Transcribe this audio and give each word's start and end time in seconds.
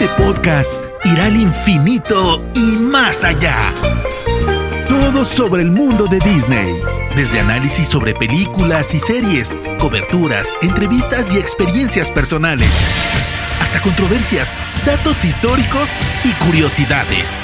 Este 0.00 0.14
podcast 0.14 0.74
irá 1.06 1.24
al 1.24 1.34
infinito 1.34 2.40
y 2.54 2.76
más 2.76 3.24
allá. 3.24 3.56
Todo 4.88 5.24
sobre 5.24 5.62
el 5.62 5.72
mundo 5.72 6.06
de 6.06 6.20
Disney. 6.20 6.78
Desde 7.16 7.40
análisis 7.40 7.88
sobre 7.88 8.14
películas 8.14 8.94
y 8.94 9.00
series, 9.00 9.56
coberturas, 9.80 10.54
entrevistas 10.62 11.34
y 11.34 11.38
experiencias 11.38 12.12
personales, 12.12 12.70
hasta 13.60 13.80
controversias, 13.80 14.56
datos 14.86 15.24
históricos 15.24 15.96
y 16.22 16.30
curiosidades. 16.44 17.36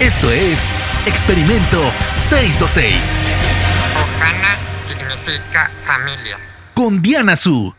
Esto 0.00 0.30
es 0.30 0.70
Experimento 1.04 1.82
626. 2.14 3.18
Ohana 3.94 4.56
significa 4.86 5.70
familia. 5.84 6.38
Con 6.72 7.02
Diana 7.02 7.36
Su. 7.36 7.77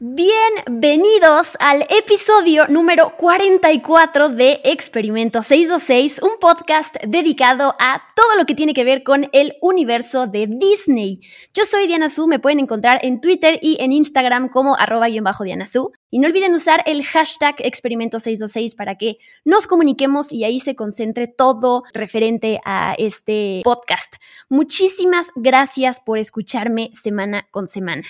Bienvenidos 0.00 1.56
al 1.58 1.82
episodio 1.90 2.68
número 2.68 3.16
44 3.16 4.28
de 4.28 4.60
Experimento 4.62 5.42
626, 5.42 6.22
un 6.22 6.38
podcast 6.38 6.94
dedicado 7.04 7.74
a 7.80 8.04
todo 8.14 8.36
lo 8.36 8.46
que 8.46 8.54
tiene 8.54 8.74
que 8.74 8.84
ver 8.84 9.02
con 9.02 9.28
el 9.32 9.56
universo 9.60 10.28
de 10.28 10.46
Disney. 10.46 11.20
Yo 11.52 11.64
soy 11.64 11.88
Diana 11.88 12.08
Su, 12.10 12.28
me 12.28 12.38
pueden 12.38 12.60
encontrar 12.60 13.00
en 13.02 13.20
Twitter 13.20 13.58
y 13.60 13.76
en 13.80 13.90
Instagram 13.90 14.50
como 14.50 14.76
arroba 14.76 15.08
y 15.08 15.18
bajo 15.18 15.42
Diana 15.42 15.66
Su. 15.66 15.90
Y 16.10 16.20
no 16.20 16.28
olviden 16.28 16.54
usar 16.54 16.84
el 16.86 17.02
hashtag 17.02 17.56
Experimento 17.58 18.20
626 18.20 18.76
para 18.76 18.94
que 18.94 19.18
nos 19.44 19.66
comuniquemos 19.66 20.32
y 20.32 20.44
ahí 20.44 20.60
se 20.60 20.76
concentre 20.76 21.26
todo 21.26 21.82
referente 21.92 22.60
a 22.64 22.94
este 22.98 23.62
podcast. 23.64 24.14
Muchísimas 24.48 25.32
gracias 25.34 25.98
por 25.98 26.18
escucharme 26.18 26.90
semana 26.92 27.48
con 27.50 27.66
semana. 27.66 28.04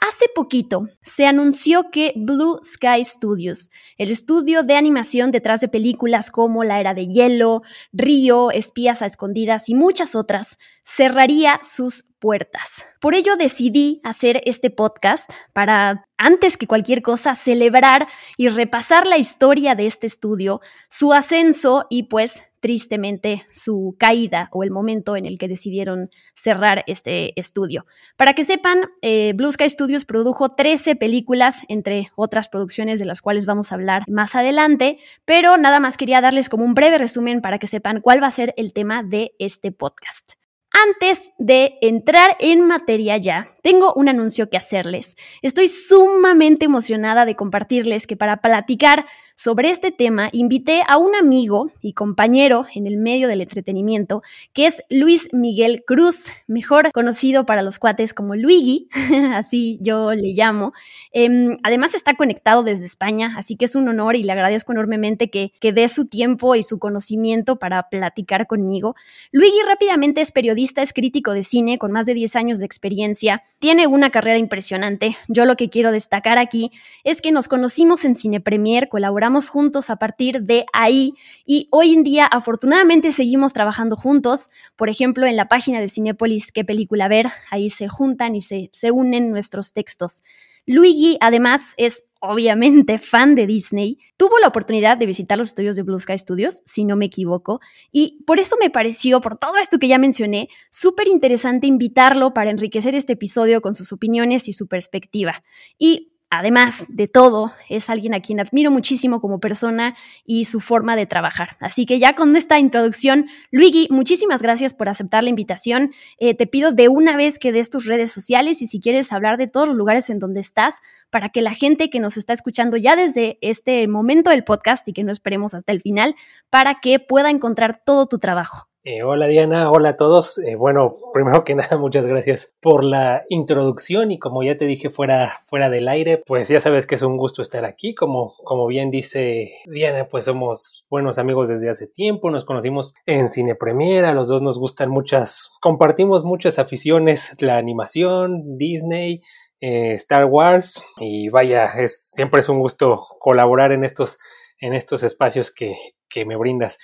Hace 0.00 0.26
poquito 0.34 0.88
se 1.02 1.26
anunció 1.26 1.90
que 1.90 2.12
Blue 2.16 2.60
Sky 2.62 3.04
Studios, 3.04 3.70
el 3.96 4.10
estudio 4.10 4.62
de 4.62 4.76
animación 4.76 5.30
detrás 5.30 5.60
de 5.60 5.68
películas 5.68 6.30
como 6.30 6.64
La 6.64 6.80
Era 6.80 6.94
de 6.94 7.06
Hielo, 7.06 7.62
Río, 7.92 8.50
Espías 8.50 9.02
a 9.02 9.06
Escondidas 9.06 9.68
y 9.68 9.74
muchas 9.74 10.14
otras, 10.14 10.58
cerraría 10.84 11.60
sus 11.62 12.04
puertas. 12.18 12.86
Por 13.00 13.14
ello 13.14 13.36
decidí 13.36 14.00
hacer 14.02 14.42
este 14.44 14.70
podcast 14.70 15.30
para, 15.52 16.06
antes 16.18 16.56
que 16.56 16.66
cualquier 16.66 17.00
cosa, 17.00 17.34
celebrar 17.34 18.08
y 18.36 18.48
repasar 18.48 19.06
la 19.06 19.18
historia 19.18 19.74
de 19.74 19.86
este 19.86 20.06
estudio, 20.06 20.60
su 20.88 21.12
ascenso 21.12 21.86
y 21.88 22.04
pues 22.04 22.42
tristemente 22.64 23.44
su 23.50 23.94
caída 23.98 24.48
o 24.50 24.62
el 24.62 24.70
momento 24.70 25.16
en 25.16 25.26
el 25.26 25.36
que 25.36 25.48
decidieron 25.48 26.08
cerrar 26.32 26.82
este 26.86 27.38
estudio. 27.38 27.84
Para 28.16 28.32
que 28.32 28.42
sepan, 28.42 28.78
eh, 29.02 29.34
Blue 29.36 29.52
Sky 29.52 29.68
Studios 29.68 30.06
produjo 30.06 30.54
13 30.54 30.96
películas, 30.96 31.66
entre 31.68 32.10
otras 32.16 32.48
producciones 32.48 32.98
de 32.98 33.04
las 33.04 33.20
cuales 33.20 33.44
vamos 33.44 33.70
a 33.70 33.74
hablar 33.74 34.04
más 34.08 34.34
adelante, 34.34 34.96
pero 35.26 35.58
nada 35.58 35.78
más 35.78 35.98
quería 35.98 36.22
darles 36.22 36.48
como 36.48 36.64
un 36.64 36.72
breve 36.72 36.96
resumen 36.96 37.42
para 37.42 37.58
que 37.58 37.66
sepan 37.66 38.00
cuál 38.00 38.22
va 38.22 38.28
a 38.28 38.30
ser 38.30 38.54
el 38.56 38.72
tema 38.72 39.02
de 39.02 39.34
este 39.38 39.70
podcast. 39.70 40.32
Antes 40.74 41.30
de 41.38 41.78
entrar 41.82 42.36
en 42.40 42.66
materia 42.66 43.16
ya, 43.16 43.48
tengo 43.62 43.94
un 43.94 44.08
anuncio 44.08 44.50
que 44.50 44.56
hacerles. 44.56 45.16
Estoy 45.40 45.68
sumamente 45.68 46.64
emocionada 46.64 47.24
de 47.24 47.36
compartirles 47.36 48.08
que 48.08 48.16
para 48.16 48.42
platicar 48.42 49.06
sobre 49.36 49.70
este 49.70 49.90
tema 49.90 50.28
invité 50.32 50.82
a 50.86 50.96
un 50.96 51.14
amigo 51.14 51.70
y 51.80 51.92
compañero 51.92 52.66
en 52.74 52.86
el 52.86 52.96
medio 52.96 53.26
del 53.26 53.40
entretenimiento, 53.40 54.22
que 54.52 54.66
es 54.66 54.82
Luis 54.90 55.28
Miguel 55.32 55.82
Cruz, 55.84 56.26
mejor 56.46 56.92
conocido 56.92 57.44
para 57.44 57.62
los 57.62 57.78
cuates 57.78 58.14
como 58.14 58.36
Luigi, 58.36 58.88
así 59.34 59.78
yo 59.80 60.12
le 60.12 60.34
llamo. 60.34 60.72
Em, 61.12 61.58
además 61.62 61.94
está 61.94 62.14
conectado 62.14 62.62
desde 62.62 62.84
España, 62.84 63.34
así 63.36 63.56
que 63.56 63.64
es 63.64 63.74
un 63.74 63.88
honor 63.88 64.14
y 64.14 64.22
le 64.22 64.32
agradezco 64.32 64.72
enormemente 64.72 65.30
que, 65.30 65.52
que 65.60 65.72
dé 65.72 65.88
su 65.88 66.06
tiempo 66.06 66.54
y 66.54 66.62
su 66.62 66.78
conocimiento 66.78 67.56
para 67.58 67.88
platicar 67.88 68.46
conmigo. 68.46 68.94
Luigi 69.32 69.62
rápidamente 69.66 70.20
es 70.20 70.30
periodista, 70.30 70.63
es 70.64 70.92
crítico 70.92 71.32
de 71.32 71.42
cine 71.42 71.78
con 71.78 71.92
más 71.92 72.06
de 72.06 72.14
10 72.14 72.36
años 72.36 72.58
de 72.58 72.66
experiencia, 72.66 73.42
tiene 73.58 73.86
una 73.86 74.10
carrera 74.10 74.38
impresionante. 74.38 75.16
Yo 75.28 75.44
lo 75.44 75.56
que 75.56 75.70
quiero 75.70 75.92
destacar 75.92 76.38
aquí 76.38 76.72
es 77.04 77.20
que 77.20 77.32
nos 77.32 77.48
conocimos 77.48 78.04
en 78.04 78.14
Cine 78.14 78.40
Premier, 78.40 78.88
colaboramos 78.88 79.48
juntos 79.48 79.90
a 79.90 79.96
partir 79.96 80.42
de 80.42 80.66
ahí 80.72 81.14
y 81.44 81.68
hoy 81.70 81.92
en 81.92 82.04
día 82.04 82.26
afortunadamente 82.26 83.12
seguimos 83.12 83.52
trabajando 83.52 83.96
juntos. 83.96 84.50
Por 84.76 84.88
ejemplo, 84.88 85.26
en 85.26 85.36
la 85.36 85.48
página 85.48 85.80
de 85.80 85.88
Cinepolis, 85.88 86.52
qué 86.52 86.64
película 86.64 87.08
ver, 87.08 87.28
ahí 87.50 87.70
se 87.70 87.88
juntan 87.88 88.34
y 88.36 88.40
se, 88.40 88.70
se 88.72 88.90
unen 88.90 89.30
nuestros 89.30 89.72
textos. 89.72 90.22
Luigi 90.66 91.18
además 91.20 91.74
es 91.76 92.04
obviamente 92.28 92.98
fan 92.98 93.34
de 93.34 93.46
Disney, 93.46 93.98
tuvo 94.16 94.38
la 94.38 94.48
oportunidad 94.48 94.96
de 94.96 95.06
visitar 95.06 95.36
los 95.36 95.48
estudios 95.48 95.76
de 95.76 95.82
Blue 95.82 95.98
Sky 95.98 96.18
Studios, 96.18 96.62
si 96.64 96.84
no 96.84 96.96
me 96.96 97.06
equivoco, 97.06 97.60
y 97.92 98.22
por 98.26 98.38
eso 98.38 98.56
me 98.60 98.70
pareció, 98.70 99.20
por 99.20 99.36
todo 99.36 99.56
esto 99.56 99.78
que 99.78 99.88
ya 99.88 99.98
mencioné, 99.98 100.48
súper 100.70 101.08
interesante 101.08 101.66
invitarlo 101.66 102.32
para 102.32 102.50
enriquecer 102.50 102.94
este 102.94 103.14
episodio 103.14 103.60
con 103.60 103.74
sus 103.74 103.92
opiniones 103.92 104.48
y 104.48 104.52
su 104.52 104.66
perspectiva. 104.66 105.44
Y 105.78 106.13
además 106.30 106.84
de 106.88 107.08
todo, 107.08 107.52
es 107.68 107.90
alguien 107.90 108.14
a 108.14 108.20
quien 108.20 108.40
admiro 108.40 108.70
muchísimo 108.70 109.20
como 109.20 109.40
persona 109.40 109.96
y 110.24 110.46
su 110.46 110.60
forma 110.60 110.96
de 110.96 111.06
trabajar. 111.06 111.50
Así 111.60 111.86
que 111.86 111.98
ya 111.98 112.14
con 112.14 112.34
esta 112.36 112.58
introducción, 112.58 113.26
Luigi, 113.50 113.86
muchísimas 113.90 114.42
gracias 114.42 114.74
por 114.74 114.88
aceptar 114.88 115.22
la 115.22 115.30
invitación. 115.30 115.92
Eh, 116.18 116.34
te 116.34 116.46
pido 116.46 116.72
de 116.72 116.88
una 116.88 117.16
vez 117.16 117.38
que 117.38 117.52
des 117.52 117.70
tus 117.70 117.86
redes 117.86 118.10
sociales 118.10 118.62
y 118.62 118.66
si 118.66 118.80
quieres 118.80 119.12
hablar 119.12 119.36
de 119.36 119.46
todos 119.46 119.68
los 119.68 119.76
lugares 119.76 120.10
en 120.10 120.18
donde 120.18 120.40
estás, 120.40 120.80
para 121.10 121.28
que 121.28 121.42
la 121.42 121.54
gente 121.54 121.90
que 121.90 122.00
nos 122.00 122.16
está 122.16 122.32
escuchando 122.32 122.76
ya 122.76 122.96
desde 122.96 123.38
este 123.40 123.86
momento 123.86 124.30
del 124.30 124.44
podcast 124.44 124.88
y 124.88 124.92
que 124.92 125.04
no 125.04 125.12
esperemos 125.12 125.54
hasta 125.54 125.72
el 125.72 125.80
final, 125.80 126.16
para 126.50 126.80
que 126.80 126.98
pueda 126.98 127.30
encontrar 127.30 127.80
todo 127.84 128.06
tu 128.06 128.18
trabajo. 128.18 128.73
Eh, 128.86 129.02
hola 129.02 129.26
Diana, 129.26 129.70
hola 129.70 129.90
a 129.90 129.96
todos. 129.96 130.36
Eh, 130.36 130.56
bueno, 130.56 130.98
primero 131.14 131.42
que 131.42 131.54
nada, 131.54 131.78
muchas 131.78 132.06
gracias 132.06 132.52
por 132.60 132.84
la 132.84 133.24
introducción 133.30 134.10
y 134.10 134.18
como 134.18 134.42
ya 134.42 134.58
te 134.58 134.66
dije 134.66 134.90
fuera, 134.90 135.40
fuera 135.44 135.70
del 135.70 135.88
aire, 135.88 136.18
pues 136.26 136.48
ya 136.48 136.60
sabes 136.60 136.86
que 136.86 136.96
es 136.96 137.00
un 137.02 137.16
gusto 137.16 137.40
estar 137.40 137.64
aquí. 137.64 137.94
Como, 137.94 138.34
como 138.44 138.66
bien 138.66 138.90
dice 138.90 139.52
Diana, 139.64 140.08
pues 140.10 140.26
somos 140.26 140.84
buenos 140.90 141.16
amigos 141.16 141.48
desde 141.48 141.70
hace 141.70 141.86
tiempo, 141.86 142.30
nos 142.30 142.44
conocimos 142.44 142.94
en 143.06 143.30
Cine 143.30 143.54
Premiera, 143.54 144.12
los 144.12 144.28
dos 144.28 144.42
nos 144.42 144.58
gustan 144.58 144.90
muchas, 144.90 145.50
compartimos 145.62 146.22
muchas 146.24 146.58
aficiones, 146.58 147.40
la 147.40 147.56
animación, 147.56 148.58
Disney, 148.58 149.22
eh, 149.62 149.94
Star 149.94 150.26
Wars 150.26 150.84
y 150.98 151.30
vaya, 151.30 151.72
es, 151.78 152.10
siempre 152.10 152.40
es 152.40 152.50
un 152.50 152.58
gusto 152.58 153.06
colaborar 153.18 153.72
en 153.72 153.82
estos, 153.82 154.18
en 154.58 154.74
estos 154.74 155.02
espacios 155.02 155.52
que, 155.52 155.74
que 156.08 156.24
me 156.24 156.36
brindas 156.36 156.78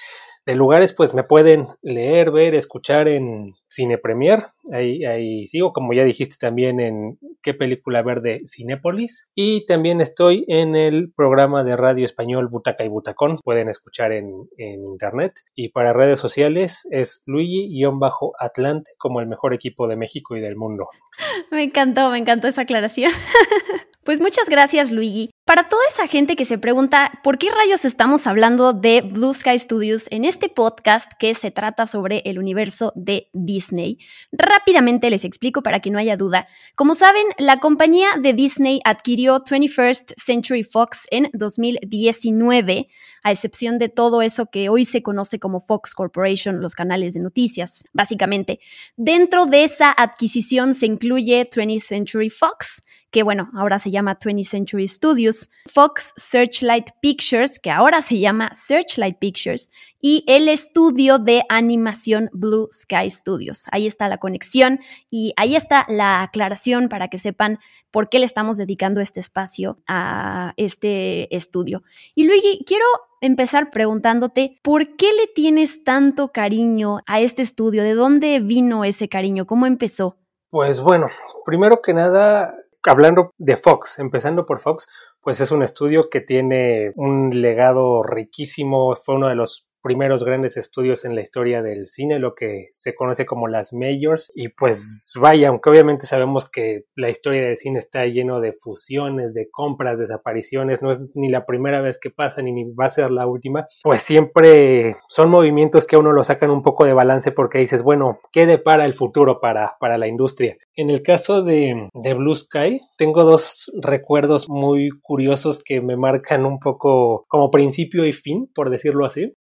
de 0.47 0.54
lugares, 0.54 0.94
pues 0.94 1.14
me 1.14 1.22
pueden 1.22 1.66
leer, 1.82 2.31
ver, 2.31 2.54
escuchar 2.54 3.08
en 3.08 3.54
Cine 3.69 3.98
Premier. 3.98 4.44
Ahí, 4.72 5.04
ahí 5.04 5.47
sigo, 5.47 5.72
como 5.72 5.92
ya 5.92 6.03
dijiste 6.03 6.36
también 6.41 6.81
en 6.81 7.19
qué 7.42 7.53
película 7.54 8.03
ver 8.03 8.22
de 8.22 8.42
Cinépolis. 8.47 9.31
Y 9.34 9.66
también 9.66 10.00
estoy 10.00 10.44
en 10.48 10.76
el 10.76 11.12
programa 11.12 11.62
de 11.62 11.76
radio 11.76 12.04
español 12.04 12.48
Butaca 12.48 12.84
y 12.84 12.88
Butacón. 12.88 13.38
Pueden 13.44 13.69
escuchar 13.69 14.12
en, 14.12 14.48
en 14.56 14.84
internet. 14.84 15.34
Y 15.54 15.69
para 15.69 15.92
redes 15.92 16.19
sociales 16.19 16.88
es 16.91 17.22
Luigi-Atlante 17.26 18.91
como 18.98 19.20
el 19.20 19.28
mejor 19.28 19.52
equipo 19.52 19.88
de 19.88 19.97
México 19.97 20.37
y 20.37 20.41
del 20.41 20.56
mundo. 20.56 20.88
Me 21.50 21.64
encantó, 21.64 22.10
me 22.10 22.19
encantó 22.19 22.48
esa 22.48 22.62
aclaración. 22.62 23.12
Pues 24.02 24.19
muchas 24.19 24.48
gracias, 24.48 24.91
Luigi. 24.91 25.31
Para 25.50 25.66
toda 25.66 25.83
esa 25.91 26.06
gente 26.06 26.37
que 26.37 26.44
se 26.44 26.59
pregunta 26.59 27.11
por 27.25 27.37
qué 27.37 27.49
rayos 27.50 27.84
estamos 27.84 28.28
hablando 28.28 28.72
de 28.72 29.00
Blue 29.00 29.34
Sky 29.34 29.59
Studios 29.59 30.06
en 30.12 30.25
este 30.25 30.49
podcast 30.49 31.11
que 31.19 31.34
se 31.34 31.50
trata 31.50 31.87
sobre 31.87 32.22
el 32.25 32.38
universo 32.38 32.93
de 32.94 33.31
Disney, 33.33 33.99
rápidamente 34.31 35.11
les 35.11 35.25
explico 35.25 35.61
para 35.61 35.81
que 35.81 35.91
no 35.91 35.99
haya 35.99 36.16
duda. 36.16 36.47
Como 36.77 36.94
saben, 36.94 37.27
la 37.37 37.59
compañía 37.59 38.11
de 38.16 38.33
Disney 38.33 38.81
adquirió 38.84 39.43
21st 39.43 40.15
Century 40.16 40.62
Fox 40.62 41.08
en 41.11 41.29
2019, 41.32 42.87
a 43.25 43.32
excepción 43.32 43.79
de 43.79 43.88
todo 43.88 44.23
eso 44.23 44.47
que 44.47 44.69
hoy 44.69 44.85
se 44.85 45.02
conoce 45.02 45.41
como 45.41 45.61
Fox 45.61 45.94
Corporation, 45.94 46.61
los 46.61 46.76
canales 46.76 47.14
de 47.14 47.20
noticias, 47.23 47.88
básicamente. 47.93 48.61
Dentro 48.97 49.47
de 49.47 49.64
esa 49.64 49.91
adquisición 49.91 50.75
se 50.75 50.87
incluye 50.87 51.50
20th 51.50 51.82
Century 51.82 52.31
Fox, 52.31 52.85
que 53.11 53.23
bueno, 53.23 53.50
ahora 53.55 53.79
se 53.79 53.91
llama 53.91 54.19
20th 54.19 54.49
Century 54.49 54.87
Studios, 54.87 55.39
Fox 55.66 56.12
Searchlight 56.16 56.90
Pictures, 57.00 57.58
que 57.58 57.70
ahora 57.70 58.02
se 58.02 58.19
llama 58.19 58.50
Searchlight 58.52 59.19
Pictures, 59.19 59.70
y 60.00 60.25
el 60.26 60.48
estudio 60.48 61.19
de 61.19 61.42
animación 61.48 62.28
Blue 62.32 62.69
Sky 62.72 63.10
Studios. 63.10 63.64
Ahí 63.70 63.87
está 63.87 64.08
la 64.08 64.19
conexión 64.19 64.81
y 65.10 65.32
ahí 65.37 65.56
está 65.56 65.87
la 65.88 66.22
aclaración 66.22 66.88
para 66.88 67.08
que 67.08 67.19
sepan 67.19 67.58
por 67.90 68.08
qué 68.08 68.19
le 68.19 68.25
estamos 68.25 68.56
dedicando 68.56 69.00
este 69.00 69.20
espacio 69.20 69.78
a 69.87 70.54
este 70.56 71.34
estudio. 71.34 71.82
Y 72.14 72.25
Luigi, 72.25 72.64
quiero 72.66 72.84
empezar 73.20 73.70
preguntándote, 73.70 74.58
¿por 74.62 74.96
qué 74.96 75.12
le 75.12 75.26
tienes 75.26 75.84
tanto 75.84 76.32
cariño 76.32 77.00
a 77.06 77.20
este 77.20 77.42
estudio? 77.42 77.82
¿De 77.82 77.94
dónde 77.94 78.40
vino 78.40 78.84
ese 78.84 79.08
cariño? 79.08 79.46
¿Cómo 79.46 79.66
empezó? 79.66 80.16
Pues 80.50 80.81
bueno, 80.81 81.08
primero 81.44 81.81
que 81.82 81.94
nada, 81.94 82.56
hablando 82.85 83.35
de 83.38 83.56
Fox, 83.56 83.99
empezando 83.99 84.47
por 84.47 84.61
Fox, 84.61 84.88
pues 85.21 85.41
es 85.41 85.50
un 85.50 85.62
estudio 85.62 86.09
que 86.09 86.21
tiene 86.21 86.93
un 86.97 87.31
legado 87.31 88.03
riquísimo, 88.03 88.97
fue 88.97 89.17
uno 89.17 89.29
de 89.29 89.35
los 89.35 89.69
primeros 89.82 90.25
grandes 90.25 90.56
estudios 90.56 91.05
en 91.05 91.15
la 91.15 91.21
historia 91.21 91.62
del 91.62 91.87
cine, 91.87 92.19
lo 92.19 92.35
que 92.35 92.69
se 92.73 92.94
conoce 92.94 93.27
como 93.27 93.49
las 93.49 93.73
majors. 93.73 94.31
Y 94.35 94.49
pues 94.49 95.12
vaya, 95.21 95.49
aunque 95.49 95.71
obviamente 95.71 96.06
sabemos 96.06 96.49
que 96.50 96.85
la 96.94 97.11
historia 97.11 97.43
del 97.43 97.56
cine 97.56 97.79
está 97.79 98.06
lleno 98.06 98.41
de 98.41 98.53
fusiones, 98.53 99.35
de 99.35 99.49
compras, 99.50 99.99
desapariciones, 99.99 100.82
no 100.82 100.91
es 100.91 101.03
ni 101.15 101.29
la 101.29 101.47
primera 101.47 101.81
vez 101.81 101.99
que 102.00 102.11
pasa 102.11 102.43
ni 102.43 102.65
va 102.73 102.87
a 102.87 102.91
ser 102.91 103.11
la 103.11 103.27
última, 103.27 103.67
pues 103.82 104.03
siempre 104.03 104.97
son 105.09 105.31
movimientos 105.31 105.87
que 105.87 105.97
a 105.97 105.99
uno 105.99 106.12
lo 106.12 106.25
sacan 106.25 106.50
un 106.50 106.62
poco 106.62 106.85
de 106.85 106.93
balance 106.93 107.33
porque 107.33 107.59
dices, 107.59 107.83
bueno, 107.83 108.21
¿qué 108.33 108.47
depara 108.47 108.85
el 108.85 108.94
futuro 108.94 109.41
para, 109.41 109.76
para 109.81 109.99
la 109.99 110.09
industria? 110.09 110.56
En 110.75 110.91
el 110.91 111.03
caso 111.03 111.43
de, 111.43 111.88
de 111.93 112.15
Blue 112.15 112.35
Sky, 112.35 112.81
tengo 112.97 113.25
dos 113.25 113.71
recuerdos 113.83 114.49
muy 114.49 114.91
curiosos 115.03 115.62
que 115.62 115.81
me 115.81 115.97
marcan 115.97 116.47
un 116.47 116.59
poco 116.59 117.25
como 117.29 117.50
principio 117.50 118.06
y 118.06 118.12
fin, 118.12 118.50
por 118.55 118.71
decirlo 118.71 119.05
así 119.05 119.35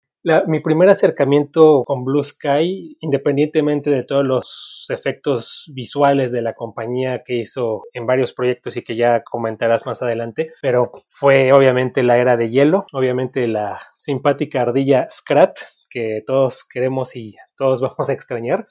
mi 0.47 0.59
primer 0.59 0.89
acercamiento 0.89 1.83
con 1.85 2.03
Blue 2.03 2.23
Sky, 2.23 2.97
independientemente 2.99 3.89
de 3.89 4.03
todos 4.03 4.25
los 4.25 4.85
efectos 4.89 5.71
visuales 5.73 6.31
de 6.31 6.41
la 6.41 6.53
compañía 6.53 7.23
que 7.23 7.35
hizo 7.35 7.83
en 7.93 8.05
varios 8.05 8.33
proyectos 8.33 8.75
y 8.77 8.83
que 8.83 8.95
ya 8.95 9.23
comentarás 9.23 9.85
más 9.85 10.01
adelante, 10.01 10.51
pero 10.61 10.91
fue 11.07 11.53
obviamente 11.53 12.03
la 12.03 12.17
era 12.17 12.37
de 12.37 12.49
hielo, 12.49 12.85
obviamente 12.91 13.47
la 13.47 13.79
simpática 13.97 14.61
ardilla 14.61 15.07
Scrat 15.09 15.57
que 15.89 16.23
todos 16.25 16.65
queremos 16.65 17.15
y 17.15 17.35
todos 17.57 17.81
vamos 17.81 18.09
a 18.09 18.13
extrañar 18.13 18.67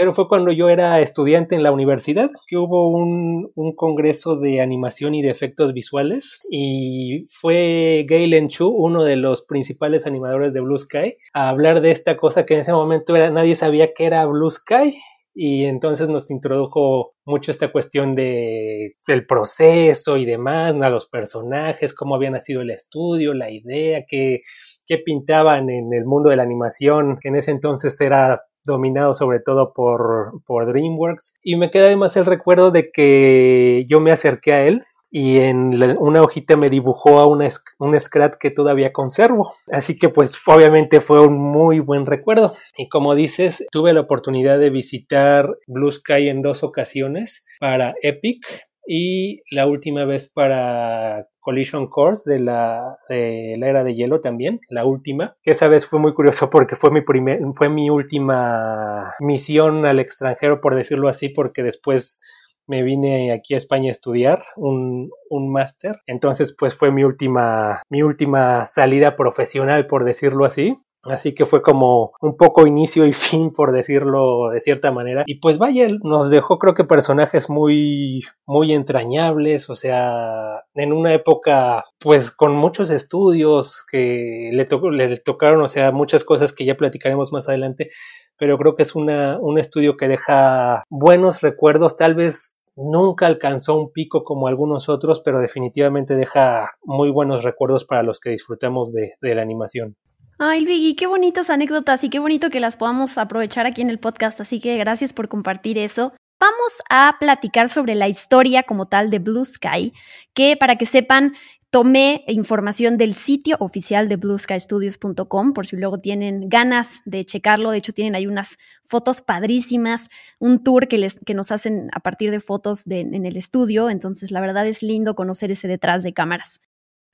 pero 0.00 0.14
fue 0.14 0.28
cuando 0.28 0.50
yo 0.50 0.70
era 0.70 0.98
estudiante 1.00 1.54
en 1.54 1.62
la 1.62 1.72
universidad 1.72 2.30
que 2.46 2.56
hubo 2.56 2.88
un, 2.88 3.52
un, 3.54 3.76
congreso 3.76 4.36
de 4.36 4.62
animación 4.62 5.14
y 5.14 5.20
de 5.20 5.28
efectos 5.28 5.74
visuales 5.74 6.40
y 6.50 7.26
fue 7.28 8.06
Galen 8.08 8.48
Chu, 8.48 8.68
uno 8.68 9.04
de 9.04 9.16
los 9.16 9.42
principales 9.42 10.06
animadores 10.06 10.54
de 10.54 10.60
Blue 10.60 10.78
Sky, 10.78 11.18
a 11.34 11.50
hablar 11.50 11.82
de 11.82 11.90
esta 11.90 12.16
cosa 12.16 12.46
que 12.46 12.54
en 12.54 12.60
ese 12.60 12.72
momento 12.72 13.14
era, 13.14 13.30
nadie 13.30 13.54
sabía 13.56 13.92
que 13.92 14.06
era 14.06 14.24
Blue 14.24 14.48
Sky 14.48 14.96
y 15.34 15.64
entonces 15.64 16.08
nos 16.08 16.30
introdujo 16.30 17.12
mucho 17.26 17.50
esta 17.50 17.70
cuestión 17.70 18.14
de 18.14 18.96
del 19.06 19.26
proceso 19.26 20.16
y 20.16 20.24
demás, 20.24 20.74
a 20.80 20.88
los 20.88 21.06
personajes, 21.08 21.94
cómo 21.94 22.14
había 22.14 22.30
nacido 22.30 22.62
el 22.62 22.70
estudio, 22.70 23.34
la 23.34 23.50
idea, 23.50 24.04
qué, 24.08 24.40
qué 24.86 24.96
pintaban 24.96 25.68
en 25.68 25.92
el 25.92 26.06
mundo 26.06 26.30
de 26.30 26.36
la 26.36 26.42
animación, 26.42 27.18
que 27.20 27.28
en 27.28 27.36
ese 27.36 27.50
entonces 27.50 28.00
era 28.00 28.40
dominado 28.64 29.14
sobre 29.14 29.40
todo 29.40 29.72
por, 29.72 30.42
por 30.46 30.66
DreamWorks. 30.66 31.34
Y 31.42 31.56
me 31.56 31.70
queda 31.70 31.86
además 31.86 32.16
el 32.16 32.26
recuerdo 32.26 32.70
de 32.70 32.90
que 32.90 33.84
yo 33.88 34.00
me 34.00 34.12
acerqué 34.12 34.52
a 34.52 34.66
él 34.66 34.84
y 35.10 35.38
en 35.38 35.70
una 35.98 36.22
hojita 36.22 36.56
me 36.56 36.70
dibujó 36.70 37.18
a 37.18 37.26
un 37.26 37.98
Scrat 37.98 38.36
que 38.36 38.50
todavía 38.50 38.92
conservo. 38.92 39.54
Así 39.70 39.98
que 39.98 40.08
pues 40.08 40.40
obviamente 40.46 41.00
fue 41.00 41.26
un 41.26 41.36
muy 41.36 41.80
buen 41.80 42.06
recuerdo. 42.06 42.54
Y 42.76 42.88
como 42.88 43.16
dices, 43.16 43.66
tuve 43.72 43.92
la 43.92 44.02
oportunidad 44.02 44.58
de 44.60 44.70
visitar 44.70 45.58
Blue 45.66 45.90
Sky 45.90 46.28
en 46.28 46.42
dos 46.42 46.62
ocasiones 46.62 47.44
para 47.58 47.94
Epic 48.02 48.69
y 48.92 49.44
la 49.52 49.68
última 49.68 50.04
vez 50.04 50.28
para 50.34 51.28
Collision 51.38 51.86
Course 51.86 52.28
de 52.28 52.40
la, 52.40 52.98
de 53.08 53.54
la 53.56 53.68
era 53.68 53.84
de 53.84 53.94
hielo 53.94 54.20
también, 54.20 54.58
la 54.68 54.84
última, 54.84 55.36
que 55.44 55.52
esa 55.52 55.68
vez 55.68 55.86
fue 55.86 56.00
muy 56.00 56.12
curioso 56.12 56.50
porque 56.50 56.74
fue 56.74 56.90
mi 56.90 57.00
primer, 57.00 57.38
fue 57.54 57.68
mi 57.68 57.88
última 57.88 59.12
misión 59.20 59.86
al 59.86 60.00
extranjero, 60.00 60.60
por 60.60 60.74
decirlo 60.74 61.08
así, 61.08 61.28
porque 61.28 61.62
después 61.62 62.20
me 62.66 62.82
vine 62.82 63.32
aquí 63.32 63.54
a 63.54 63.58
España 63.58 63.90
a 63.90 63.92
estudiar 63.92 64.42
un, 64.56 65.10
un 65.28 65.52
máster. 65.52 66.00
Entonces, 66.08 66.56
pues 66.58 66.76
fue 66.76 66.90
mi 66.90 67.04
última, 67.04 67.82
mi 67.90 68.02
última 68.02 68.66
salida 68.66 69.14
profesional, 69.14 69.86
por 69.86 70.04
decirlo 70.04 70.44
así. 70.44 70.76
Así 71.04 71.34
que 71.34 71.46
fue 71.46 71.62
como 71.62 72.12
un 72.20 72.36
poco 72.36 72.66
inicio 72.66 73.06
y 73.06 73.12
fin, 73.14 73.52
por 73.52 73.72
decirlo 73.72 74.50
de 74.50 74.60
cierta 74.60 74.92
manera. 74.92 75.24
Y 75.26 75.36
pues 75.36 75.58
vaya, 75.58 75.88
nos 76.02 76.30
dejó 76.30 76.58
creo 76.58 76.74
que 76.74 76.84
personajes 76.84 77.48
muy, 77.48 78.24
muy 78.46 78.72
entrañables, 78.72 79.70
o 79.70 79.74
sea, 79.74 80.64
en 80.74 80.92
una 80.92 81.14
época 81.14 81.84
pues 81.98 82.30
con 82.30 82.54
muchos 82.54 82.90
estudios 82.90 83.84
que 83.90 84.50
le, 84.52 84.68
le 84.92 85.16
tocaron, 85.18 85.62
o 85.62 85.68
sea, 85.68 85.92
muchas 85.92 86.24
cosas 86.24 86.52
que 86.52 86.64
ya 86.64 86.76
platicaremos 86.76 87.32
más 87.32 87.48
adelante, 87.48 87.90
pero 88.38 88.56
creo 88.58 88.74
que 88.74 88.82
es 88.82 88.94
una, 88.94 89.38
un 89.38 89.58
estudio 89.58 89.96
que 89.96 90.08
deja 90.08 90.84
buenos 90.88 91.42
recuerdos, 91.42 91.96
tal 91.96 92.14
vez 92.14 92.70
nunca 92.74 93.26
alcanzó 93.26 93.78
un 93.78 93.92
pico 93.92 94.24
como 94.24 94.48
algunos 94.48 94.88
otros, 94.88 95.20
pero 95.20 95.40
definitivamente 95.40 96.14
deja 96.14 96.72
muy 96.82 97.10
buenos 97.10 97.44
recuerdos 97.44 97.84
para 97.84 98.02
los 98.02 98.18
que 98.18 98.30
disfrutamos 98.30 98.92
de, 98.92 99.14
de 99.20 99.34
la 99.34 99.42
animación. 99.42 99.96
Ay, 100.42 100.64
Vicky, 100.64 100.94
qué 100.94 101.06
bonitas 101.06 101.50
anécdotas 101.50 102.02
y 102.02 102.08
qué 102.08 102.18
bonito 102.18 102.48
que 102.48 102.60
las 102.60 102.74
podamos 102.74 103.18
aprovechar 103.18 103.66
aquí 103.66 103.82
en 103.82 103.90
el 103.90 103.98
podcast, 103.98 104.40
así 104.40 104.58
que 104.58 104.78
gracias 104.78 105.12
por 105.12 105.28
compartir 105.28 105.76
eso. 105.76 106.14
Vamos 106.40 106.80
a 106.88 107.16
platicar 107.20 107.68
sobre 107.68 107.94
la 107.94 108.08
historia 108.08 108.62
como 108.62 108.88
tal 108.88 109.10
de 109.10 109.18
Blue 109.18 109.44
Sky, 109.44 109.92
que 110.32 110.56
para 110.56 110.76
que 110.76 110.86
sepan, 110.86 111.34
tomé 111.68 112.24
información 112.26 112.96
del 112.96 113.12
sitio 113.12 113.58
oficial 113.60 114.08
de 114.08 114.16
blueskystudios.com 114.16 115.52
por 115.52 115.66
si 115.66 115.76
luego 115.76 115.98
tienen 115.98 116.48
ganas 116.48 117.02
de 117.04 117.26
checarlo. 117.26 117.70
De 117.70 117.76
hecho, 117.76 117.92
tienen 117.92 118.14
ahí 118.14 118.26
unas 118.26 118.56
fotos 118.82 119.20
padrísimas, 119.20 120.08
un 120.38 120.64
tour 120.64 120.88
que, 120.88 120.96
les, 120.96 121.18
que 121.18 121.34
nos 121.34 121.52
hacen 121.52 121.90
a 121.92 122.00
partir 122.00 122.30
de 122.30 122.40
fotos 122.40 122.86
en 122.86 123.26
el 123.26 123.36
estudio. 123.36 123.90
Entonces, 123.90 124.30
la 124.30 124.40
verdad 124.40 124.66
es 124.66 124.82
lindo 124.82 125.14
conocer 125.14 125.50
ese 125.50 125.68
detrás 125.68 126.02
de 126.02 126.14
cámaras. 126.14 126.62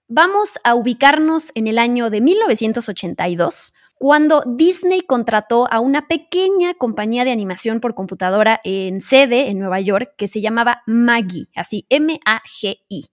Vamos 0.08 0.60
a 0.62 0.76
ubicarnos 0.76 1.50
en 1.56 1.66
el 1.66 1.80
año 1.80 2.10
de 2.10 2.20
1982, 2.20 3.72
cuando 3.98 4.44
Disney 4.46 5.00
contrató 5.00 5.66
a 5.68 5.80
una 5.80 6.06
pequeña 6.06 6.74
compañía 6.74 7.24
de 7.24 7.32
animación 7.32 7.80
por 7.80 7.96
computadora 7.96 8.60
en 8.62 9.00
sede 9.00 9.50
en 9.50 9.58
Nueva 9.58 9.80
York 9.80 10.12
que 10.16 10.28
se 10.28 10.40
llamaba 10.40 10.84
Maggie, 10.86 11.46
así 11.56 11.86
M-A-G-I, 11.88 13.06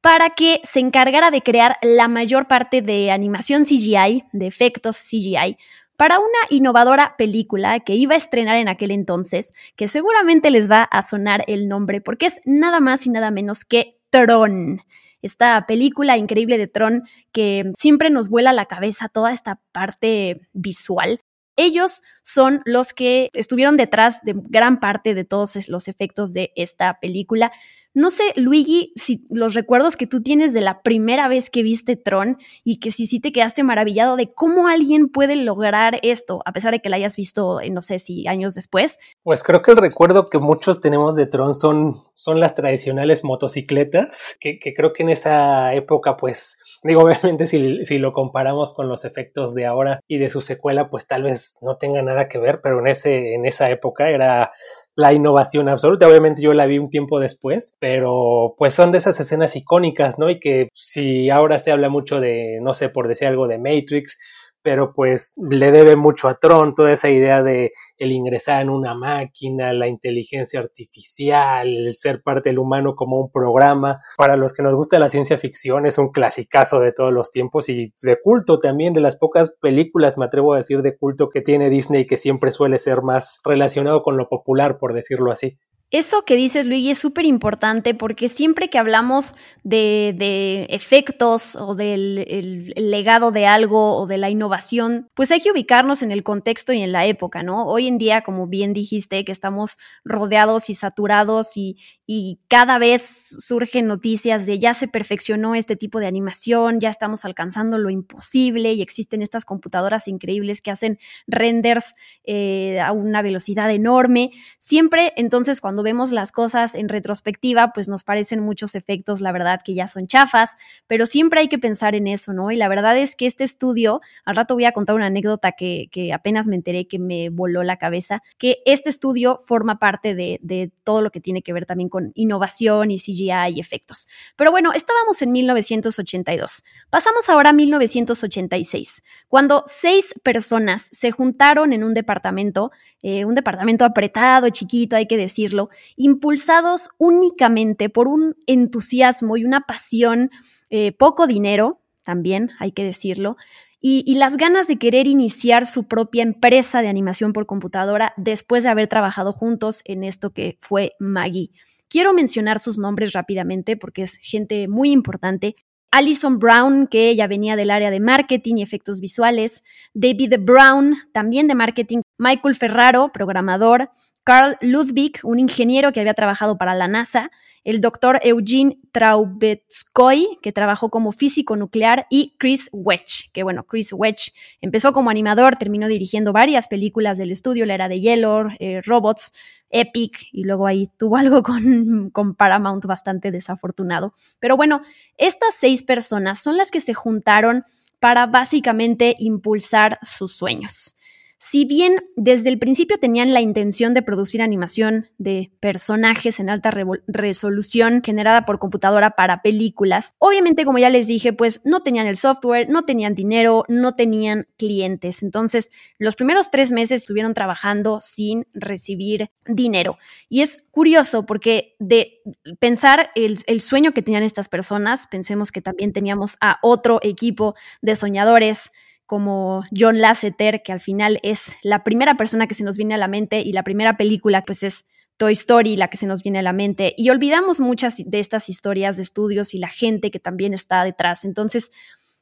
para 0.00 0.30
que 0.30 0.62
se 0.64 0.80
encargara 0.80 1.30
de 1.30 1.42
crear 1.42 1.76
la 1.82 2.08
mayor 2.08 2.48
parte 2.48 2.80
de 2.80 3.10
animación 3.10 3.66
CGI, 3.66 4.24
de 4.32 4.46
efectos 4.46 4.96
CGI, 4.96 5.58
para 5.98 6.18
una 6.18 6.38
innovadora 6.48 7.14
película 7.18 7.78
que 7.80 7.94
iba 7.94 8.14
a 8.14 8.16
estrenar 8.16 8.56
en 8.56 8.68
aquel 8.68 8.90
entonces, 8.90 9.52
que 9.76 9.86
seguramente 9.86 10.50
les 10.50 10.70
va 10.70 10.84
a 10.84 11.02
sonar 11.02 11.44
el 11.46 11.68
nombre 11.68 12.00
porque 12.00 12.24
es 12.24 12.40
nada 12.46 12.80
más 12.80 13.06
y 13.06 13.10
nada 13.10 13.30
menos 13.30 13.66
que 13.66 13.98
Tron 14.08 14.80
esta 15.22 15.64
película 15.66 16.16
increíble 16.16 16.58
de 16.58 16.66
Tron 16.66 17.04
que 17.32 17.72
siempre 17.78 18.10
nos 18.10 18.28
vuela 18.28 18.52
la 18.52 18.66
cabeza 18.66 19.08
toda 19.08 19.32
esta 19.32 19.60
parte 19.72 20.40
visual. 20.52 21.20
Ellos 21.56 22.02
son 22.22 22.62
los 22.64 22.92
que 22.92 23.30
estuvieron 23.34 23.76
detrás 23.76 24.22
de 24.22 24.34
gran 24.36 24.80
parte 24.80 25.14
de 25.14 25.24
todos 25.24 25.68
los 25.68 25.86
efectos 25.86 26.32
de 26.32 26.52
esta 26.56 26.98
película. 27.00 27.52
No 27.94 28.10
sé, 28.10 28.22
Luigi, 28.36 28.92
si 28.96 29.26
los 29.28 29.52
recuerdos 29.52 29.96
que 29.96 30.06
tú 30.06 30.22
tienes 30.22 30.54
de 30.54 30.62
la 30.62 30.80
primera 30.80 31.28
vez 31.28 31.50
que 31.50 31.62
viste 31.62 31.96
Tron 31.96 32.38
y 32.64 32.80
que 32.80 32.90
si 32.90 33.06
sí 33.06 33.20
te 33.20 33.32
quedaste 33.32 33.62
maravillado 33.64 34.16
de 34.16 34.32
cómo 34.32 34.66
alguien 34.66 35.08
puede 35.08 35.36
lograr 35.36 35.98
esto, 36.02 36.40
a 36.46 36.52
pesar 36.52 36.72
de 36.72 36.80
que 36.80 36.88
la 36.88 36.96
hayas 36.96 37.16
visto, 37.16 37.60
eh, 37.60 37.68
no 37.68 37.82
sé 37.82 37.98
si 37.98 38.26
años 38.26 38.54
después. 38.54 38.98
Pues 39.22 39.42
creo 39.42 39.60
que 39.60 39.72
el 39.72 39.76
recuerdo 39.76 40.30
que 40.30 40.38
muchos 40.38 40.80
tenemos 40.80 41.16
de 41.16 41.26
Tron 41.26 41.54
son, 41.54 42.02
son 42.14 42.40
las 42.40 42.54
tradicionales 42.54 43.24
motocicletas, 43.24 44.38
que, 44.40 44.58
que 44.58 44.72
creo 44.72 44.94
que 44.94 45.02
en 45.02 45.10
esa 45.10 45.74
época, 45.74 46.16
pues, 46.16 46.58
digo, 46.82 47.02
obviamente 47.04 47.46
si, 47.46 47.84
si 47.84 47.98
lo 47.98 48.14
comparamos 48.14 48.72
con 48.72 48.88
los 48.88 49.04
efectos 49.04 49.54
de 49.54 49.66
ahora 49.66 50.00
y 50.08 50.16
de 50.16 50.30
su 50.30 50.40
secuela, 50.40 50.88
pues 50.88 51.06
tal 51.06 51.24
vez 51.24 51.58
no 51.60 51.76
tenga 51.76 52.00
nada 52.00 52.26
que 52.26 52.38
ver, 52.38 52.60
pero 52.62 52.80
en, 52.80 52.86
ese, 52.86 53.34
en 53.34 53.44
esa 53.44 53.68
época 53.70 54.08
era 54.08 54.52
la 54.94 55.12
innovación 55.12 55.68
absoluta. 55.68 56.06
Obviamente 56.06 56.42
yo 56.42 56.52
la 56.52 56.66
vi 56.66 56.78
un 56.78 56.90
tiempo 56.90 57.20
después, 57.20 57.76
pero 57.80 58.54
pues 58.58 58.74
son 58.74 58.92
de 58.92 58.98
esas 58.98 59.18
escenas 59.20 59.56
icónicas, 59.56 60.18
¿no? 60.18 60.30
Y 60.30 60.38
que 60.38 60.68
si 60.74 61.30
ahora 61.30 61.58
se 61.58 61.72
habla 61.72 61.88
mucho 61.88 62.20
de, 62.20 62.58
no 62.62 62.74
sé, 62.74 62.88
por 62.88 63.08
decir 63.08 63.28
algo 63.28 63.48
de 63.48 63.58
Matrix, 63.58 64.18
pero 64.62 64.92
pues 64.92 65.34
le 65.36 65.70
debe 65.70 65.96
mucho 65.96 66.28
a 66.28 66.34
Tron 66.34 66.74
toda 66.74 66.92
esa 66.92 67.10
idea 67.10 67.42
de 67.42 67.72
el 67.98 68.12
ingresar 68.12 68.62
en 68.62 68.70
una 68.70 68.94
máquina, 68.94 69.72
la 69.72 69.88
inteligencia 69.88 70.60
artificial, 70.60 71.68
el 71.68 71.94
ser 71.94 72.22
parte 72.22 72.50
del 72.50 72.58
humano 72.58 72.94
como 72.94 73.20
un 73.20 73.30
programa. 73.30 74.00
Para 74.16 74.36
los 74.36 74.52
que 74.52 74.62
nos 74.62 74.74
gusta 74.74 74.98
la 74.98 75.08
ciencia 75.08 75.38
ficción 75.38 75.86
es 75.86 75.98
un 75.98 76.10
clasicazo 76.10 76.80
de 76.80 76.92
todos 76.92 77.12
los 77.12 77.30
tiempos 77.30 77.68
y 77.68 77.92
de 78.02 78.18
culto 78.20 78.60
también, 78.60 78.92
de 78.92 79.00
las 79.00 79.16
pocas 79.16 79.54
películas, 79.60 80.16
me 80.16 80.24
atrevo 80.24 80.54
a 80.54 80.58
decir, 80.58 80.82
de 80.82 80.96
culto 80.96 81.28
que 81.28 81.40
tiene 81.40 81.70
Disney 81.70 82.06
que 82.06 82.16
siempre 82.16 82.52
suele 82.52 82.78
ser 82.78 83.02
más 83.02 83.40
relacionado 83.44 84.02
con 84.02 84.16
lo 84.16 84.28
popular, 84.28 84.78
por 84.78 84.94
decirlo 84.94 85.32
así. 85.32 85.58
Eso 85.92 86.24
que 86.24 86.36
dices, 86.36 86.64
Luigi, 86.64 86.92
es 86.92 86.98
súper 86.98 87.26
importante 87.26 87.94
porque 87.94 88.30
siempre 88.30 88.70
que 88.70 88.78
hablamos 88.78 89.34
de, 89.62 90.66
efectos 90.70 91.54
o 91.54 91.74
del 91.74 92.72
legado 92.76 93.30
de 93.30 93.46
algo 93.46 93.98
o 93.98 94.06
de 94.06 94.16
la 94.16 94.30
innovación, 94.30 95.10
pues 95.12 95.30
hay 95.30 95.40
que 95.40 95.50
ubicarnos 95.50 96.00
en 96.00 96.10
el 96.10 96.22
contexto 96.22 96.72
y 96.72 96.80
en 96.80 96.92
la 96.92 97.04
época, 97.04 97.42
¿no? 97.42 97.66
Hoy 97.66 97.88
en 97.88 97.98
día, 97.98 98.22
como 98.22 98.46
bien 98.46 98.72
dijiste, 98.72 99.22
que 99.26 99.32
estamos 99.32 99.76
rodeados 100.02 100.70
y 100.70 100.74
saturados 100.74 101.58
y, 101.58 101.76
y 102.06 102.40
cada 102.48 102.78
vez 102.78 103.36
surgen 103.38 103.86
noticias 103.86 104.46
de 104.46 104.58
ya 104.58 104.72
se 104.72 104.88
perfeccionó 104.88 105.54
este 105.54 105.76
tipo 105.76 106.00
de 106.00 106.06
animación, 106.06 106.80
ya 106.80 106.88
estamos 106.88 107.26
alcanzando 107.26 107.76
lo 107.76 107.90
imposible 107.90 108.72
y 108.72 108.80
existen 108.80 109.20
estas 109.20 109.44
computadoras 109.44 110.08
increíbles 110.08 110.62
que 110.62 110.70
hacen 110.70 110.98
renders 111.26 111.94
eh, 112.24 112.80
a 112.80 112.92
una 112.92 113.20
velocidad 113.20 113.70
enorme. 113.70 114.30
Siempre, 114.58 115.12
entonces, 115.16 115.60
cuando 115.60 115.81
vemos 115.82 116.12
las 116.12 116.32
cosas 116.32 116.74
en 116.74 116.88
retrospectiva, 116.88 117.72
pues 117.72 117.88
nos 117.88 118.04
parecen 118.04 118.40
muchos 118.40 118.74
efectos, 118.74 119.20
la 119.20 119.32
verdad, 119.32 119.60
que 119.64 119.74
ya 119.74 119.86
son 119.86 120.06
chafas, 120.06 120.56
pero 120.86 121.06
siempre 121.06 121.40
hay 121.40 121.48
que 121.48 121.58
pensar 121.58 121.94
en 121.94 122.06
eso, 122.06 122.32
¿no? 122.32 122.50
Y 122.50 122.56
la 122.56 122.68
verdad 122.68 122.96
es 122.96 123.16
que 123.16 123.26
este 123.26 123.44
estudio, 123.44 124.00
al 124.24 124.36
rato 124.36 124.54
voy 124.54 124.64
a 124.64 124.72
contar 124.72 124.96
una 124.96 125.06
anécdota 125.06 125.52
que, 125.52 125.88
apenas 126.12 126.48
me 126.48 126.56
enteré 126.56 126.86
que 126.86 126.98
me 126.98 127.30
voló 127.30 127.62
la 127.62 127.76
cabeza, 127.76 128.22
que 128.38 128.58
este 128.66 128.90
estudio 128.90 129.38
forma 129.38 129.78
parte 129.78 130.14
de, 130.14 130.38
de 130.42 130.70
todo 130.84 131.02
lo 131.02 131.10
que 131.10 131.20
tiene 131.20 131.42
que 131.42 131.52
ver 131.52 131.66
también 131.66 131.88
con 131.88 132.12
innovación 132.14 132.90
y 132.90 132.98
CGI 132.98 133.54
y 133.54 133.60
efectos. 133.60 134.08
Pero 134.36 134.50
bueno, 134.50 134.72
estábamos 134.72 135.22
en 135.22 135.32
1982. 135.32 136.64
Pasamos 136.90 137.28
ahora 137.28 137.50
a 137.50 137.52
1986, 137.52 139.04
cuando 139.28 139.64
seis 139.66 140.14
personas 140.22 140.88
se 140.92 141.10
juntaron 141.10 141.72
en 141.72 141.84
un 141.84 141.94
departamento 141.94 142.70
eh, 143.02 143.24
un 143.24 143.34
departamento 143.34 143.84
apretado, 143.84 144.48
chiquito, 144.50 144.96
hay 144.96 145.06
que 145.06 145.16
decirlo, 145.16 145.70
impulsados 145.96 146.90
únicamente 146.98 147.88
por 147.88 148.06
un 148.06 148.36
entusiasmo 148.46 149.36
y 149.36 149.44
una 149.44 149.62
pasión, 149.62 150.30
eh, 150.70 150.92
poco 150.92 151.26
dinero, 151.26 151.80
también 152.04 152.52
hay 152.58 152.72
que 152.72 152.84
decirlo, 152.84 153.36
y, 153.84 154.04
y, 154.06 154.14
las 154.14 154.36
ganas 154.36 154.68
de 154.68 154.78
querer 154.78 155.08
iniciar 155.08 155.66
su 155.66 155.88
propia 155.88 156.22
empresa 156.22 156.82
de 156.82 156.88
animación 156.88 157.32
por 157.32 157.46
computadora 157.46 158.14
después 158.16 158.62
de 158.62 158.70
haber 158.70 158.86
trabajado 158.86 159.32
juntos 159.32 159.82
en 159.86 160.04
esto 160.04 160.30
que 160.30 160.56
fue 160.60 160.92
Maggie. 161.00 161.50
Quiero 161.88 162.14
mencionar 162.14 162.60
sus 162.60 162.78
nombres 162.78 163.12
rápidamente 163.12 163.76
porque 163.76 164.02
es 164.02 164.16
gente 164.16 164.68
muy 164.68 164.92
importante. 164.92 165.56
Alison 165.92 166.38
Brown, 166.38 166.86
que 166.86 167.10
ella 167.10 167.26
venía 167.26 167.54
del 167.54 167.70
área 167.70 167.90
de 167.90 168.00
marketing 168.00 168.56
y 168.56 168.62
efectos 168.62 168.98
visuales, 168.98 169.62
David 169.92 170.34
Brown, 170.40 170.96
también 171.12 171.46
de 171.48 171.54
marketing, 171.54 172.00
Michael 172.18 172.54
Ferraro, 172.54 173.10
programador, 173.12 173.90
Carl 174.24 174.56
Ludwig, 174.62 175.20
un 175.22 175.38
ingeniero 175.38 175.92
que 175.92 176.00
había 176.00 176.14
trabajado 176.14 176.56
para 176.56 176.74
la 176.74 176.88
NASA, 176.88 177.30
el 177.64 177.80
doctor 177.80 178.18
Eugene 178.22 178.78
Traubetskoy, 178.90 180.38
que 180.42 180.50
trabajó 180.50 180.88
como 180.88 181.12
físico 181.12 181.56
nuclear, 181.56 182.06
y 182.08 182.36
Chris 182.38 182.70
Wedge, 182.72 183.30
que 183.34 183.42
bueno, 183.42 183.64
Chris 183.64 183.92
Wedge 183.92 184.32
empezó 184.60 184.92
como 184.92 185.10
animador, 185.10 185.56
terminó 185.56 185.88
dirigiendo 185.88 186.32
varias 186.32 186.68
películas 186.68 187.18
del 187.18 187.30
estudio, 187.30 187.66
la 187.66 187.74
era 187.74 187.88
de 187.88 188.00
Yellow, 188.00 188.48
eh, 188.58 188.80
Robots, 188.82 189.32
Epic, 189.72 190.28
y 190.30 190.44
luego 190.44 190.66
ahí 190.66 190.86
tuvo 190.96 191.16
algo 191.18 191.42
con, 191.42 192.10
con 192.10 192.34
Paramount 192.34 192.84
bastante 192.84 193.30
desafortunado. 193.30 194.14
Pero 194.38 194.56
bueno, 194.56 194.82
estas 195.16 195.54
seis 195.58 195.82
personas 195.82 196.38
son 196.38 196.56
las 196.56 196.70
que 196.70 196.80
se 196.80 196.94
juntaron 196.94 197.64
para 197.98 198.26
básicamente 198.26 199.14
impulsar 199.18 199.98
sus 200.02 200.32
sueños. 200.36 200.96
Si 201.44 201.64
bien 201.64 202.04
desde 202.14 202.50
el 202.50 202.60
principio 202.60 202.98
tenían 202.98 203.34
la 203.34 203.40
intención 203.40 203.94
de 203.94 204.02
producir 204.02 204.40
animación 204.42 205.08
de 205.18 205.50
personajes 205.58 206.38
en 206.38 206.48
alta 206.48 206.72
resolución 207.08 208.00
generada 208.04 208.46
por 208.46 208.60
computadora 208.60 209.10
para 209.16 209.42
películas, 209.42 210.14
obviamente 210.18 210.64
como 210.64 210.78
ya 210.78 210.88
les 210.88 211.08
dije, 211.08 211.32
pues 211.32 211.60
no 211.64 211.82
tenían 211.82 212.06
el 212.06 212.16
software, 212.16 212.68
no 212.70 212.84
tenían 212.84 213.16
dinero, 213.16 213.64
no 213.66 213.96
tenían 213.96 214.46
clientes. 214.56 215.24
Entonces, 215.24 215.72
los 215.98 216.14
primeros 216.14 216.52
tres 216.52 216.70
meses 216.70 217.02
estuvieron 217.02 217.34
trabajando 217.34 218.00
sin 218.00 218.46
recibir 218.54 219.30
dinero. 219.44 219.98
Y 220.28 220.42
es 220.42 220.58
curioso 220.70 221.26
porque 221.26 221.74
de 221.80 222.20
pensar 222.60 223.10
el, 223.16 223.38
el 223.48 223.60
sueño 223.60 223.92
que 223.92 224.02
tenían 224.02 224.22
estas 224.22 224.48
personas, 224.48 225.08
pensemos 225.08 225.50
que 225.50 225.60
también 225.60 225.92
teníamos 225.92 226.36
a 226.40 226.60
otro 226.62 227.00
equipo 227.02 227.56
de 227.80 227.96
soñadores 227.96 228.70
como 229.06 229.62
John 229.76 230.00
Lasseter, 230.00 230.62
que 230.62 230.72
al 230.72 230.80
final 230.80 231.18
es 231.22 231.56
la 231.62 231.84
primera 231.84 232.16
persona 232.16 232.46
que 232.46 232.54
se 232.54 232.64
nos 232.64 232.76
viene 232.76 232.94
a 232.94 232.98
la 232.98 233.08
mente 233.08 233.40
y 233.40 233.52
la 233.52 233.62
primera 233.62 233.96
película 233.96 234.42
pues 234.44 234.62
es 234.62 234.86
Toy 235.16 235.34
Story 235.34 235.76
la 235.76 235.88
que 235.88 235.96
se 235.96 236.06
nos 236.06 236.22
viene 236.22 236.38
a 236.38 236.42
la 236.42 236.52
mente 236.52 236.94
y 236.96 237.10
olvidamos 237.10 237.60
muchas 237.60 237.96
de 238.04 238.18
estas 238.18 238.48
historias 238.48 238.96
de 238.96 239.02
estudios 239.02 239.54
y 239.54 239.58
la 239.58 239.68
gente 239.68 240.10
que 240.10 240.18
también 240.18 240.54
está 240.54 240.82
detrás. 240.84 241.24
Entonces, 241.24 241.70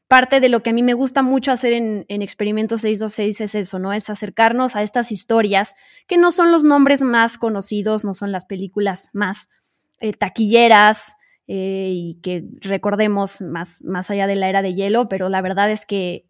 parte 0.08 0.40
de 0.40 0.48
lo 0.48 0.62
que 0.62 0.70
a 0.70 0.72
mí 0.72 0.82
me 0.82 0.94
gusta 0.94 1.22
mucho 1.22 1.52
hacer 1.52 1.72
en, 1.72 2.04
en 2.08 2.20
Experimentos 2.20 2.80
626 2.80 3.40
es 3.40 3.54
eso, 3.54 3.78
¿no? 3.78 3.92
Es 3.92 4.10
acercarnos 4.10 4.74
a 4.74 4.82
estas 4.82 5.12
historias 5.12 5.76
que 6.08 6.18
no 6.18 6.32
son 6.32 6.50
los 6.50 6.64
nombres 6.64 7.02
más 7.02 7.38
conocidos, 7.38 8.04
no 8.04 8.14
son 8.14 8.32
las 8.32 8.44
películas 8.44 9.10
más 9.12 9.48
eh, 10.00 10.12
taquilleras, 10.12 11.16
eh, 11.52 11.90
y 11.92 12.20
que 12.22 12.44
recordemos 12.60 13.40
más, 13.40 13.82
más 13.82 14.08
allá 14.08 14.28
de 14.28 14.36
la 14.36 14.48
era 14.48 14.62
de 14.62 14.72
hielo, 14.72 15.08
pero 15.08 15.28
la 15.28 15.42
verdad 15.42 15.68
es 15.68 15.84
que, 15.84 16.28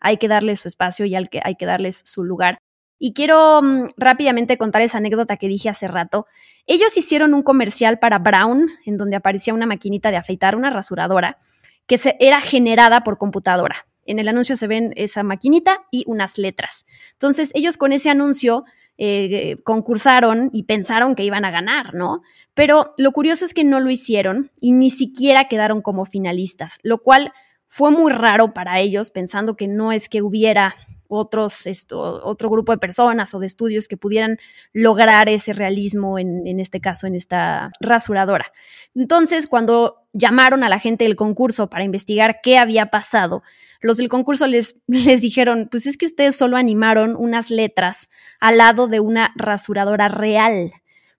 hay 0.00 0.16
que 0.16 0.26
darles 0.26 0.58
su 0.58 0.66
espacio 0.66 1.06
y 1.06 1.14
hay 1.14 1.24
que, 1.26 1.40
hay 1.44 1.54
que 1.54 1.66
darles 1.66 2.02
su 2.04 2.24
lugar. 2.24 2.58
Y 2.98 3.12
quiero 3.12 3.62
mm, 3.62 3.90
rápidamente 3.96 4.58
contar 4.58 4.82
esa 4.82 4.98
anécdota 4.98 5.36
que 5.36 5.46
dije 5.46 5.68
hace 5.68 5.86
rato. 5.86 6.26
Ellos 6.66 6.96
hicieron 6.96 7.32
un 7.32 7.44
comercial 7.44 8.00
para 8.00 8.18
Brown, 8.18 8.68
en 8.84 8.96
donde 8.96 9.14
aparecía 9.14 9.54
una 9.54 9.66
maquinita 9.66 10.10
de 10.10 10.16
afeitar, 10.16 10.56
una 10.56 10.70
rasuradora, 10.70 11.38
que 11.86 11.96
se, 11.96 12.16
era 12.18 12.40
generada 12.40 13.04
por 13.04 13.18
computadora. 13.18 13.86
En 14.04 14.18
el 14.18 14.26
anuncio 14.26 14.56
se 14.56 14.66
ven 14.66 14.92
esa 14.96 15.22
maquinita 15.22 15.86
y 15.92 16.02
unas 16.08 16.38
letras. 16.38 16.86
Entonces, 17.12 17.52
ellos 17.54 17.76
con 17.76 17.92
ese 17.92 18.10
anuncio 18.10 18.64
eh, 18.98 19.58
concursaron 19.62 20.50
y 20.52 20.62
pensaron 20.64 21.14
que 21.14 21.24
iban 21.24 21.44
a 21.44 21.50
ganar, 21.50 21.94
¿no? 21.94 22.22
Pero 22.54 22.92
lo 22.96 23.12
curioso 23.12 23.44
es 23.44 23.52
que 23.52 23.64
no 23.64 23.80
lo 23.80 23.90
hicieron 23.90 24.50
y 24.60 24.72
ni 24.72 24.90
siquiera 24.90 25.48
quedaron 25.48 25.82
como 25.82 26.06
finalistas, 26.06 26.78
lo 26.82 26.98
cual 26.98 27.32
fue 27.66 27.90
muy 27.90 28.12
raro 28.12 28.54
para 28.54 28.78
ellos, 28.80 29.10
pensando 29.10 29.56
que 29.56 29.68
no 29.68 29.92
es 29.92 30.08
que 30.08 30.22
hubiera 30.22 30.74
otros, 31.08 31.66
esto, 31.66 32.24
otro 32.24 32.50
grupo 32.50 32.72
de 32.72 32.78
personas 32.78 33.34
o 33.34 33.38
de 33.38 33.46
estudios 33.46 33.86
que 33.88 33.96
pudieran 33.96 34.38
lograr 34.72 35.28
ese 35.28 35.52
realismo, 35.52 36.18
en, 36.18 36.46
en, 36.46 36.58
este 36.58 36.80
caso, 36.80 37.06
en 37.06 37.14
esta 37.14 37.70
rasuradora. 37.80 38.52
Entonces, 38.94 39.46
cuando 39.46 40.02
llamaron 40.12 40.64
a 40.64 40.68
la 40.68 40.78
gente 40.78 41.04
del 41.04 41.16
concurso 41.16 41.68
para 41.68 41.84
investigar 41.84 42.40
qué 42.42 42.58
había 42.58 42.86
pasado, 42.86 43.42
los 43.80 43.96
del 43.96 44.08
concurso 44.08 44.46
les, 44.46 44.80
les 44.86 45.20
dijeron, 45.20 45.68
pues 45.70 45.86
es 45.86 45.96
que 45.96 46.06
ustedes 46.06 46.36
solo 46.36 46.56
animaron 46.56 47.16
unas 47.16 47.50
letras 47.50 48.10
al 48.40 48.58
lado 48.58 48.88
de 48.88 49.00
una 49.00 49.32
rasuradora 49.36 50.08
real. 50.08 50.70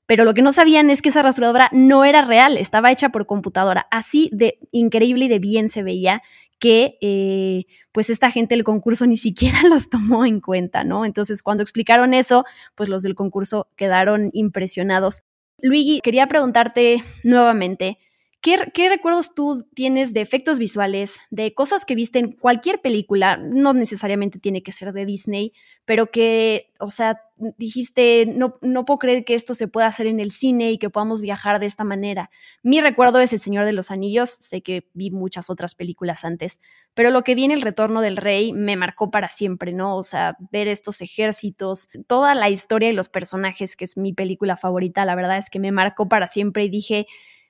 Pero 0.06 0.24
lo 0.24 0.34
que 0.34 0.42
no 0.42 0.54
sabían 0.54 0.90
es 0.90 1.02
que 1.02 1.10
esa 1.10 1.22
rasuradora 1.22 1.70
no 1.74 2.06
era 2.06 2.22
real, 2.22 2.58
estaba 2.58 2.92
hecha 2.92 3.10
por 3.10 3.26
computadora. 3.26 3.88
Así 3.92 4.30
de 4.32 4.58
increíble 4.72 5.26
y 5.26 5.28
de 5.28 5.40
bien 5.40 5.68
se 5.68 5.84
veía 5.84 6.22
que 6.60 6.98
eh, 7.02 7.66
pues 7.92 8.10
esta 8.10 8.32
gente 8.32 8.56
del 8.56 8.64
concurso 8.64 9.06
ni 9.06 9.18
siquiera 9.18 9.62
los 9.70 9.90
tomó 9.90 10.26
en 10.26 10.40
cuenta, 10.40 10.84
¿no? 10.84 11.06
Entonces 11.06 11.44
cuando 11.44 11.64
explicaron 11.64 12.14
eso, 12.14 12.46
pues 12.76 12.90
los 12.90 13.04
del 13.04 13.16
concurso 13.16 13.70
quedaron 13.76 14.30
impresionados. 14.34 15.24
Luigi, 15.60 16.02
quería 16.02 16.28
preguntarte 16.28 17.04
nuevamente, 17.24 17.98
¿Qué, 18.39 18.88
recuerdos 18.88 19.34
tú 19.34 19.67
tienes 19.74 20.13
de 20.13 20.22
efectos 20.22 20.60
visuales, 20.60 21.20
de 21.32 21.53
cosas 21.56 21.86
que 21.86 21.96
viste 21.96 22.20
en 22.20 22.32
cualquier 22.32 22.79
película? 22.82 23.36
No 23.36 23.74
necesariamente 23.74 24.38
tiene 24.39 24.62
que 24.62 24.72
ser 24.72 24.94
de 24.94 25.06
Disney, 25.06 25.53
pero 25.86 26.12
que, 26.12 26.72
o 26.79 26.91
sea, 26.91 27.20
dijiste, 27.58 28.25
no, 28.27 28.58
no 28.62 28.86
puedo 28.86 29.00
creer 29.00 29.25
que 29.25 29.34
esto 29.34 29.56
se 29.56 29.67
pueda 29.67 29.88
hacer 29.88 30.06
en 30.06 30.20
el 30.20 30.32
cine 30.32 30.72
y 30.72 30.77
que 30.77 30.91
podamos 30.91 31.20
viajar 31.20 31.60
de 31.60 31.65
esta 31.65 31.84
manera. 31.84 32.29
Mi 32.62 32.79
recuerdo 32.79 33.20
es 33.20 33.34
El 33.34 33.39
Señor 33.39 33.65
de 33.65 33.74
los 33.74 33.89
Anillos, 33.89 34.29
sé 34.29 34.62
que 34.62 34.88
vi 34.94 35.10
muchas 35.10 35.50
otras 35.50 35.74
películas 35.74 36.24
antes, 36.24 36.62
pero 36.94 37.10
lo 37.10 37.24
que 37.24 37.36
viene 37.36 37.56
El 37.56 37.62
Retorno 37.62 38.01
del 38.01 38.17
Rey 38.17 38.53
me 38.53 38.75
marcó 38.75 39.10
para 39.10 39.29
siempre, 39.29 39.74
¿no? 39.74 39.98
O 39.98 40.03
sea, 40.03 40.38
ver 40.51 40.67
estos 40.67 41.01
ejércitos, 41.01 41.89
toda 42.06 42.36
la 42.36 42.50
historia 42.50 42.91
y 42.91 42.94
los 42.94 43.10
personajes, 43.10 43.75
que 43.75 43.86
es 43.86 43.98
mi 43.98 44.13
película 44.13 44.56
favorita, 44.58 45.06
la 45.06 45.15
verdad 45.15 45.38
es 45.38 45.50
que 45.50 45.60
me 45.60 45.72
marcó 45.72 46.08
para 46.08 46.27
siempre 46.27 46.63
y 46.65 46.70
dije, 46.70 47.08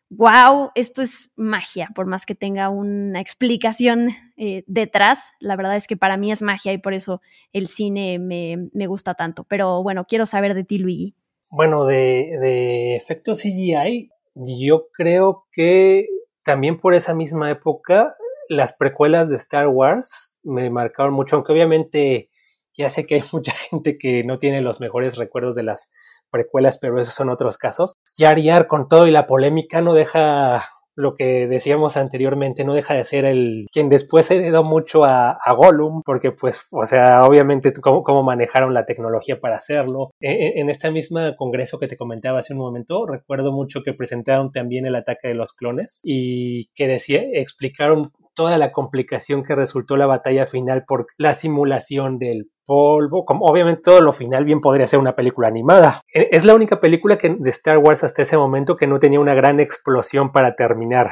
wow, 0.10 0.72
esto 0.76 1.02
es 1.02 1.32
magia, 1.36 1.90
por 1.94 2.08
más 2.08 2.26
que 2.26 2.36
tenga 2.36 2.70
una 2.70 3.20
explicación 3.20 4.10
eh, 4.38 4.64
detrás, 4.68 5.32
la 5.40 5.56
verdad 5.56 5.76
es 5.76 5.88
que 5.88 5.98
para 5.98 6.18
mí 6.18 6.32
es 6.32 6.42
magia 6.42 6.74
y 6.74 6.78
por 6.78 6.94
eso 6.94 7.22
el 7.54 7.68
cine 7.68 8.20
me, 8.20 8.70
me 8.74 8.88
gusta 8.88 9.16
tanto. 9.16 9.44
Pero 9.44 9.84
bueno, 9.84 10.06
quiero 10.08 10.26
saber 10.26 10.54
de 10.54 10.64
ti, 10.64 10.80
Luigi. 10.80 11.16
Bueno, 11.50 11.86
de, 11.86 12.38
de 12.42 12.96
efectos 12.96 13.42
CGI, 13.42 14.12
yo 14.36 14.88
creo 14.92 15.46
que 15.52 16.08
también 16.44 16.78
por 16.78 16.94
esa 16.94 17.14
misma 17.14 17.52
época, 17.52 18.16
las 18.50 18.74
precuelas 18.74 19.30
de 19.30 19.36
Star 19.36 19.68
Wars 19.68 20.36
me 20.44 20.70
marcaron 20.70 21.14
mucho, 21.14 21.36
aunque 21.36 21.52
obviamente 21.52 22.30
ya 22.78 22.90
sé 22.90 23.06
que 23.06 23.16
hay 23.16 23.24
mucha 23.34 23.52
gente 23.52 23.98
que 23.98 24.24
no 24.24 24.38
tiene 24.38 24.62
los 24.62 24.80
mejores 24.80 25.18
recuerdos 25.18 25.56
de 25.56 25.64
las 25.64 25.90
precuelas, 26.32 26.78
pero 26.80 27.00
esos 27.00 27.14
son 27.14 27.30
otros 27.30 27.58
casos. 27.58 27.94
Yar 28.18 28.40
Yar 28.40 28.68
con 28.68 28.88
todo 28.88 29.08
y 29.08 29.12
la 29.12 29.28
polémica 29.28 29.82
no 29.82 29.94
deja 29.94 30.64
lo 30.98 31.14
que 31.16 31.48
decíamos 31.48 31.96
anteriormente, 31.96 32.66
no 32.66 32.74
deja 32.74 32.96
de 32.96 33.06
ser 33.06 33.24
el 33.24 33.68
quien 33.72 33.88
después 33.88 34.30
heredó 34.32 34.64
mucho 34.64 35.06
a, 35.06 35.38
Gollum, 35.56 36.02
porque 36.04 36.32
pues, 36.32 36.60
o 36.72 36.88
sea, 36.88 37.24
obviamente 37.24 37.72
cómo, 37.80 38.04
cómo 38.04 38.24
manejaron 38.24 38.74
la 38.74 38.86
tecnología 38.86 39.40
para 39.40 39.58
hacerlo. 39.58 40.10
En, 40.20 40.32
e, 40.42 40.60
en 40.60 40.70
esta 40.72 40.90
misma 40.90 41.36
congreso 41.36 41.78
que 41.78 41.88
te 41.88 41.98
comentaba 41.98 42.40
hace 42.40 42.54
un 42.54 42.60
momento, 42.60 43.06
recuerdo 43.06 43.52
mucho 43.52 43.84
que 43.84 43.94
presentaron 43.94 44.52
también 44.52 44.88
el 44.88 44.96
ataque 44.96 45.28
de 45.28 45.36
los 45.36 45.54
clones 45.54 46.02
y 46.04 46.70
que 46.74 46.88
decía, 46.88 47.22
explicaron 47.32 48.12
toda 48.34 48.58
la 48.58 48.72
complicación 48.72 49.44
que 49.44 49.56
resultó 49.56 49.98
la 49.98 50.08
batalla 50.08 50.48
final 50.48 50.86
por 50.86 51.06
la 51.18 51.36
simulación 51.36 52.18
del 52.18 52.50
polvo, 52.68 53.26
como 53.26 53.46
obviamente 53.46 53.82
todo 53.82 54.02
lo 54.02 54.14
final 54.14 54.46
bien 54.46 54.62
podría 54.62 54.86
ser 54.86 55.00
una 55.00 55.16
película 55.16 55.48
animada. 55.48 56.02
E, 56.14 56.30
es 56.32 56.46
la 56.46 56.54
única 56.54 56.80
película 56.80 57.18
que, 57.18 57.30
de 57.30 57.50
Star 57.50 57.80
Wars 57.80 58.04
hasta 58.04 58.22
ese 58.22 58.38
momento 58.38 58.76
que 58.76 58.86
no 58.86 59.00
tenía 59.00 59.20
una 59.20 59.34
gran 59.34 59.60
explosión 59.60 60.32
para 60.32 60.56
terminar. 60.56 61.10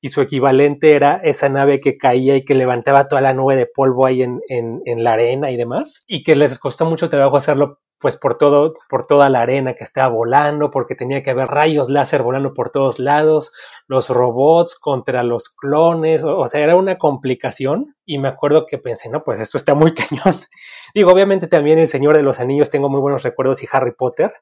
Y 0.00 0.10
su 0.10 0.20
equivalente 0.20 0.94
era 0.94 1.20
esa 1.24 1.48
nave 1.48 1.80
que 1.80 1.96
caía 1.96 2.36
y 2.36 2.44
que 2.44 2.54
levantaba 2.54 3.08
toda 3.08 3.20
la 3.20 3.34
nube 3.34 3.56
de 3.56 3.66
polvo 3.66 4.06
ahí 4.06 4.22
en, 4.22 4.40
en, 4.48 4.80
en 4.84 5.02
la 5.02 5.14
arena 5.14 5.50
y 5.50 5.56
demás. 5.56 6.04
Y 6.06 6.22
que 6.22 6.36
les 6.36 6.60
costó 6.60 6.84
mucho 6.84 7.08
trabajo 7.08 7.36
hacerlo 7.36 7.80
pues 8.00 8.16
por 8.16 8.38
todo, 8.38 8.74
por 8.88 9.06
toda 9.06 9.28
la 9.28 9.40
arena 9.40 9.74
que 9.74 9.84
estaba 9.84 10.08
volando, 10.08 10.70
porque 10.70 10.94
tenía 10.94 11.22
que 11.22 11.30
haber 11.30 11.48
rayos 11.48 11.88
láser 11.88 12.22
volando 12.22 12.54
por 12.54 12.70
todos 12.70 12.98
lados, 12.98 13.52
los 13.88 14.08
robots 14.10 14.78
contra 14.78 15.22
los 15.24 15.48
clones, 15.48 16.22
o, 16.24 16.46
sea, 16.46 16.60
era 16.60 16.76
una 16.76 16.96
complicación. 16.96 17.96
Y 18.04 18.18
me 18.18 18.28
acuerdo 18.28 18.66
que 18.66 18.78
pensé, 18.78 19.10
no, 19.10 19.24
pues 19.24 19.40
esto 19.40 19.58
está 19.58 19.74
muy 19.74 19.94
cañón. 19.94 20.40
Digo, 20.94 21.12
obviamente 21.12 21.48
también 21.48 21.78
El 21.78 21.88
Señor 21.88 22.16
de 22.16 22.22
los 22.22 22.40
Anillos 22.40 22.70
tengo 22.70 22.88
muy 22.88 23.00
buenos 23.00 23.22
recuerdos 23.22 23.62
y 23.62 23.68
Harry 23.72 23.92
Potter, 23.96 24.32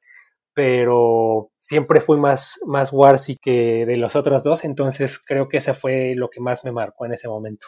pero 0.52 1.50
siempre 1.58 2.00
fui 2.00 2.18
más, 2.18 2.58
más 2.66 2.92
Warsy 2.92 3.36
que 3.36 3.84
de 3.86 3.96
los 3.96 4.16
otros 4.16 4.42
dos, 4.42 4.64
entonces 4.64 5.18
creo 5.18 5.48
que 5.48 5.58
ese 5.58 5.74
fue 5.74 6.14
lo 6.16 6.28
que 6.30 6.40
más 6.40 6.64
me 6.64 6.72
marcó 6.72 7.06
en 7.06 7.12
ese 7.12 7.28
momento. 7.28 7.66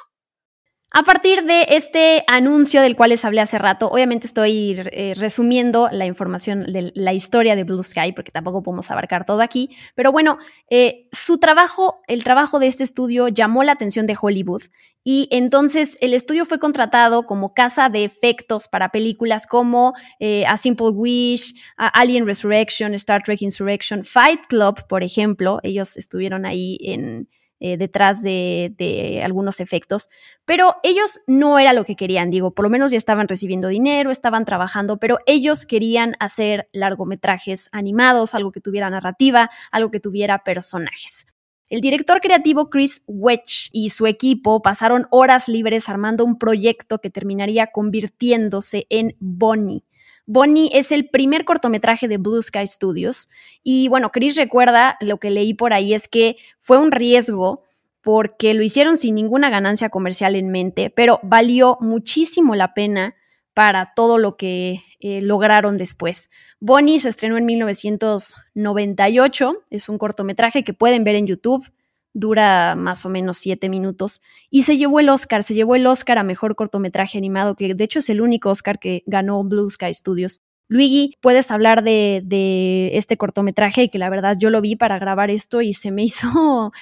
A 0.90 1.02
partir 1.02 1.44
de 1.44 1.66
este 1.68 2.24
anuncio 2.28 2.80
del 2.80 2.96
cual 2.96 3.10
les 3.10 3.22
hablé 3.26 3.42
hace 3.42 3.58
rato, 3.58 3.90
obviamente 3.90 4.26
estoy 4.26 4.74
eh, 4.90 5.12
resumiendo 5.14 5.90
la 5.92 6.06
información 6.06 6.64
de 6.72 6.92
la 6.94 7.12
historia 7.12 7.54
de 7.56 7.64
Blue 7.64 7.82
Sky, 7.82 8.12
porque 8.12 8.30
tampoco 8.30 8.62
podemos 8.62 8.90
abarcar 8.90 9.26
todo 9.26 9.42
aquí, 9.42 9.76
pero 9.94 10.12
bueno, 10.12 10.38
eh, 10.70 11.06
su 11.12 11.36
trabajo, 11.36 12.00
el 12.06 12.24
trabajo 12.24 12.58
de 12.58 12.68
este 12.68 12.84
estudio 12.84 13.28
llamó 13.28 13.64
la 13.64 13.72
atención 13.72 14.06
de 14.06 14.16
Hollywood 14.18 14.62
y 15.04 15.28
entonces 15.30 15.98
el 16.00 16.14
estudio 16.14 16.46
fue 16.46 16.58
contratado 16.58 17.26
como 17.26 17.52
casa 17.52 17.90
de 17.90 18.04
efectos 18.04 18.66
para 18.66 18.88
películas 18.88 19.46
como 19.46 19.92
eh, 20.20 20.46
A 20.46 20.56
Simple 20.56 20.88
Wish, 20.88 21.54
Alien 21.76 22.24
Resurrection, 22.24 22.94
Star 22.94 23.22
Trek 23.22 23.42
Insurrection, 23.42 24.06
Fight 24.06 24.40
Club, 24.48 24.86
por 24.88 25.02
ejemplo, 25.02 25.60
ellos 25.62 25.98
estuvieron 25.98 26.46
ahí 26.46 26.78
en 26.80 27.28
eh, 27.60 27.76
detrás 27.76 28.22
de, 28.22 29.20
algunos 29.24 29.60
efectos, 29.60 30.08
pero 30.44 30.76
ellos 30.82 31.20
no 31.26 31.58
era 31.58 31.72
lo 31.72 31.84
que 31.84 31.96
querían, 31.96 32.30
digo, 32.30 32.52
por 32.54 32.64
lo 32.64 32.70
menos 32.70 32.90
ya 32.90 32.96
estaban 32.96 33.28
recibiendo 33.28 33.68
dinero, 33.68 34.10
estaban 34.10 34.44
trabajando, 34.44 34.98
pero 34.98 35.18
ellos 35.26 35.66
querían 35.66 36.14
hacer 36.20 36.68
largometrajes 36.72 37.68
animados, 37.72 38.34
algo 38.34 38.52
que 38.52 38.60
tuviera 38.60 38.90
narrativa, 38.90 39.50
algo 39.72 39.90
que 39.90 40.00
tuviera 40.00 40.44
personajes. 40.44 41.26
El 41.68 41.82
director 41.82 42.20
creativo 42.20 42.70
Chris 42.70 43.02
Wedge 43.06 43.68
y 43.72 43.90
su 43.90 44.06
equipo 44.06 44.62
pasaron 44.62 45.06
horas 45.10 45.48
libres 45.48 45.88
armando 45.88 46.24
un 46.24 46.38
proyecto 46.38 46.98
que 46.98 47.10
terminaría 47.10 47.66
convirtiéndose 47.66 48.86
en 48.88 49.16
Bonnie, 49.20 49.84
Bonnie 50.30 50.68
es 50.74 50.92
el 50.92 51.08
primer 51.08 51.46
cortometraje 51.46 52.06
de 52.06 52.18
Blue 52.18 52.42
Sky 52.42 52.66
Studios. 52.66 53.30
Y 53.62 53.88
bueno, 53.88 54.12
Chris 54.12 54.36
recuerda, 54.36 54.98
lo 55.00 55.16
que 55.16 55.30
leí 55.30 55.54
por 55.54 55.72
ahí 55.72 55.94
es 55.94 56.06
que 56.06 56.36
fue 56.58 56.76
un 56.76 56.92
riesgo 56.92 57.62
porque 58.02 58.52
lo 58.52 58.62
hicieron 58.62 58.98
sin 58.98 59.14
ninguna 59.14 59.48
ganancia 59.48 59.88
comercial 59.88 60.36
en 60.36 60.50
mente, 60.50 60.90
pero 60.90 61.18
valió 61.22 61.78
muchísimo 61.80 62.54
la 62.54 62.74
pena 62.74 63.14
para 63.54 63.94
todo 63.96 64.18
lo 64.18 64.36
que 64.36 64.82
eh, 65.00 65.22
lograron 65.22 65.78
después. 65.78 66.28
Bonnie 66.60 67.00
se 67.00 67.08
estrenó 67.08 67.38
en 67.38 67.46
1998, 67.46 69.64
es 69.70 69.88
un 69.88 69.96
cortometraje 69.96 70.62
que 70.62 70.74
pueden 70.74 71.04
ver 71.04 71.16
en 71.16 71.26
YouTube 71.26 71.66
dura 72.12 72.74
más 72.76 73.04
o 73.06 73.08
menos 73.08 73.38
siete 73.38 73.68
minutos, 73.68 74.22
y 74.50 74.64
se 74.64 74.76
llevó 74.76 75.00
el 75.00 75.08
Oscar, 75.08 75.42
se 75.42 75.54
llevó 75.54 75.74
el 75.74 75.86
Oscar 75.86 76.18
a 76.18 76.22
Mejor 76.22 76.56
Cortometraje 76.56 77.18
Animado, 77.18 77.54
que 77.54 77.74
de 77.74 77.84
hecho 77.84 78.00
es 78.00 78.08
el 78.08 78.20
único 78.20 78.50
Oscar 78.50 78.78
que 78.78 79.02
ganó 79.06 79.42
Blue 79.44 79.70
Sky 79.70 79.94
Studios. 79.94 80.40
Luigi, 80.70 81.16
puedes 81.22 81.50
hablar 81.50 81.82
de, 81.82 82.90
este 82.92 83.16
cortometraje 83.16 83.88
que 83.88 83.98
la 83.98 84.10
verdad 84.10 84.36
yo 84.38 84.50
lo 84.50 84.60
vi 84.60 84.76
para 84.76 84.98
grabar 84.98 85.30
esto 85.30 85.62
y 85.62 85.72
se 85.72 85.90
me 85.90 86.02
hizo, 86.04 86.72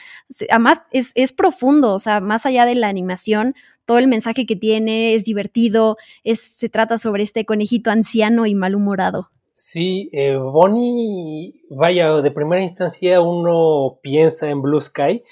además 0.50 0.82
es, 0.90 1.12
es 1.14 1.32
profundo, 1.32 1.94
o 1.94 1.98
sea, 1.98 2.20
más 2.20 2.46
allá 2.46 2.66
de 2.66 2.74
la 2.74 2.88
animación, 2.88 3.54
todo 3.84 3.98
el 3.98 4.08
mensaje 4.08 4.46
que 4.46 4.56
tiene 4.56 5.14
es 5.14 5.24
divertido, 5.24 5.96
es, 6.24 6.40
se 6.40 6.68
trata 6.68 6.98
sobre 6.98 7.22
este 7.22 7.46
conejito 7.46 7.90
anciano 7.90 8.46
y 8.46 8.54
malhumorado. 8.54 9.30
Sí, 9.58 10.10
eh, 10.12 10.36
Bonnie, 10.36 11.62
vaya, 11.70 12.12
de 12.20 12.30
primera 12.30 12.60
instancia 12.62 13.22
uno 13.22 13.98
piensa 14.02 14.50
en 14.50 14.60
Blue 14.60 14.82
Sky 14.82 15.24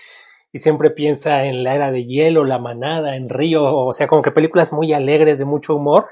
y 0.50 0.60
siempre 0.60 0.90
piensa 0.90 1.44
en 1.44 1.62
la 1.62 1.74
era 1.74 1.90
de 1.90 2.06
hielo, 2.06 2.44
la 2.44 2.58
manada, 2.58 3.16
en 3.16 3.28
Río, 3.28 3.64
o 3.76 3.92
sea, 3.92 4.06
como 4.08 4.22
que 4.22 4.30
películas 4.30 4.72
muy 4.72 4.94
alegres, 4.94 5.38
de 5.38 5.44
mucho 5.44 5.76
humor. 5.76 6.06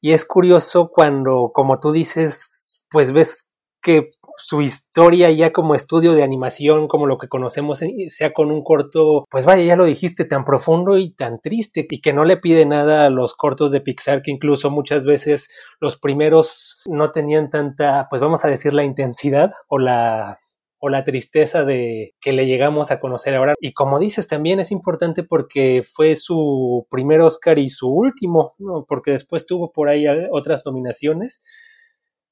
Y 0.00 0.12
es 0.12 0.24
curioso 0.24 0.88
cuando, 0.88 1.50
como 1.52 1.78
tú 1.78 1.92
dices, 1.92 2.82
pues 2.90 3.12
ves 3.12 3.50
que 3.82 4.12
su 4.38 4.62
historia 4.62 5.30
ya 5.30 5.52
como 5.52 5.74
estudio 5.74 6.14
de 6.14 6.22
animación, 6.22 6.86
como 6.86 7.06
lo 7.06 7.18
que 7.18 7.28
conocemos, 7.28 7.82
sea 8.08 8.32
con 8.32 8.52
un 8.52 8.62
corto, 8.62 9.24
pues 9.30 9.44
vaya, 9.44 9.64
ya 9.64 9.76
lo 9.76 9.84
dijiste, 9.84 10.24
tan 10.24 10.44
profundo 10.44 10.96
y 10.96 11.12
tan 11.12 11.40
triste 11.40 11.86
y 11.90 12.00
que 12.00 12.12
no 12.12 12.24
le 12.24 12.36
pide 12.36 12.64
nada 12.64 13.04
a 13.04 13.10
los 13.10 13.34
cortos 13.34 13.72
de 13.72 13.80
Pixar, 13.80 14.22
que 14.22 14.30
incluso 14.30 14.70
muchas 14.70 15.04
veces 15.04 15.48
los 15.80 15.98
primeros 15.98 16.80
no 16.86 17.10
tenían 17.10 17.50
tanta, 17.50 18.06
pues 18.08 18.22
vamos 18.22 18.44
a 18.44 18.48
decir, 18.48 18.72
la 18.74 18.84
intensidad 18.84 19.50
o 19.68 19.78
la 19.78 20.38
o 20.80 20.88
la 20.88 21.04
tristeza 21.04 21.64
de 21.64 22.14
que 22.20 22.32
le 22.32 22.46
llegamos 22.46 22.90
a 22.90 23.00
conocer 23.00 23.34
ahora. 23.34 23.54
Y 23.60 23.72
como 23.72 23.98
dices, 23.98 24.28
también 24.28 24.60
es 24.60 24.70
importante 24.70 25.24
porque 25.24 25.82
fue 25.82 26.14
su 26.14 26.86
primer 26.88 27.20
Oscar 27.20 27.58
y 27.58 27.68
su 27.68 27.88
último, 27.88 28.54
porque 28.86 29.10
después 29.12 29.44
tuvo 29.44 29.72
por 29.72 29.88
ahí 29.88 30.06
otras 30.30 30.64
nominaciones, 30.64 31.42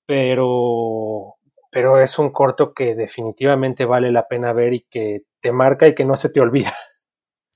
pero 0.07 1.36
pero 1.77 2.01
es 2.01 2.19
un 2.19 2.31
corto 2.31 2.73
que 2.73 2.95
definitivamente 2.95 3.85
vale 3.85 4.11
la 4.11 4.29
pena 4.29 4.55
ver 4.55 4.73
y 4.73 4.87
que 4.89 5.25
te 5.43 5.53
marca 5.53 5.87
y 5.87 5.95
que 5.95 6.07
no 6.07 6.17
se 6.17 6.31
te 6.31 6.41
olvida. 6.41 6.73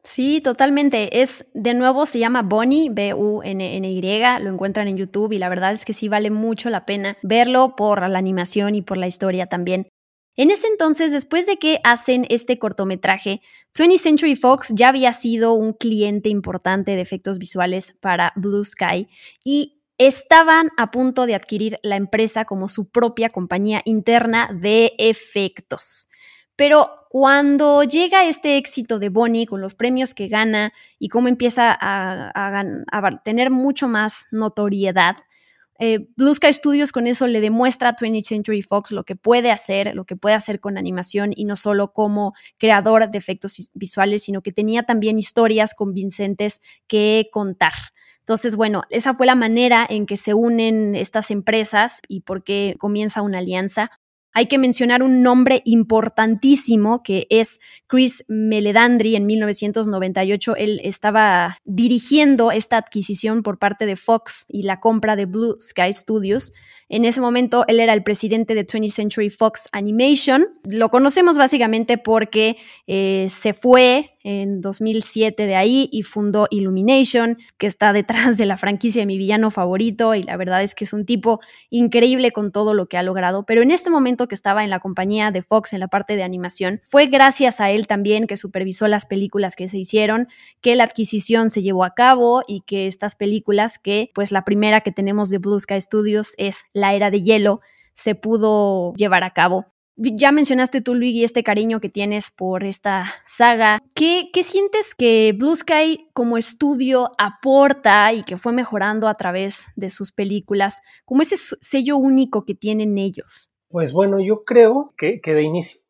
Sí, 0.03 0.41
totalmente. 0.41 1.21
Es, 1.21 1.45
de 1.53 1.75
nuevo, 1.75 2.07
se 2.07 2.19
llama 2.19 2.41
Bonnie, 2.41 2.89
B-U-N-N-Y, 2.91 4.03
lo 4.43 4.51
encuentran 4.51 4.89
en 4.89 4.97
YouTube 4.97 5.33
y 5.33 5.39
la 5.39 5.51
verdad 5.51 5.73
es 5.73 5.85
que 5.85 5.93
sí 5.93 6.09
vale 6.09 6.31
mucho 6.31 6.71
la 6.71 6.87
pena 6.87 7.19
verlo 7.23 7.77
por 7.77 8.09
la 8.09 8.19
animación 8.19 8.75
y 8.75 8.81
por 8.81 8.97
la 8.97 9.07
historia 9.07 9.45
también. 9.45 9.89
En 10.37 10.51
ese 10.51 10.69
entonces, 10.69 11.13
después 11.13 11.45
de 11.45 11.59
que 11.59 11.81
hacen 11.85 12.25
este 12.31 12.59
cortometraje, 12.59 13.43
20th 13.75 13.99
Century 13.99 14.37
Fox 14.37 14.69
ya 14.75 14.89
había 14.89 15.13
sido 15.13 15.53
un 15.53 15.75
cliente 15.75 16.31
importante 16.31 16.93
de 16.93 17.03
efectos 17.03 17.39
visuales 17.39 17.95
para 18.01 18.33
Blue 18.37 18.65
Sky 18.65 19.07
y 19.45 19.80
estaban 20.01 20.71
a 20.79 20.91
punto 20.91 21.27
de 21.27 21.35
adquirir 21.35 21.79
la 21.83 21.97
empresa 21.97 22.47
como 22.47 22.71
su 22.71 22.89
propia 22.89 23.29
compañía 23.29 23.83
interna 23.85 24.49
de 24.51 24.95
efectos. 24.97 26.09
Pero 26.57 26.95
cuando 27.11 27.85
llega 27.85 28.25
este 28.25 28.57
éxito 28.57 28.99
de 28.99 29.11
Bonnie 29.11 29.45
con 29.45 29.61
los 29.61 29.75
premios 29.75 30.15
que 30.15 30.29
gana 30.29 30.73
y 30.99 31.11
cómo 31.11 31.29
empieza 31.29 31.77
a, 31.79 33.21
tener 33.25 33.51
mucho 33.51 33.89
más 33.89 34.27
notoriedad, 34.31 35.17
eh, 35.79 36.09
Blue 36.17 36.35
Sky 36.35 36.55
Studios 36.55 36.93
con 36.93 37.07
eso 37.07 37.27
le 37.27 37.43
demuestra 37.43 37.91
a 37.91 37.97
20th 37.97 38.25
Century 38.25 38.63
Fox 38.63 38.93
lo 38.93 39.05
que 39.05 39.17
puede 39.17 39.51
hacer, 39.51 39.95
lo 39.95 40.07
que 40.07 40.17
puede 40.17 40.35
hacer 40.35 40.61
con 40.61 40.79
animación 40.79 41.33
y 41.37 41.45
no 41.45 41.57
solo 41.57 41.93
como 41.93 42.33
creador 42.57 43.11
de 43.11 43.19
efectos 43.19 43.71
visuales, 43.75 44.23
sino 44.23 44.41
que 44.41 44.53
tenía 44.53 44.85
también 44.85 45.19
historias 45.19 45.75
convincentes 45.75 46.63
que 46.87 47.29
contar. 47.31 47.73
Entonces, 48.21 48.57
bueno, 48.57 48.83
esa 48.91 49.15
fue 49.15 49.27
la 49.27 49.35
manera 49.35 49.87
en 49.89 50.07
que 50.07 50.17
se 50.17 50.35
unen 50.35 50.95
estas 50.95 51.31
empresas 51.31 52.01
y 52.09 52.21
por 52.21 52.45
qué 52.45 52.77
comienza 52.79 53.23
una 53.23 53.39
alianza. 53.39 53.91
Hay 54.33 54.47
que 54.47 54.59
mencionar 54.59 55.03
un 55.03 55.23
nombre 55.23 55.61
importantísimo 55.65 57.03
que 57.03 57.27
es 57.31 57.59
Chris 57.89 58.25
Meledandri 58.29 59.17
en 59.17 59.27
1998. 59.27 60.55
Él 60.55 60.81
estaba 60.85 61.59
dirigiendo 61.65 62.53
esta 62.53 62.77
adquisición 62.77 63.43
por 63.43 63.59
parte 63.59 63.87
de 63.87 63.97
Fox 63.97 64.47
y 64.49 64.63
la 64.63 64.79
compra 64.79 65.17
de 65.17 65.27
Blue 65.27 65.57
Sky 65.61 65.93
Studios. 65.93 66.53
En 66.89 67.05
ese 67.05 67.21
momento 67.21 67.65
él 67.67 67.81
era 67.81 67.93
el 67.93 68.05
presidente 68.05 68.55
de 68.55 68.67
20th 68.67 68.91
Century 68.91 69.31
Fox 69.31 69.69
Animation. 69.73 70.47
Lo 70.65 70.91
conocemos 70.91 71.37
básicamente 71.37 71.99
porque 71.99 72.57
eh, 72.87 73.29
se 73.31 73.53
fue 73.53 74.17
en 74.23 74.61
2007 74.61 75.47
de 75.47 75.57
ahí 75.57 75.89
y 75.93 76.03
fundó 76.03 76.47
Illumination, 76.51 77.39
que 77.59 77.67
está 77.67 77.93
detrás 77.93 78.37
de 78.37 78.47
la 78.47 78.57
franquicia 78.57 79.03
de 79.03 79.07
mi 79.07 79.19
villano 79.19 79.51
favorito 79.51 80.15
y 80.15 80.23
la 80.23 80.37
verdad 80.37 80.63
es 80.63 80.75
que 80.75 80.85
es 80.85 80.93
un 80.93 81.05
tipo 81.05 81.41
increíble 81.71 82.33
con 82.33 82.53
todo 82.53 82.75
lo 82.75 82.87
que 82.87 82.97
ha 82.97 83.03
logrado, 83.03 83.45
pero 83.45 83.63
en 83.63 83.71
este 83.71 83.91
momento 83.91 84.29
que 84.29 84.35
estaba 84.35 84.65
en 84.65 84.71
la 84.71 84.81
compañía 84.81 85.31
de 85.31 85.43
Fox 85.43 85.73
en 85.73 85.81
la 85.81 85.89
parte 85.89 86.17
de 86.17 86.23
animación, 86.23 86.81
fue 86.85 87.07
gracias 87.07 87.61
a 87.61 87.71
él 87.71 87.87
también 87.87 88.27
que 88.27 88.37
supervisó 88.37 88.89
las 88.89 89.07
películas 89.07 89.57
que 89.57 89.69
se 89.69 89.79
hicieron, 89.79 90.29
que 90.61 90.75
la 90.75 90.85
adquisición 90.85 91.51
se 91.51 91.63
llevó 91.63 91.85
a 91.85 91.95
cabo 91.95 92.43
y 92.47 92.61
que 92.61 92.87
estas 92.87 93.17
películas 93.17 93.79
que 93.79 94.11
pues 94.15 94.33
la 94.33 94.45
primera 94.45 94.81
que 94.81 94.93
tenemos 94.93 95.31
de 95.31 95.39
Blue 95.39 95.59
Sky 95.59 95.81
Studios 95.81 96.35
es 96.39 96.65
La 96.73 96.95
Era 96.95 97.11
de 97.11 97.23
Hielo, 97.23 97.61
se 97.95 98.15
pudo 98.15 98.95
llevar 98.95 99.25
a 99.25 99.31
cabo. 99.31 99.67
Ya 100.03 100.33
mencionaste 100.33 100.81
tú, 100.81 100.95
Luigi, 100.95 101.25
este 101.25 101.43
cariño 101.43 101.79
que 101.79 101.91
tienes 101.91 102.31
por 102.31 102.65
esta 102.65 103.05
saga. 103.27 103.81
¿Qué, 103.95 104.31
¿Qué, 104.33 104.43
sientes 104.43 104.95
que 104.95 105.35
Blue 105.37 105.55
Sky 105.55 106.09
como 106.15 106.39
estudio 106.39 107.11
aporta 107.19 108.11
y 108.15 108.23
que 108.23 108.39
fue 108.39 108.55
mejorando 108.55 109.09
a 109.09 109.15
través 109.15 109.67
de 109.77 109.91
sus 109.91 110.13
películas, 110.13 110.81
como 111.05 111.21
ese 111.21 111.37
sello 111.37 111.99
único 111.99 112.47
que 112.47 112.55
tienen 112.55 112.97
ellos? 112.97 113.51
Pues 113.69 113.93
bueno, 113.93 114.21
yo 114.21 114.45
creo 114.45 114.95
que, 114.97 115.21
que 115.21 115.35
de 115.35 115.43
inicio 115.43 115.83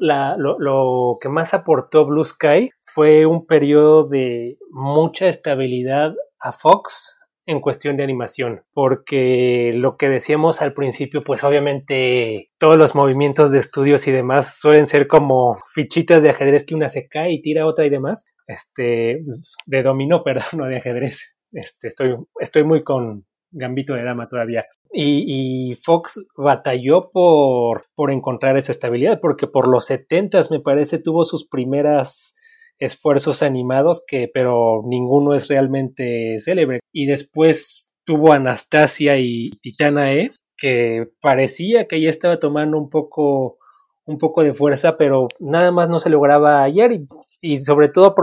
la, 0.00 0.36
lo, 0.36 0.58
lo, 0.58 1.18
que 1.20 1.28
más 1.28 1.54
aportó 1.54 2.06
Blue 2.06 2.24
Sky 2.24 2.70
fue 2.82 3.24
un 3.24 3.46
periodo 3.46 4.08
de 4.08 4.58
mucha 4.70 5.28
estabilidad 5.28 6.12
a 6.40 6.52
Fox, 6.52 7.20
en 7.46 7.60
cuestión 7.60 7.96
de 7.96 8.04
animación, 8.04 8.62
porque 8.72 9.72
lo 9.74 9.96
que 9.96 10.08
decíamos 10.08 10.62
al 10.62 10.72
principio, 10.72 11.22
pues 11.22 11.44
obviamente 11.44 12.50
todos 12.58 12.76
los 12.78 12.94
movimientos 12.94 13.52
de 13.52 13.58
estudios 13.58 14.06
y 14.08 14.12
demás 14.12 14.58
suelen 14.58 14.86
ser 14.86 15.06
como 15.06 15.58
fichitas 15.72 16.22
de 16.22 16.30
ajedrez 16.30 16.64
que 16.64 16.74
una 16.74 16.88
se 16.88 17.06
cae 17.06 17.32
y 17.32 17.42
tira 17.42 17.66
otra 17.66 17.84
y 17.84 17.90
demás, 17.90 18.24
este, 18.46 19.24
de 19.66 19.82
dominó, 19.82 20.22
perdón, 20.24 20.46
no 20.54 20.66
de 20.66 20.78
ajedrez. 20.78 21.36
Este, 21.52 21.88
estoy, 21.88 22.16
estoy 22.40 22.64
muy 22.64 22.82
con 22.82 23.26
gambito 23.50 23.94
de 23.94 24.04
dama 24.04 24.28
todavía. 24.28 24.64
Y, 24.96 25.70
y, 25.70 25.74
Fox 25.74 26.24
batalló 26.36 27.10
por, 27.10 27.86
por 27.96 28.12
encontrar 28.12 28.56
esa 28.56 28.72
estabilidad, 28.72 29.20
porque 29.20 29.48
por 29.48 29.66
los 29.66 29.86
setentas 29.86 30.52
me 30.52 30.60
parece 30.60 30.98
tuvo 30.98 31.24
sus 31.24 31.48
primeras 31.48 32.36
esfuerzos 32.78 33.42
animados 33.42 34.04
que, 34.06 34.30
pero 34.32 34.82
ninguno 34.86 35.34
es 35.34 35.48
realmente 35.48 36.38
célebre. 36.40 36.80
Y 36.92 37.06
después 37.06 37.88
tuvo 38.04 38.32
Anastasia 38.32 39.18
y 39.18 39.50
Titanae, 39.60 40.32
que 40.56 41.08
parecía 41.20 41.86
que 41.86 42.00
ya 42.00 42.10
estaba 42.10 42.38
tomando 42.38 42.78
un 42.78 42.88
poco, 42.90 43.58
un 44.04 44.18
poco 44.18 44.42
de 44.42 44.52
fuerza, 44.52 44.96
pero 44.96 45.28
nada 45.40 45.72
más 45.72 45.88
no 45.88 45.98
se 45.98 46.10
lograba 46.10 46.62
ayer 46.62 46.92
y, 46.92 47.06
y 47.40 47.58
sobre 47.58 47.88
todo 47.88 48.14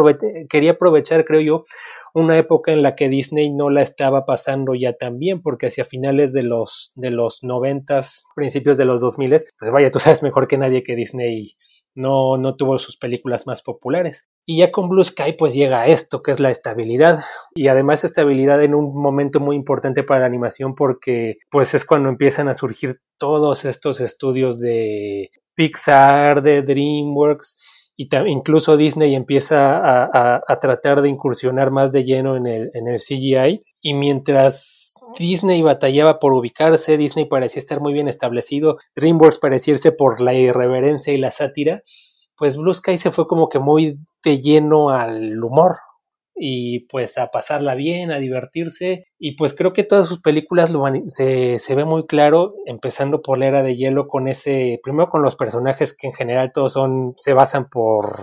quería 0.50 0.72
aprovechar, 0.72 1.26
creo 1.26 1.42
yo, 1.42 1.66
una 2.14 2.38
época 2.38 2.72
en 2.72 2.82
la 2.82 2.96
que 2.96 3.10
Disney 3.10 3.52
no 3.52 3.70
la 3.70 3.82
estaba 3.82 4.26
pasando 4.26 4.76
ya 4.76 4.94
tan 4.94 5.18
bien, 5.18 5.42
porque 5.42 5.68
hacia 5.68 5.86
finales 5.86 6.34
de 6.34 6.44
los, 6.44 6.92
de 6.96 7.12
los 7.12 7.44
noventas, 7.44 8.26
principios 8.36 8.78
de 8.78 8.86
los 8.86 9.02
dos 9.02 9.18
miles, 9.18 9.50
pues 9.60 9.72
vaya, 9.72 9.92
tú 9.92 10.00
sabes 10.00 10.24
mejor 10.24 10.48
que 10.48 10.58
nadie 10.58 10.84
que 10.84 10.96
Disney 10.96 11.56
no, 11.96 12.38
no 12.38 12.56
tuvo 12.56 12.80
sus 12.80 12.98
películas 12.98 13.48
más 13.48 13.62
populares. 13.62 14.30
Y 14.46 14.60
ya 14.60 14.72
con 14.72 14.90
Blue 14.90 15.04
Sky 15.04 15.34
pues 15.38 15.54
llega 15.54 15.88
esto, 15.88 16.22
que 16.22 16.32
es 16.32 16.40
la 16.40 16.50
estabilidad. 16.50 17.24
Y 17.54 17.68
además 17.68 18.04
estabilidad 18.04 18.64
en 18.64 18.76
un 18.76 18.94
momento 18.94 19.40
muy 19.40 19.56
importante 19.56 20.04
para 20.04 20.22
la 20.22 20.26
animación 20.26 20.76
porque 20.76 21.38
pues 21.50 21.74
es 21.74 21.86
cuando 21.86 22.10
empiezan 22.10 22.48
a 22.48 22.54
surgir 22.54 23.02
todos 23.18 23.66
estos 23.66 24.02
estudios 24.02 24.60
de 24.60 25.30
Pixar, 25.56 26.42
de 26.42 26.62
DreamWorks 26.62 27.58
y 28.02 28.10
incluso 28.28 28.78
Disney 28.78 29.14
empieza 29.14 29.78
a, 29.78 30.42
a, 30.48 30.60
tratar 30.60 31.04
de 31.04 31.10
incursionar 31.10 31.70
más 31.70 31.92
de 31.92 32.04
lleno 32.04 32.36
en 32.36 32.48
el, 32.48 32.72
en 32.74 32.88
el 32.88 32.98
CGI. 32.98 33.64
Y 33.82 33.94
mientras 33.94 34.91
Disney 35.18 35.62
batallaba 35.62 36.20
por 36.20 36.34
ubicarse, 36.34 36.98
Disney 36.98 37.26
parecía 37.26 37.60
estar 37.60 37.82
muy 37.82 37.94
bien 37.94 38.08
establecido, 38.08 38.78
DreamWorks 38.96 39.38
parecía 39.38 39.74
irse 39.74 39.92
por 39.92 40.22
la 40.22 40.34
irreverencia 40.34 41.14
y 41.14 41.18
la 41.18 41.32
sátira, 41.32 41.84
pues 42.36 42.58
Blue 42.58 42.74
Sky 42.74 42.98
se 42.98 43.12
fue 43.12 43.28
como 43.28 43.50
que 43.50 43.60
muy 43.60 44.00
de 44.24 44.42
lleno 44.42 44.90
al 44.90 45.44
humor 45.44 45.78
y 46.44 46.88
pues 46.88 47.20
a 47.20 47.28
pasarla 47.28 47.76
bien, 47.76 48.12
a 48.12 48.18
divertirse 48.18 49.06
y 49.20 49.36
pues 49.36 49.54
creo 49.54 49.74
que 49.74 49.84
todas 49.84 50.08
sus 50.08 50.22
películas 50.22 50.72
lo 50.72 50.84
se, 51.06 51.60
se 51.60 51.76
ve 51.76 51.86
muy 51.86 52.08
claro, 52.08 52.56
empezando 52.66 53.22
por 53.22 53.38
la 53.38 53.46
era 53.46 53.62
de 53.62 53.76
hielo 53.76 54.08
con 54.08 54.28
ese, 54.28 54.80
primero 54.82 55.10
con 55.10 55.22
los 55.22 55.36
personajes 55.36 55.96
que 55.96 56.08
en 56.08 56.14
general 56.14 56.50
todos 56.52 56.74
son, 56.74 57.14
se 57.18 57.34
basan 57.34 57.70
por 57.70 58.16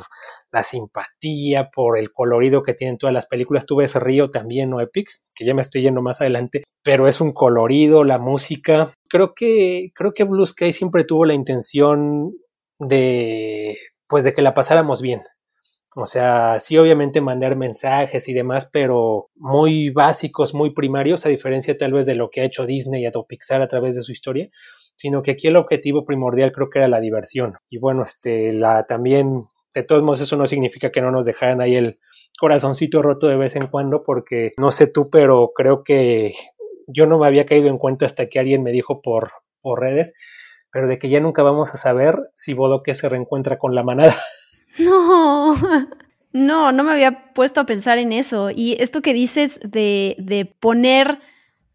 la 0.50 0.64
simpatía, 0.64 1.70
por 1.72 1.96
el 1.96 2.10
colorido 2.12 2.64
que 2.64 2.74
tienen 2.74 2.98
todas 2.98 3.14
las 3.14 3.28
películas. 3.28 3.66
Tú 3.66 3.76
ves 3.76 3.94
Río 3.94 4.32
también, 4.32 4.72
o 4.74 4.80
Epic, 4.80 5.08
que 5.36 5.46
ya 5.46 5.54
me 5.54 5.62
estoy 5.62 5.82
yendo 5.82 6.02
más 6.02 6.20
adelante, 6.20 6.64
pero 6.82 7.06
es 7.06 7.20
un 7.20 7.30
colorido, 7.30 8.02
la 8.02 8.18
música. 8.18 8.92
Creo 9.08 9.34
que, 9.34 9.92
creo 9.94 10.12
que 10.12 10.24
Blue 10.24 10.46
Sky 10.46 10.72
siempre 10.72 11.04
tuvo 11.04 11.24
la 11.24 11.34
intención 11.34 12.32
de, 12.80 13.78
pues 14.08 14.24
de 14.24 14.34
que 14.34 14.42
la 14.42 14.54
pasáramos 14.54 15.02
bien. 15.02 15.22
O 15.96 16.06
sea, 16.06 16.60
sí, 16.60 16.76
obviamente 16.76 17.20
mandar 17.20 17.56
mensajes 17.56 18.28
y 18.28 18.34
demás, 18.34 18.68
pero 18.70 19.30
muy 19.34 19.90
básicos, 19.90 20.54
muy 20.54 20.74
primarios, 20.74 21.24
a 21.26 21.30
diferencia 21.30 21.76
tal 21.76 21.92
vez 21.92 22.06
de 22.06 22.14
lo 22.14 22.30
que 22.30 22.42
ha 22.42 22.44
hecho 22.44 22.66
Disney 22.66 23.06
o 23.12 23.26
Pixar 23.26 23.62
a 23.62 23.68
través 23.68 23.96
de 23.96 24.02
su 24.02 24.12
historia, 24.12 24.50
sino 24.96 25.22
que 25.22 25.32
aquí 25.32 25.48
el 25.48 25.56
objetivo 25.56 26.04
primordial 26.04 26.52
creo 26.52 26.70
que 26.70 26.80
era 26.80 26.88
la 26.88 27.00
diversión. 27.00 27.56
Y 27.70 27.78
bueno, 27.78 28.02
este, 28.04 28.52
la 28.52 28.84
también 28.86 29.44
de 29.74 29.82
todos 29.82 30.02
modos, 30.02 30.20
eso 30.20 30.36
no 30.36 30.46
significa 30.46 30.90
que 30.90 31.00
no 31.00 31.10
nos 31.10 31.24
dejaran 31.24 31.60
ahí 31.60 31.76
el 31.76 31.98
corazoncito 32.38 33.02
roto 33.02 33.28
de 33.28 33.36
vez 33.36 33.56
en 33.56 33.66
cuando, 33.66 34.02
porque 34.02 34.52
no 34.56 34.70
sé 34.70 34.86
tú, 34.86 35.10
pero 35.10 35.52
creo 35.54 35.84
que 35.84 36.32
yo 36.86 37.06
no 37.06 37.18
me 37.18 37.26
había 37.26 37.46
caído 37.46 37.68
en 37.68 37.78
cuenta 37.78 38.06
hasta 38.06 38.28
que 38.28 38.38
alguien 38.38 38.62
me 38.62 38.72
dijo 38.72 39.02
por, 39.02 39.30
por 39.60 39.80
redes, 39.80 40.14
pero 40.72 40.88
de 40.88 40.98
que 40.98 41.08
ya 41.08 41.20
nunca 41.20 41.42
vamos 41.42 41.74
a 41.74 41.76
saber 41.76 42.16
si 42.34 42.54
Bodoque 42.54 42.94
se 42.94 43.08
reencuentra 43.08 43.58
con 43.58 43.74
la 43.74 43.82
manada. 43.82 44.14
No, 44.76 45.54
no, 46.32 46.72
no 46.72 46.84
me 46.84 46.92
había 46.92 47.32
puesto 47.32 47.60
a 47.60 47.66
pensar 47.66 47.98
en 47.98 48.12
eso. 48.12 48.50
Y 48.50 48.76
esto 48.80 49.02
que 49.02 49.14
dices 49.14 49.60
de, 49.64 50.16
de 50.18 50.44
poner 50.44 51.20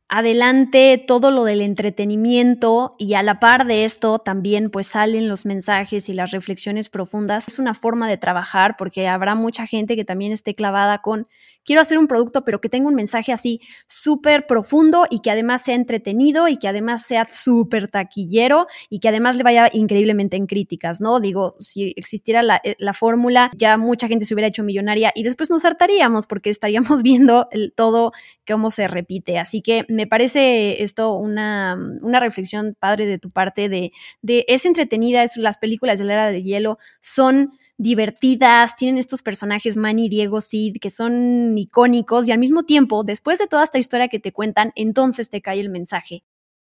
adelante 0.10 1.04
todo 1.08 1.32
lo 1.32 1.44
del 1.44 1.62
entretenimiento 1.62 2.92
y 3.00 3.16
a 3.16 3.24
la 3.24 3.40
par 3.40 3.66
de 3.66 3.84
esto 3.84 4.20
también 4.20 4.70
pues 4.70 4.86
salen 4.86 5.28
los 5.28 5.46
mensajes 5.48 6.08
y 6.08 6.14
las 6.14 6.30
reflexiones 6.30 6.90
profundas. 6.90 7.48
Es 7.48 7.58
una 7.58 7.74
forma 7.74 8.08
de 8.08 8.18
trabajar 8.18 8.76
porque 8.78 9.08
habrá 9.08 9.34
mucha 9.34 9.66
gente 9.66 9.96
que 9.96 10.06
también 10.06 10.32
esté 10.32 10.54
clavada 10.54 11.00
con 11.00 11.28
quiero 11.66 11.82
hacer 11.82 11.98
un 11.98 12.08
producto 12.08 12.44
pero 12.44 12.62
que 12.62 12.70
tenga 12.70 12.88
un 12.88 12.96
mensaje 12.96 13.32
así 13.32 13.62
súper 13.88 14.46
profundo 14.48 15.06
y 15.10 15.20
que 15.20 15.32
además 15.32 15.64
sea 15.64 15.76
entretenido 15.76 16.48
y 16.48 16.58
que 16.58 16.68
además 16.68 17.06
sea 17.06 17.28
súper 17.30 17.90
taquillero 17.90 18.68
y 18.90 19.00
que 19.00 19.10
además 19.10 19.36
le 19.36 19.44
vaya 19.44 19.70
increíblemente 19.72 20.38
en 20.38 20.48
críticas, 20.48 21.02
¿no? 21.02 21.20
Digo, 21.20 21.56
si 21.60 21.94
existiera 21.96 22.42
la, 22.42 22.60
eh, 22.64 22.76
la 22.80 22.94
fórmula 22.94 23.52
ya 23.56 23.78
mucha 23.78 24.08
gente 24.08 24.26
se 24.26 24.34
hubiera 24.34 24.48
hecho 24.48 24.64
millonaria 24.64 25.12
y 25.16 25.24
después 25.24 25.50
nos 25.50 25.66
hartaríamos 25.66 26.28
porque 26.28 26.50
estaríamos 26.50 27.02
viendo 27.04 27.48
el, 27.52 27.74
todo 27.74 28.12
cómo 28.48 28.70
se 28.70 28.88
repite. 28.88 29.40
Así 29.40 29.62
que 29.62 29.86
me 29.90 30.08
parece 30.08 30.84
esto 30.84 31.14
una, 31.16 31.78
una 32.02 32.20
reflexión 32.20 32.76
padre 32.80 33.06
de 33.06 33.20
tu 33.20 33.32
parte 33.32 33.70
de, 33.70 33.92
de 34.22 34.46
es 34.48 34.66
entretenida, 34.66 35.24
es, 35.24 35.38
las 35.38 35.58
películas 35.58 36.00
de 36.00 36.06
la 36.06 36.14
era 36.14 36.32
de 36.32 36.44
hielo 36.44 36.78
son 37.00 37.58
divertidas, 37.78 38.76
tienen 38.76 38.98
estos 38.98 39.22
personajes 39.22 39.78
Manny, 39.78 40.10
Diego, 40.10 40.42
Sid, 40.42 40.78
que 40.80 40.90
son 40.90 41.58
icónicos 41.58 42.28
y 42.28 42.32
al 42.32 42.40
mismo 42.40 42.64
tiempo, 42.64 43.04
después 43.04 43.40
de 43.40 43.48
toda 43.48 43.64
esta 43.64 43.80
historia 43.80 44.08
que 44.08 44.20
te 44.20 44.32
cuentan, 44.32 44.72
entonces 44.76 45.30
te 45.30 45.42
cae 45.42 45.60
el 45.60 45.70
mensaje. 45.70 46.24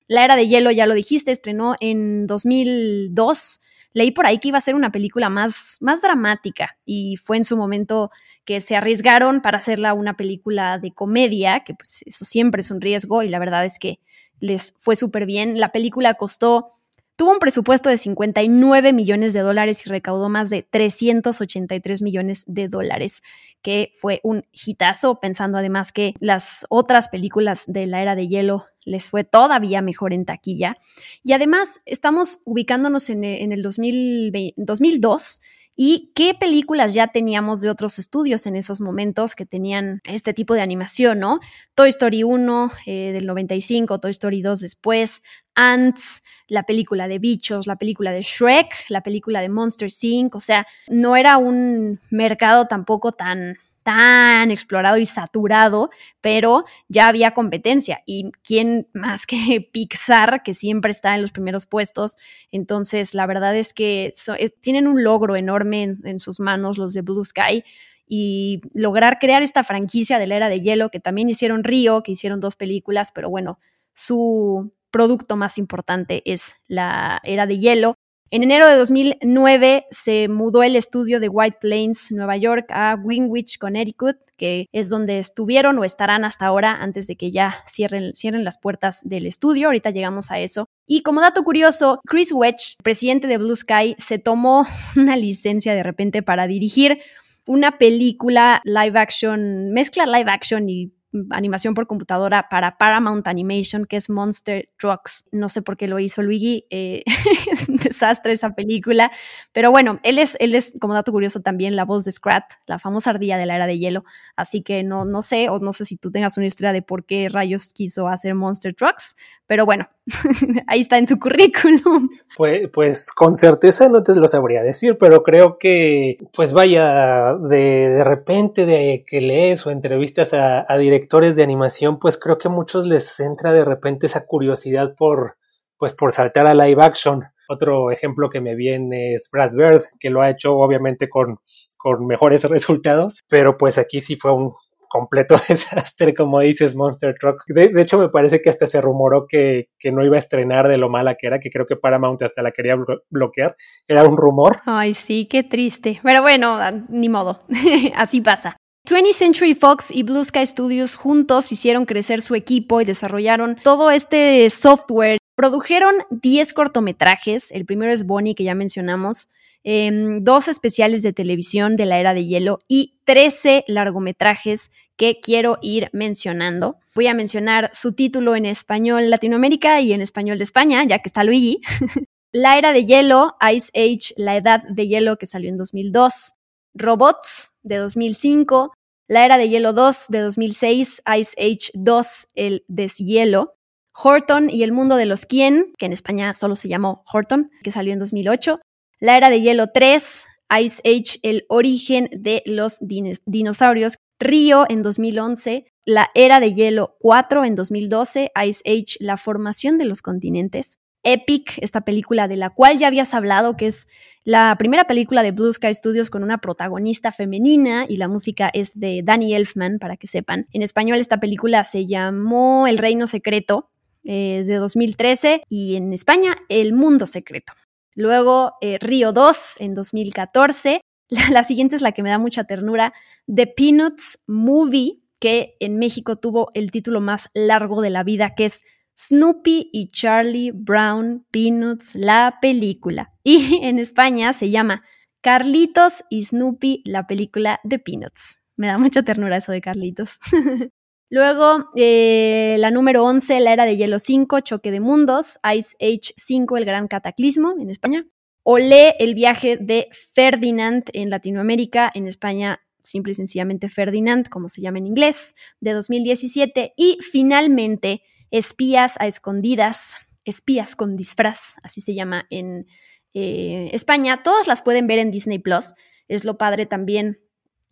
La 0.06 0.24
Era 0.24 0.36
de 0.36 0.48
Hielo, 0.48 0.70
ya 0.70 0.86
lo 0.86 0.94
dijiste, 0.94 1.30
estrenó 1.30 1.76
en 1.80 2.26
2002. 2.26 3.60
Leí 3.94 4.10
por 4.10 4.26
ahí 4.26 4.38
que 4.38 4.48
iba 4.48 4.58
a 4.58 4.60
ser 4.60 4.74
una 4.74 4.92
película 4.92 5.28
más, 5.30 5.78
más 5.80 6.02
dramática 6.02 6.76
y 6.84 7.16
fue 7.16 7.36
en 7.36 7.44
su 7.44 7.56
momento 7.56 8.10
que 8.44 8.60
se 8.60 8.76
arriesgaron 8.76 9.40
para 9.40 9.58
hacerla 9.58 9.94
una 9.94 10.16
película 10.16 10.78
de 10.78 10.92
comedia, 10.92 11.60
que 11.60 11.74
pues 11.74 12.02
eso 12.04 12.24
siempre 12.24 12.60
es 12.60 12.70
un 12.70 12.80
riesgo 12.80 13.22
y 13.22 13.28
la 13.28 13.38
verdad 13.38 13.64
es 13.64 13.78
que 13.78 14.00
les 14.40 14.74
fue 14.78 14.96
súper 14.96 15.26
bien. 15.26 15.58
La 15.58 15.72
película 15.72 16.14
costó, 16.14 16.72
tuvo 17.16 17.32
un 17.32 17.38
presupuesto 17.38 17.88
de 17.88 17.96
59 17.96 18.92
millones 18.92 19.32
de 19.32 19.40
dólares 19.40 19.86
y 19.86 19.90
recaudó 19.90 20.28
más 20.28 20.50
de 20.50 20.62
383 20.62 22.02
millones 22.02 22.44
de 22.46 22.68
dólares, 22.68 23.22
que 23.62 23.92
fue 23.94 24.20
un 24.22 24.44
hitazo, 24.52 25.20
pensando 25.20 25.58
además 25.58 25.92
que 25.92 26.14
las 26.20 26.66
otras 26.68 27.08
películas 27.08 27.64
de 27.66 27.86
la 27.86 28.02
era 28.02 28.14
de 28.16 28.28
hielo 28.28 28.66
les 28.84 29.08
fue 29.08 29.24
todavía 29.24 29.80
mejor 29.80 30.12
en 30.12 30.24
taquilla. 30.24 30.76
Y 31.22 31.32
además 31.32 31.80
estamos 31.86 32.40
ubicándonos 32.44 33.08
en, 33.10 33.24
el 33.24 33.62
2002 33.62 35.40
y 35.76 36.12
qué 36.14 36.34
películas 36.34 36.94
ya 36.94 37.08
teníamos 37.08 37.60
de 37.60 37.70
otros 37.70 37.98
estudios 37.98 38.46
en 38.46 38.56
esos 38.56 38.80
momentos 38.80 39.34
que 39.34 39.46
tenían 39.46 40.00
este 40.04 40.32
tipo 40.32 40.54
de 40.54 40.60
animación, 40.60 41.18
¿no? 41.18 41.40
Toy 41.74 41.88
Story 41.88 42.22
1 42.22 42.70
eh, 42.86 43.12
del 43.12 43.26
95, 43.26 43.98
Toy 43.98 44.12
Story 44.12 44.42
2 44.42 44.60
después, 44.60 45.22
Ants, 45.54 46.22
la 46.46 46.64
película 46.64 47.08
de 47.08 47.18
Bichos, 47.18 47.66
la 47.66 47.76
película 47.76 48.12
de 48.12 48.22
Shrek, 48.22 48.84
la 48.88 49.02
película 49.02 49.40
de 49.40 49.48
Monster 49.48 49.88
Inc. 50.02 50.34
O 50.34 50.40
sea, 50.40 50.66
no 50.88 51.16
era 51.16 51.38
un 51.38 52.00
mercado 52.10 52.66
tampoco 52.66 53.12
tan 53.12 53.56
tan 53.84 54.50
explorado 54.50 54.96
y 54.96 55.06
saturado, 55.06 55.90
pero 56.20 56.64
ya 56.88 57.06
había 57.06 57.32
competencia. 57.32 58.02
¿Y 58.06 58.32
quién 58.42 58.88
más 58.92 59.26
que 59.26 59.36
Pixar, 59.72 60.42
que 60.42 60.54
siempre 60.54 60.90
está 60.90 61.14
en 61.14 61.22
los 61.22 61.30
primeros 61.30 61.66
puestos? 61.66 62.16
Entonces, 62.50 63.14
la 63.14 63.26
verdad 63.26 63.54
es 63.54 63.72
que 63.72 64.12
tienen 64.60 64.88
un 64.88 65.04
logro 65.04 65.36
enorme 65.36 65.92
en, 66.04 66.18
sus 66.18 66.40
manos 66.40 66.78
los 66.78 66.94
de 66.94 67.02
Blue 67.02 67.24
Sky 67.24 67.62
y 68.06 68.62
lograr 68.72 69.18
crear 69.18 69.42
esta 69.42 69.62
franquicia 69.62 70.18
de 70.18 70.26
la 70.26 70.36
era 70.36 70.48
de 70.48 70.60
hielo, 70.60 70.90
que 70.90 71.00
también 71.00 71.28
hicieron 71.28 71.62
Río, 71.62 72.02
que 72.02 72.12
hicieron 72.12 72.40
dos 72.40 72.56
películas, 72.56 73.12
pero 73.14 73.30
bueno, 73.30 73.58
su 73.92 74.72
producto 74.90 75.36
más 75.36 75.58
importante 75.58 76.22
es 76.24 76.56
la 76.66 77.20
era 77.22 77.46
de 77.46 77.58
hielo. 77.58 77.96
En 78.34 78.42
enero 78.42 78.66
de 78.66 78.74
2009 78.74 79.86
se 79.92 80.26
mudó 80.26 80.64
el 80.64 80.74
estudio 80.74 81.20
de 81.20 81.28
White 81.28 81.58
Plains, 81.60 82.10
Nueva 82.10 82.36
York, 82.36 82.66
a 82.70 82.96
Greenwich, 82.96 83.58
Connecticut, 83.58 84.16
que 84.36 84.66
es 84.72 84.88
donde 84.88 85.20
estuvieron 85.20 85.78
o 85.78 85.84
estarán 85.84 86.24
hasta 86.24 86.46
ahora 86.46 86.82
antes 86.82 87.06
de 87.06 87.14
que 87.14 87.30
ya 87.30 87.54
cierren, 87.64 88.12
las 88.42 88.58
puertas 88.58 89.02
del 89.04 89.26
estudio. 89.26 89.68
Ahorita 89.68 89.90
llegamos 89.90 90.32
a 90.32 90.40
eso. 90.40 90.66
Y 90.84 91.02
como 91.02 91.20
dato 91.20 91.44
curioso, 91.44 92.00
Chris 92.08 92.32
Wedge, 92.32 92.74
presidente 92.82 93.28
de 93.28 93.38
Blue 93.38 93.54
Sky, 93.54 93.94
se 93.98 94.18
tomó 94.18 94.66
una 94.96 95.16
licencia 95.16 95.72
de 95.72 95.84
repente 95.84 96.24
para 96.24 96.48
dirigir 96.48 96.98
una 97.46 97.78
película 97.78 98.60
live 98.64 98.98
action, 98.98 99.72
mezcla 99.72 100.06
live 100.06 100.32
action 100.32 100.68
y 100.68 100.92
animación 101.30 101.74
por 101.74 101.86
computadora 101.86 102.48
para 102.48 102.78
Paramount 102.78 103.26
Animation, 103.26 103.84
que 103.86 103.96
es 103.96 104.10
Monster 104.10 104.68
Trucks. 104.78 105.26
No 105.32 105.48
sé 105.48 105.62
por 105.62 105.76
qué 105.76 105.88
lo 105.88 105.98
hizo 105.98 106.22
Luigi, 106.22 106.66
eh, 106.70 107.02
es 107.52 107.68
un 107.68 107.76
desastre 107.76 108.32
esa 108.32 108.54
película, 108.54 109.10
pero 109.52 109.70
bueno, 109.70 109.98
él 110.02 110.18
es, 110.18 110.36
él 110.40 110.54
es, 110.54 110.76
como 110.80 110.94
dato 110.94 111.12
curioso, 111.12 111.40
también 111.40 111.76
la 111.76 111.84
voz 111.84 112.04
de 112.04 112.12
Scrat, 112.12 112.44
la 112.66 112.78
famosa 112.78 113.10
ardilla 113.10 113.38
de 113.38 113.46
la 113.46 113.56
era 113.56 113.66
de 113.66 113.78
hielo, 113.78 114.04
así 114.36 114.62
que 114.62 114.82
no, 114.82 115.04
no 115.04 115.22
sé, 115.22 115.48
o 115.48 115.58
no 115.58 115.72
sé 115.72 115.84
si 115.84 115.96
tú 115.96 116.10
tengas 116.10 116.36
una 116.36 116.46
historia 116.46 116.72
de 116.72 116.82
por 116.82 117.04
qué 117.04 117.28
rayos 117.28 117.72
quiso 117.72 118.08
hacer 118.08 118.34
Monster 118.34 118.74
Trucks, 118.74 119.16
pero 119.46 119.66
bueno, 119.66 119.88
ahí 120.66 120.80
está 120.80 120.96
en 120.96 121.06
su 121.06 121.18
currículum. 121.18 122.08
Pues, 122.36 122.68
pues 122.72 123.12
con 123.12 123.36
certeza 123.36 123.88
no 123.90 124.02
te 124.02 124.14
lo 124.14 124.26
sabría 124.26 124.62
decir, 124.62 124.96
pero 124.98 125.22
creo 125.22 125.58
que, 125.58 126.18
pues 126.32 126.52
vaya, 126.52 127.34
de, 127.34 127.90
de 127.90 128.04
repente 128.04 128.64
de 128.64 129.04
que 129.06 129.20
lees 129.20 129.66
o 129.66 129.70
entrevistas 129.70 130.32
a, 130.32 130.64
a, 130.66 130.78
directores 130.78 131.03
de 131.08 131.42
animación, 131.42 131.98
pues 131.98 132.18
creo 132.18 132.38
que 132.38 132.48
a 132.48 132.50
muchos 132.50 132.86
les 132.86 133.20
entra 133.20 133.52
de 133.52 133.64
repente 133.64 134.06
esa 134.06 134.26
curiosidad 134.26 134.94
por, 134.96 135.36
pues 135.78 135.92
por 135.92 136.12
saltar 136.12 136.46
a 136.46 136.54
live 136.54 136.82
action. 136.82 137.24
Otro 137.48 137.90
ejemplo 137.90 138.30
que 138.30 138.40
me 138.40 138.54
viene 138.54 139.14
es 139.14 139.28
Brad 139.30 139.52
Bird, 139.52 139.82
que 140.00 140.10
lo 140.10 140.22
ha 140.22 140.30
hecho 140.30 140.56
obviamente 140.56 141.08
con, 141.08 141.38
con 141.76 142.06
mejores 142.06 142.44
resultados, 142.50 143.22
pero 143.28 143.56
pues 143.56 143.78
aquí 143.78 144.00
sí 144.00 144.16
fue 144.16 144.32
un, 144.32 144.54
completo 144.94 145.34
desastre, 145.48 146.14
como 146.14 146.38
dices, 146.38 146.76
Monster 146.76 147.16
Truck. 147.18 147.42
De, 147.48 147.72
hecho, 147.82 147.98
me 147.98 148.10
parece 148.10 148.40
que 148.40 148.48
hasta 148.48 148.68
se 148.68 148.80
rumoró 148.80 149.26
que, 149.26 149.70
que, 149.76 149.90
no 149.90 150.04
iba 150.04 150.14
a 150.14 150.20
estrenar 150.20 150.68
de 150.68 150.78
lo 150.78 150.88
mala 150.88 151.16
que 151.16 151.26
era, 151.26 151.40
que 151.40 151.50
creo 151.50 151.66
que 151.66 151.74
Paramount 151.74 152.22
hasta 152.22 152.42
la 152.44 152.52
quería 152.52 152.76
bloquear. 153.10 153.56
Era 153.88 154.04
un 154.04 154.16
rumor. 154.16 154.54
Ay, 154.66 154.94
sí, 154.94 155.26
qué 155.26 155.42
triste. 155.42 155.98
Pero 156.00 156.22
bueno, 156.22 156.60
ni 156.88 157.08
modo, 157.08 157.40
así 157.96 158.20
pasa. 158.20 158.56
20th 158.88 159.14
Century 159.14 159.54
Fox 159.54 159.90
y 159.90 160.02
Blue 160.02 160.24
Sky 160.24 160.46
Studios 160.46 160.94
juntos 160.94 161.50
hicieron 161.52 161.86
crecer 161.86 162.20
su 162.20 162.34
equipo 162.34 162.80
y 162.80 162.84
desarrollaron 162.84 163.56
todo 163.62 163.90
este 163.90 164.50
software. 164.50 165.18
Produjeron 165.34 165.94
10 166.10 166.52
cortometrajes, 166.52 167.50
el 167.50 167.64
primero 167.64 167.92
es 167.92 168.06
Bonnie 168.06 168.34
que 168.34 168.44
ya 168.44 168.54
mencionamos, 168.54 169.28
Em, 169.66 170.22
dos 170.22 170.46
especiales 170.48 171.02
de 171.02 171.14
televisión 171.14 171.76
de 171.76 171.86
la 171.86 171.98
era 171.98 172.12
de 172.12 172.26
hielo 172.26 172.58
y 172.68 173.00
13 173.06 173.64
largometrajes 173.66 174.70
que 174.96 175.20
quiero 175.20 175.58
ir 175.62 175.88
mencionando. 175.94 176.76
Voy 176.94 177.06
a 177.06 177.14
mencionar 177.14 177.70
su 177.72 177.94
título 177.94 178.36
en 178.36 178.44
español 178.44 179.08
Latinoamérica 179.08 179.80
y 179.80 179.94
en 179.94 180.02
español 180.02 180.36
de 180.36 180.44
España, 180.44 180.84
ya 180.84 180.98
que 180.98 181.08
está 181.08 181.24
Luigi. 181.24 181.62
la 182.32 182.58
era 182.58 182.74
de 182.74 182.84
hielo, 182.84 183.36
Ice 183.52 183.70
Age, 183.74 184.12
La 184.18 184.36
edad 184.36 184.62
de 184.68 184.86
hielo 184.86 185.16
que 185.16 185.26
salió 185.26 185.48
en 185.48 185.56
2002. 185.56 186.34
Robots 186.74 187.54
de 187.62 187.76
2005. 187.76 188.72
La 189.08 189.24
era 189.24 189.38
de 189.38 189.48
hielo 189.48 189.72
2 189.72 190.06
de 190.08 190.20
2006, 190.20 191.02
Ice 191.18 191.36
Age 191.38 191.70
2, 191.74 192.28
el 192.34 192.64
deshielo. 192.68 193.54
Horton 193.96 194.50
y 194.50 194.64
el 194.64 194.72
mundo 194.72 194.96
de 194.96 195.06
los 195.06 195.24
quién, 195.24 195.72
que 195.78 195.86
en 195.86 195.92
España 195.92 196.34
solo 196.34 196.56
se 196.56 196.68
llamó 196.68 197.02
Horton, 197.12 197.50
que 197.62 197.70
salió 197.70 197.92
en 197.92 198.00
2008. 198.00 198.60
La 198.98 199.16
era 199.16 199.30
de 199.30 199.40
hielo 199.40 199.68
3, 199.72 200.26
Ice 200.60 200.82
Age, 200.84 201.20
el 201.22 201.44
origen 201.48 202.08
de 202.12 202.42
los 202.44 202.78
dinosaurios. 202.80 203.96
Río 204.18 204.64
en 204.68 204.82
2011, 204.82 205.66
la 205.84 206.08
era 206.14 206.40
de 206.40 206.54
hielo 206.54 206.96
4 207.00 207.44
en 207.44 207.54
2012, 207.54 208.32
Ice 208.46 208.62
Age, 208.66 208.96
la 209.00 209.16
formación 209.16 209.76
de 209.76 209.84
los 209.84 210.02
continentes. 210.02 210.78
Epic, 211.04 211.58
esta 211.58 211.82
película 211.82 212.28
de 212.28 212.36
la 212.36 212.50
cual 212.50 212.78
ya 212.78 212.88
habías 212.88 213.14
hablado, 213.14 213.56
que 213.56 213.66
es 213.66 213.88
la 214.24 214.56
primera 214.58 214.86
película 214.86 215.22
de 215.22 215.32
Blue 215.32 215.52
Sky 215.52 215.74
Studios 215.74 216.10
con 216.10 216.22
una 216.22 216.38
protagonista 216.38 217.12
femenina 217.12 217.86
y 217.88 217.98
la 217.98 218.08
música 218.08 218.50
es 218.52 218.78
de 218.78 219.02
Danny 219.04 219.34
Elfman, 219.34 219.78
para 219.78 219.96
que 219.96 220.06
sepan. 220.06 220.46
En 220.52 220.62
español 220.62 220.98
esta 220.98 221.20
película 221.20 221.62
se 221.64 221.86
llamó 221.86 222.66
El 222.66 222.78
Reino 222.78 223.06
Secreto, 223.06 223.70
es 224.02 224.46
de 224.46 224.56
2013 224.56 225.42
y 225.48 225.76
en 225.76 225.92
España 225.92 226.36
El 226.48 226.72
Mundo 226.72 227.06
Secreto. 227.06 227.52
Luego 227.94 228.54
eh, 228.60 228.78
Río 228.80 229.12
2 229.12 229.60
en 229.60 229.74
2014. 229.74 230.80
La, 231.08 231.44
siguiente 231.44 231.76
es 231.76 231.82
la 231.82 231.92
que 231.92 232.02
me 232.02 232.10
da 232.10 232.18
mucha 232.18 232.44
ternura, 232.44 232.92
The 233.32 233.46
Peanuts 233.46 234.20
Movie, 234.26 235.02
que 235.20 235.56
en 235.60 235.78
México 235.78 236.16
tuvo 236.16 236.48
el 236.54 236.70
título 236.70 237.00
más 237.00 237.28
largo 237.34 237.82
de 237.82 237.90
la 237.90 238.02
vida, 238.02 238.34
que 238.34 238.46
es 238.46 238.64
Snoopy 238.96 239.70
y 239.72 239.88
Charlie 239.88 240.52
Brown 240.52 241.26
Peanuts, 241.30 241.94
la 241.94 242.38
película. 242.40 243.12
Y 243.24 243.60
en 243.62 243.78
España 243.78 244.32
se 244.32 244.50
llama 244.50 244.84
Carlitos 245.22 246.04
y 246.10 246.24
Snoopy, 246.24 246.82
la 246.84 247.06
película 247.06 247.60
de 247.64 247.78
Peanuts. 247.78 248.40
Me 248.56 248.66
da 248.66 248.78
mucha 248.78 249.02
ternura 249.02 249.38
eso 249.38 249.52
de 249.52 249.60
Carlitos. 249.60 250.18
Luego, 251.10 251.70
eh, 251.76 252.56
la 252.58 252.70
número 252.70 253.04
11, 253.04 253.40
La 253.40 253.52
Era 253.52 253.64
de 253.64 253.76
Hielo 253.76 253.98
5, 253.98 254.40
Choque 254.40 254.70
de 254.70 254.80
Mundos, 254.80 255.38
Ice 255.56 255.76
Age 255.80 256.12
5, 256.16 256.56
El 256.56 256.64
Gran 256.64 256.88
Cataclismo 256.88 257.54
en 257.58 257.70
España. 257.70 258.06
Olé, 258.42 258.94
El 258.98 259.14
viaje 259.14 259.56
de 259.56 259.88
Ferdinand 259.92 260.84
en 260.92 261.10
Latinoamérica, 261.10 261.90
en 261.94 262.06
España 262.06 262.60
simple 262.84 263.12
y 263.12 263.14
sencillamente 263.14 263.68
Ferdinand, 263.68 264.28
como 264.28 264.48
se 264.48 264.60
llama 264.60 264.78
en 264.78 264.86
inglés, 264.86 265.34
de 265.60 265.72
2017. 265.72 266.74
Y 266.76 266.98
finalmente, 267.00 268.02
Espías 268.34 268.96
a 268.98 269.06
Escondidas, 269.06 269.94
Espías 270.24 270.74
con 270.74 270.96
disfraz, 270.96 271.54
así 271.62 271.80
se 271.80 271.94
llama 271.94 272.26
en 272.30 272.66
eh, 273.12 273.70
España. 273.72 274.24
Todas 274.24 274.48
las 274.48 274.60
pueden 274.60 274.88
ver 274.88 274.98
en 274.98 275.12
Disney 275.12 275.38
Plus. 275.38 275.74
Es 276.08 276.24
lo 276.24 276.36
padre 276.36 276.66
también, 276.66 277.20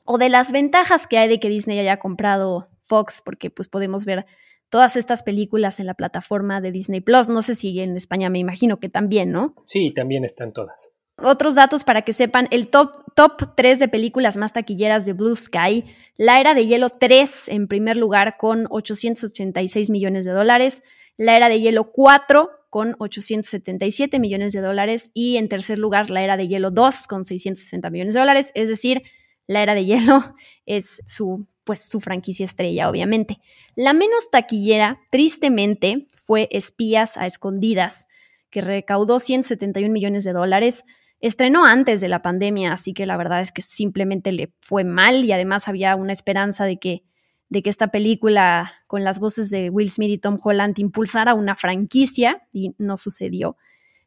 o 0.05 0.19
de 0.19 0.29
las 0.29 0.53
ventajas 0.53 1.09
que 1.09 1.19
hay 1.19 1.29
de 1.29 1.41
que 1.41 1.49
Disney 1.49 1.81
haya 1.81 1.99
comprado 1.99 2.69
Fox, 2.83 3.23
porque 3.25 3.51
pues 3.51 3.67
podemos 3.67 4.05
ver 4.05 4.25
todas 4.69 4.95
estas 4.95 5.25
películas 5.25 5.81
en 5.81 5.87
la 5.87 5.95
plataforma 5.95 6.61
de 6.61 6.71
Disney 6.71 7.01
Plus. 7.01 7.29
No 7.29 7.43
sé 7.43 7.57
si 7.57 7.81
en 7.81 7.97
España 7.97 8.31
me 8.31 8.39
imagino 8.39 8.79
que 8.79 8.89
también, 8.89 9.33
¿no? 9.33 9.57
Sí, 9.67 9.93
también 9.93 10.25
están 10.25 10.53
todas. 10.53 10.93
Otros 11.23 11.55
datos 11.55 11.85
para 11.85 12.03
que 12.03 12.13
sepan, 12.13 12.49
el 12.51 12.69
top, 12.69 13.05
top 13.15 13.55
3 13.57 13.79
de 13.79 13.89
películas 13.89 14.37
más 14.37 14.53
taquilleras 14.53 15.05
de 15.07 15.13
Blue 15.13 15.37
Sky, 15.37 15.85
La 16.17 16.41
Era 16.41 16.55
de 16.55 16.67
Hielo 16.67 16.91
3 16.91 17.49
en 17.49 17.69
primer 17.69 17.97
lugar 17.97 18.37
con 18.39 18.67
886 18.71 19.91
millones 19.91 20.25
de 20.25 20.33
dólares, 20.33 20.83
La 21.17 21.37
Era 21.37 21.49
de 21.49 21.61
Hielo 21.61 21.93
4 21.93 22.51
con 22.71 22.97
877 22.99 24.19
millones 24.19 24.53
de 24.53 24.61
dólares 24.61 25.11
y 25.15 25.37
en 25.37 25.49
tercer 25.49 25.79
lugar 25.79 26.11
La 26.11 26.23
Era 26.23 26.37
de 26.37 26.49
Hielo 26.49 26.71
2 26.71 27.07
con 27.07 27.25
660 27.25 27.91
millones 27.91 28.15
de 28.15 28.21
dólares, 28.21 28.51
es 28.55 28.69
decir, 28.69 29.03
La 29.47 29.63
Era 29.63 29.75
de 29.75 29.85
Hielo 29.85 30.35
es 30.67 31.03
su 31.07 31.47
pues 31.65 31.83
su 31.83 32.01
franquicia 32.01 32.45
estrella, 32.45 32.91
obviamente. 32.91 33.41
La 33.77 33.93
menos 33.93 34.31
taquillera, 34.31 35.01
tristemente, 35.11 36.07
fue 36.17 36.49
Espías 36.51 37.17
a 37.17 37.27
Escondidas, 37.27 38.09
que 38.51 38.61
recaudó 38.61 39.21
171 39.21 39.93
millones 39.93 40.25
de 40.25 40.33
dólares. 40.33 40.85
Estrenó 41.23 41.65
antes 41.65 42.01
de 42.01 42.09
la 42.09 42.21
pandemia, 42.21 42.73
así 42.73 42.95
que 42.95 43.07
la 43.07 43.17
verdad 43.17 43.41
es 43.41 43.53
que 43.53 43.63
simplemente 43.63 44.33
le 44.33 44.53
fue 44.61 44.83
mal 44.83 45.25
y 45.25 45.31
además 45.31 45.69
había 45.69 45.95
una 45.95 46.13
esperanza 46.13 46.65
de 46.65 46.81
que, 46.81 47.05
de 47.49 47.63
que 47.63 47.71
esta 47.71 47.93
película 47.93 48.73
con 48.89 49.05
las 49.05 49.21
voces 49.21 49.49
de 49.49 49.71
Will 49.71 49.89
Smith 49.89 50.11
y 50.11 50.19
Tom 50.19 50.37
Holland 50.43 50.81
impulsara 50.81 51.35
una 51.35 51.55
franquicia 51.55 52.43
y 52.53 52.75
no 52.77 52.99
sucedió. 52.99 53.57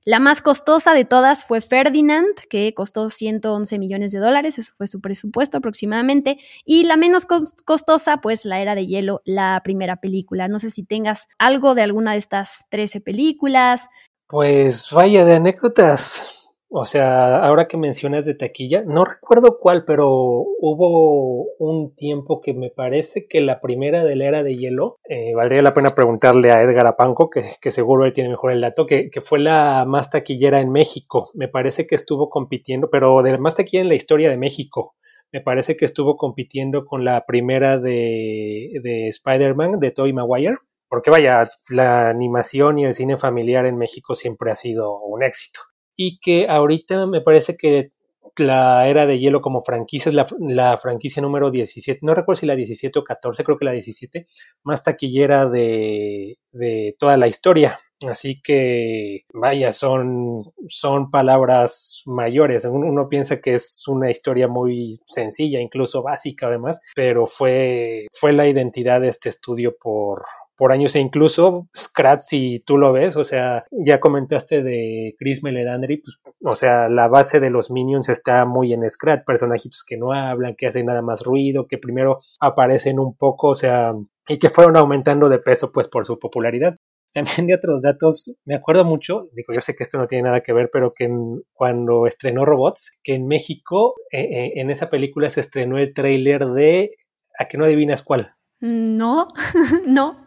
La 0.03 0.19
más 0.19 0.41
costosa 0.41 0.93
de 0.93 1.05
todas 1.05 1.45
fue 1.45 1.61
Ferdinand, 1.61 2.35
que 2.49 2.73
costó 2.73 3.07
111 3.07 3.79
millones 3.79 4.11
de 4.11 4.19
dólares, 4.19 4.59
eso 4.59 4.73
fue 4.75 4.85
su 4.85 4.99
presupuesto 4.99 5.57
aproximadamente. 5.57 6.37
Y 6.65 6.83
la 6.83 6.97
menos 6.97 7.25
costosa, 7.25 8.17
pues 8.17 8.43
La 8.43 8.59
Era 8.59 8.75
de 8.75 8.87
Hielo, 8.87 9.21
la 9.23 9.61
primera 9.63 9.95
película. 9.95 10.49
No 10.49 10.59
sé 10.59 10.69
si 10.69 10.83
tengas 10.83 11.29
algo 11.39 11.75
de 11.75 11.81
alguna 11.81 12.11
de 12.11 12.17
estas 12.17 12.65
13 12.71 12.99
películas. 12.99 13.87
Pues 14.27 14.89
vaya, 14.91 15.23
de 15.23 15.35
anécdotas 15.35 16.44
o 16.69 16.85
sea, 16.85 17.37
ahora 17.37 17.67
que 17.67 17.77
mencionas 17.77 18.25
de 18.25 18.35
taquilla, 18.35 18.83
no 18.85 19.05
recuerdo 19.05 19.57
cuál, 19.59 19.85
pero 19.85 20.09
hubo 20.09 21.45
un 21.59 21.95
tiempo 21.95 22.41
que 22.41 22.53
me 22.53 22.69
parece 22.69 23.27
que 23.27 23.39
la 23.39 23.61
primera 23.61 24.03
de 24.03 24.15
la 24.15 24.25
era 24.25 24.43
de 24.43 24.57
hielo, 24.57 24.97
eh, 25.07 25.33
valdría 25.35 25.61
la 25.61 25.73
pena 25.73 25.95
preguntarle 25.95 26.51
a 26.51 26.61
Edgar 26.61 26.87
Apanco, 26.87 27.29
que, 27.29 27.43
que 27.61 27.71
seguro 27.71 28.05
él 28.05 28.13
tiene 28.13 28.31
mejor 28.31 28.51
el 28.51 28.61
dato, 28.61 28.85
que, 28.85 29.09
que, 29.09 29.21
fue 29.21 29.39
la 29.39 29.85
más 29.87 30.09
taquillera 30.09 30.59
en 30.59 30.71
México. 30.71 31.29
Me 31.33 31.47
parece 31.47 31.85
que 31.87 31.95
estuvo 31.95 32.29
compitiendo, 32.29 32.89
pero 32.89 33.21
de 33.21 33.33
la 33.33 33.37
más 33.37 33.55
taquilla 33.55 33.81
en 33.81 33.89
la 33.89 33.95
historia 33.95 34.29
de 34.29 34.37
México. 34.37 34.95
Me 35.31 35.41
parece 35.41 35.77
que 35.77 35.85
estuvo 35.85 36.17
compitiendo 36.17 36.85
con 36.85 37.05
la 37.05 37.25
primera 37.25 37.77
de, 37.77 38.71
de 38.81 39.07
Spider-Man, 39.09 39.79
de 39.79 39.91
Tobey 39.91 40.13
Maguire. 40.13 40.57
Porque 40.87 41.09
vaya, 41.09 41.47
la 41.69 42.09
animación 42.09 42.79
y 42.79 42.85
el 42.85 42.93
cine 42.93 43.17
familiar 43.17 43.65
en 43.65 43.77
México 43.77 44.15
siempre 44.15 44.51
ha 44.51 44.55
sido 44.55 44.99
un 44.99 45.23
éxito 45.23 45.61
y 45.95 46.19
que 46.19 46.47
ahorita 46.47 47.05
me 47.07 47.21
parece 47.21 47.57
que 47.57 47.91
la 48.37 48.87
era 48.87 49.05
de 49.05 49.19
hielo 49.19 49.41
como 49.41 49.61
franquicia 49.61 50.09
es 50.09 50.15
la, 50.39 50.77
franquicia 50.77 51.21
número 51.21 51.51
17, 51.51 51.99
no 52.03 52.13
recuerdo 52.13 52.41
si 52.41 52.45
la 52.45 52.55
17 52.55 52.99
o 52.99 53.03
14, 53.03 53.43
creo 53.43 53.57
que 53.57 53.65
la 53.65 53.71
17, 53.71 54.27
más 54.63 54.83
taquillera 54.83 55.45
de, 55.45 56.37
de 56.51 56.95
toda 56.99 57.17
la 57.17 57.27
historia. 57.27 57.79
Así 58.01 58.41
que, 58.41 59.21
vaya, 59.33 59.71
son, 59.71 60.43
son 60.67 61.09
palabras 61.11 62.03
mayores. 62.05 62.65
Uno, 62.65 62.87
uno, 62.87 63.07
piensa 63.07 63.39
que 63.39 63.53
es 63.53 63.87
una 63.87 64.11
historia 64.11 64.49
muy 64.49 64.99
sencilla, 65.05 65.61
incluso 65.61 66.03
básica 66.03 66.47
además, 66.47 66.81
pero 66.93 67.25
fue, 67.25 68.07
fue 68.11 68.33
la 68.33 68.47
identidad 68.47 68.99
de 68.99 69.07
este 69.07 69.29
estudio 69.29 69.77
por, 69.79 70.25
por 70.55 70.71
años 70.71 70.95
e 70.95 70.99
incluso 70.99 71.67
Scratch, 71.75 72.21
si 72.21 72.59
tú 72.59 72.77
lo 72.77 72.91
ves, 72.93 73.15
o 73.15 73.23
sea, 73.23 73.65
ya 73.71 73.99
comentaste 73.99 74.63
de 74.63 75.15
Chris 75.17 75.43
Meledandri, 75.43 75.97
pues, 75.97 76.19
o 76.43 76.55
sea, 76.55 76.89
la 76.89 77.07
base 77.07 77.39
de 77.39 77.49
los 77.49 77.71
Minions 77.71 78.09
está 78.09 78.45
muy 78.45 78.73
en 78.73 78.89
Scratch, 78.89 79.25
personajitos 79.25 79.83
que 79.85 79.97
no 79.97 80.13
hablan, 80.13 80.55
que 80.55 80.67
hacen 80.67 80.85
nada 80.85 81.01
más 81.01 81.23
ruido, 81.23 81.67
que 81.67 81.77
primero 81.77 82.19
aparecen 82.39 82.99
un 82.99 83.15
poco, 83.15 83.49
o 83.49 83.55
sea, 83.55 83.93
y 84.27 84.39
que 84.39 84.49
fueron 84.49 84.77
aumentando 84.77 85.29
de 85.29 85.39
peso 85.39 85.71
pues 85.71 85.87
por 85.87 86.05
su 86.05 86.19
popularidad. 86.19 86.77
También 87.13 87.47
de 87.47 87.55
otros 87.55 87.81
datos, 87.81 88.35
me 88.43 88.55
acuerdo 88.55 88.83
mucho, 88.83 89.29
digo, 89.31 89.53
yo 89.53 89.61
sé 89.61 89.73
que 89.73 89.83
esto 89.83 89.97
no 89.97 90.05
tiene 90.05 90.23
nada 90.23 90.41
que 90.41 90.51
ver, 90.51 90.69
pero 90.71 90.93
que 90.93 91.09
cuando 91.53 92.07
estrenó 92.07 92.43
Robots, 92.43 92.97
que 93.03 93.13
en 93.13 93.25
México, 93.25 93.95
eh, 94.11 94.19
eh, 94.19 94.51
en 94.55 94.69
esa 94.69 94.89
película 94.89 95.29
se 95.29 95.39
estrenó 95.39 95.77
el 95.77 95.93
tráiler 95.93 96.45
de, 96.47 96.97
a 97.39 97.45
que 97.45 97.57
no 97.57 97.63
adivinas 97.63 98.03
cuál. 98.03 98.34
No, 98.59 99.27
no. 99.85 100.23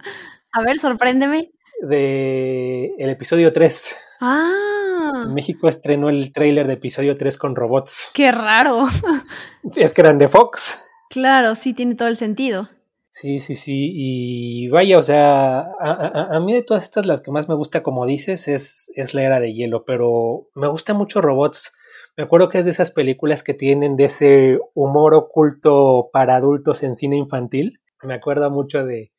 A 0.53 0.62
ver, 0.62 0.79
sorpréndeme. 0.79 1.51
De 1.83 2.95
el 2.99 3.11
episodio 3.11 3.53
3. 3.53 3.97
Ah. 4.21 5.27
México 5.29 5.69
estrenó 5.69 6.09
el 6.09 6.33
tráiler 6.33 6.67
de 6.67 6.75
episodio 6.75 7.17
3 7.17 7.38
con 7.38 7.57
robots. 7.57 8.11
Qué 8.14 8.33
raro. 8.33 8.87
Es 9.77 9.95
que 9.95 10.01
eran 10.01 10.19
de 10.19 10.29
Fox. 10.29 10.85
Claro, 11.11 11.55
sí, 11.55 11.75
tiene 11.75 11.95
todo 11.95 12.09
el 12.09 12.17
sentido. 12.17 12.69
Sí, 13.11 13.38
sí, 13.38 13.55
sí. 13.55 13.91
Y 13.95 14.69
vaya, 14.69 14.99
o 14.99 15.03
sea, 15.03 15.61
a, 15.81 16.37
a, 16.37 16.41
mí 16.41 16.53
de 16.53 16.62
todas 16.62 16.85
estas, 16.85 17.07
las 17.07 17.21
que 17.21 17.31
más 17.31 17.49
me 17.49 17.55
gusta, 17.55 17.83
como 17.83 18.07
dices, 18.07 18.49
es, 18.49 18.93
es 18.95 19.14
la 19.14 19.23
era 19.23 19.41
de 19.41 19.55
hielo, 19.55 19.85
pero 19.85 20.49
me 20.55 20.69
gusta 20.69 20.95
mucho 20.95 21.21
robots. 21.21 21.73
Me 22.17 22.25
acuerdo 22.25 22.49
que 22.49 22.59
es 22.59 22.64
de 22.64 22.71
esas 22.71 22.91
películas 22.91 23.43
que 23.43 23.55
tienen 23.55 23.97
de 23.97 24.05
ese 24.05 24.59
humor 24.75 25.14
oculto 25.14 26.11
para 26.12 26.37
adultos 26.37 26.83
en 26.83 26.95
cine 26.95 27.17
infantil 27.17 27.81
me 28.02 28.14
acuerdo 28.14 28.50
mucho 28.50 28.84
de, 28.84 29.12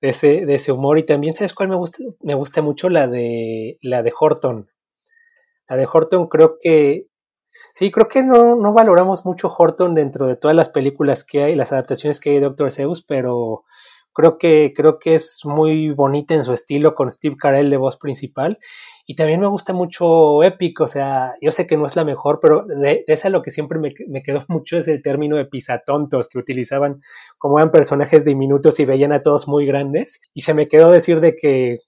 ese, 0.00 0.44
de 0.44 0.54
ese 0.54 0.72
humor 0.72 0.98
y 0.98 1.04
también, 1.04 1.34
¿sabes 1.34 1.54
cuál 1.54 1.68
me 1.68 1.76
gusta? 1.76 2.02
Me 2.20 2.34
gusta 2.34 2.62
mucho 2.62 2.88
la 2.88 3.06
de, 3.06 3.78
la 3.82 4.02
de 4.02 4.12
Horton. 4.18 4.70
La 5.68 5.76
de 5.76 5.88
Horton 5.90 6.28
creo 6.28 6.56
que, 6.60 7.08
sí, 7.74 7.90
creo 7.90 8.08
que 8.08 8.22
no, 8.22 8.56
no 8.56 8.72
valoramos 8.72 9.24
mucho 9.24 9.52
Horton 9.56 9.94
dentro 9.94 10.26
de 10.26 10.36
todas 10.36 10.56
las 10.56 10.68
películas 10.68 11.24
que 11.24 11.42
hay, 11.42 11.54
las 11.54 11.72
adaptaciones 11.72 12.20
que 12.20 12.30
hay 12.30 12.36
de 12.36 12.42
Doctor 12.42 12.72
Zeus, 12.72 13.02
pero 13.02 13.64
creo 14.18 14.36
que, 14.36 14.72
creo 14.74 14.98
que 14.98 15.14
es 15.14 15.42
muy 15.44 15.90
bonita 15.90 16.34
en 16.34 16.42
su 16.42 16.52
estilo 16.52 16.96
con 16.96 17.08
Steve 17.08 17.36
Carell 17.38 17.70
de 17.70 17.76
voz 17.76 17.96
principal. 17.96 18.58
Y 19.06 19.14
también 19.14 19.38
me 19.38 19.46
gusta 19.46 19.72
mucho 19.72 20.42
Epic, 20.42 20.80
o 20.80 20.88
sea, 20.88 21.34
yo 21.40 21.52
sé 21.52 21.68
que 21.68 21.76
no 21.76 21.86
es 21.86 21.94
la 21.94 22.04
mejor, 22.04 22.40
pero 22.42 22.64
de, 22.66 23.04
esa 23.06 23.28
lo 23.28 23.42
que 23.42 23.52
siempre 23.52 23.78
me, 23.78 23.94
me, 24.08 24.24
quedó 24.24 24.44
mucho 24.48 24.76
es 24.76 24.88
el 24.88 25.02
término 25.02 25.36
de 25.36 25.44
pisatontos 25.44 26.28
que 26.28 26.38
utilizaban 26.38 27.00
como 27.38 27.60
eran 27.60 27.70
personajes 27.70 28.24
diminutos 28.24 28.80
y 28.80 28.86
veían 28.86 29.12
a 29.12 29.22
todos 29.22 29.46
muy 29.46 29.66
grandes. 29.66 30.20
Y 30.34 30.40
se 30.40 30.52
me 30.52 30.66
quedó 30.66 30.90
decir 30.90 31.20
de 31.20 31.36
que 31.36 31.78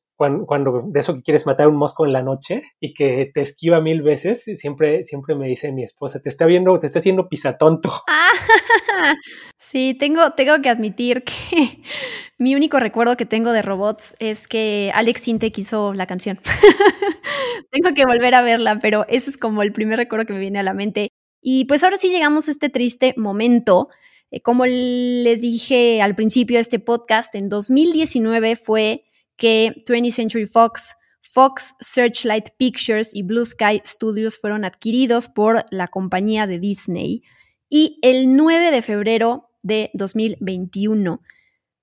cuando, 0.47 0.83
de 0.87 1.01
eso 1.01 1.15
que 1.15 1.23
quieres 1.23 1.47
matar 1.47 1.67
un 1.67 1.77
mosco 1.77 2.05
en 2.05 2.13
la 2.13 2.23
noche 2.23 2.61
y 2.79 2.93
que 2.93 3.31
te 3.33 3.41
esquiva 3.41 3.81
mil 3.81 4.03
veces, 4.03 4.45
siempre, 4.45 5.03
siempre 5.03 5.35
me 5.35 5.49
dice 5.49 5.73
mi 5.73 5.83
esposa, 5.83 6.21
te 6.21 6.29
está 6.29 6.45
viendo, 6.45 6.79
te 6.79 6.87
está 6.87 6.99
haciendo 6.99 7.31
pisatonto. 7.31 7.91
Ah, 8.07 8.33
sí, 9.57 9.97
tengo, 9.99 10.33
tengo 10.33 10.61
que 10.61 10.69
admitir 10.69 11.25
que 11.25 11.81
mi 12.39 12.55
único 12.55 12.79
recuerdo 12.79 13.17
que 13.17 13.25
tengo 13.25 13.53
de 13.53 13.63
robots 13.63 14.15
es 14.19 14.47
que 14.47 14.93
Alex 14.95 15.23
Sintek 15.23 15.57
hizo 15.57 15.95
la 15.95 16.07
canción. 16.07 16.39
tengo 17.71 17.95
que 17.95 18.05
volver 18.05 18.35
a 18.35 18.43
verla, 18.43 18.79
pero 18.79 19.07
ese 19.09 19.31
es 19.31 19.39
como 19.39 19.63
el 19.63 19.73
primer 19.73 19.99
recuerdo 19.99 20.27
que 20.27 20.35
me 20.35 20.41
viene 20.41 20.59
a 20.59 20.65
la 20.65 20.75
mente. 20.75 21.09
Y 21.41 21.65
pues 21.65 21.83
ahora 21.83 21.97
sí 21.97 22.11
llegamos 22.11 22.49
a 22.49 22.51
este 22.51 22.69
triste 22.69 23.15
momento. 23.17 23.89
Eh, 24.31 24.43
como 24.43 24.67
les 24.67 25.41
dije 25.41 26.03
al 26.03 26.15
principio 26.15 26.59
de 26.59 26.63
este 26.63 26.79
podcast, 26.79 27.35
en 27.35 27.49
2019 27.49 28.57
fue 28.57 29.05
que 29.41 29.73
20th 29.87 30.13
Century 30.13 30.47
Fox, 30.47 30.95
Fox 31.23 31.75
Searchlight 31.81 32.51
Pictures 32.59 33.13
y 33.15 33.23
Blue 33.23 33.47
Sky 33.47 33.81
Studios 33.85 34.39
fueron 34.39 34.65
adquiridos 34.67 35.29
por 35.29 35.65
la 35.71 35.89
compañía 35.89 36.47
de 36.47 36.59
Disney. 36.59 37.23
Y 37.71 37.99
el 38.03 38.37
9 38.37 38.71
de 38.71 38.83
febrero 38.83 39.51
de 39.63 39.91
2021, 39.95 41.23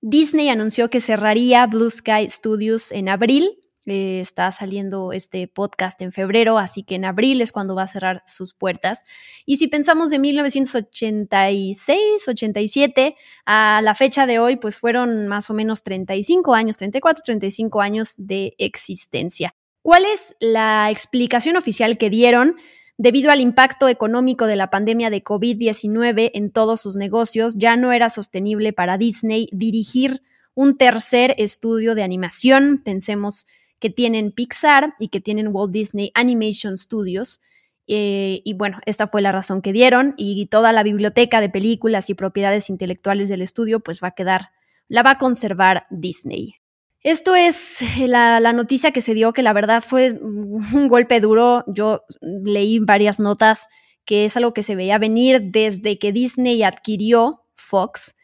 Disney 0.00 0.48
anunció 0.48 0.88
que 0.88 1.00
cerraría 1.00 1.66
Blue 1.66 1.90
Sky 1.90 2.30
Studios 2.30 2.92
en 2.92 3.08
abril 3.08 3.58
eh, 3.88 4.20
está 4.20 4.52
saliendo 4.52 5.12
este 5.12 5.48
podcast 5.48 6.00
en 6.02 6.12
febrero, 6.12 6.58
así 6.58 6.82
que 6.82 6.96
en 6.96 7.04
abril 7.04 7.40
es 7.40 7.52
cuando 7.52 7.74
va 7.74 7.82
a 7.82 7.86
cerrar 7.86 8.22
sus 8.26 8.54
puertas. 8.54 9.04
Y 9.46 9.56
si 9.56 9.68
pensamos 9.68 10.10
de 10.10 10.18
1986, 10.18 12.28
87 12.28 13.16
a 13.46 13.80
la 13.82 13.94
fecha 13.94 14.26
de 14.26 14.38
hoy, 14.38 14.56
pues 14.56 14.76
fueron 14.76 15.26
más 15.26 15.50
o 15.50 15.54
menos 15.54 15.82
35 15.82 16.54
años, 16.54 16.76
34, 16.76 17.22
35 17.24 17.80
años 17.80 18.14
de 18.18 18.54
existencia. 18.58 19.54
¿Cuál 19.82 20.04
es 20.04 20.36
la 20.38 20.90
explicación 20.90 21.56
oficial 21.56 21.96
que 21.96 22.10
dieron? 22.10 22.56
Debido 22.98 23.30
al 23.30 23.40
impacto 23.40 23.88
económico 23.88 24.46
de 24.46 24.56
la 24.56 24.70
pandemia 24.70 25.08
de 25.08 25.22
COVID-19 25.22 26.32
en 26.34 26.50
todos 26.50 26.80
sus 26.80 26.96
negocios, 26.96 27.54
ya 27.56 27.76
no 27.76 27.92
era 27.92 28.10
sostenible 28.10 28.72
para 28.72 28.98
Disney 28.98 29.48
dirigir 29.52 30.22
un 30.54 30.76
tercer 30.76 31.34
estudio 31.38 31.94
de 31.94 32.02
animación. 32.02 32.82
Pensemos 32.84 33.46
que 33.80 33.90
tienen 33.90 34.32
Pixar 34.32 34.94
y 34.98 35.08
que 35.08 35.20
tienen 35.20 35.48
Walt 35.50 35.72
Disney 35.72 36.10
Animation 36.14 36.76
Studios. 36.78 37.40
Eh, 37.86 38.42
y 38.44 38.54
bueno, 38.54 38.78
esta 38.84 39.06
fue 39.06 39.22
la 39.22 39.32
razón 39.32 39.62
que 39.62 39.72
dieron 39.72 40.14
y 40.16 40.46
toda 40.46 40.72
la 40.72 40.82
biblioteca 40.82 41.40
de 41.40 41.48
películas 41.48 42.10
y 42.10 42.14
propiedades 42.14 42.68
intelectuales 42.68 43.28
del 43.28 43.40
estudio 43.40 43.80
pues 43.80 44.02
va 44.02 44.08
a 44.08 44.14
quedar, 44.14 44.50
la 44.88 45.02
va 45.02 45.12
a 45.12 45.18
conservar 45.18 45.86
Disney. 45.90 46.56
Esto 47.02 47.34
es 47.34 47.78
la, 47.98 48.40
la, 48.40 48.52
noticia 48.52 48.90
que 48.90 49.00
se 49.00 49.14
dio, 49.14 49.32
que 49.32 49.42
la 49.42 49.52
verdad 49.52 49.82
fue 49.82 50.12
un 50.12 50.88
golpe 50.88 51.20
duro. 51.20 51.64
Yo 51.68 52.02
leí 52.20 52.80
varias 52.80 53.20
notas 53.20 53.68
que 54.04 54.24
es 54.24 54.36
algo 54.36 54.52
que 54.52 54.62
se 54.62 54.74
veía 54.74 54.98
venir 54.98 55.40
desde 55.44 55.98
que 55.98 56.12
Disney 56.12 56.62
adquirió 56.62 57.44
Fox 57.54 58.16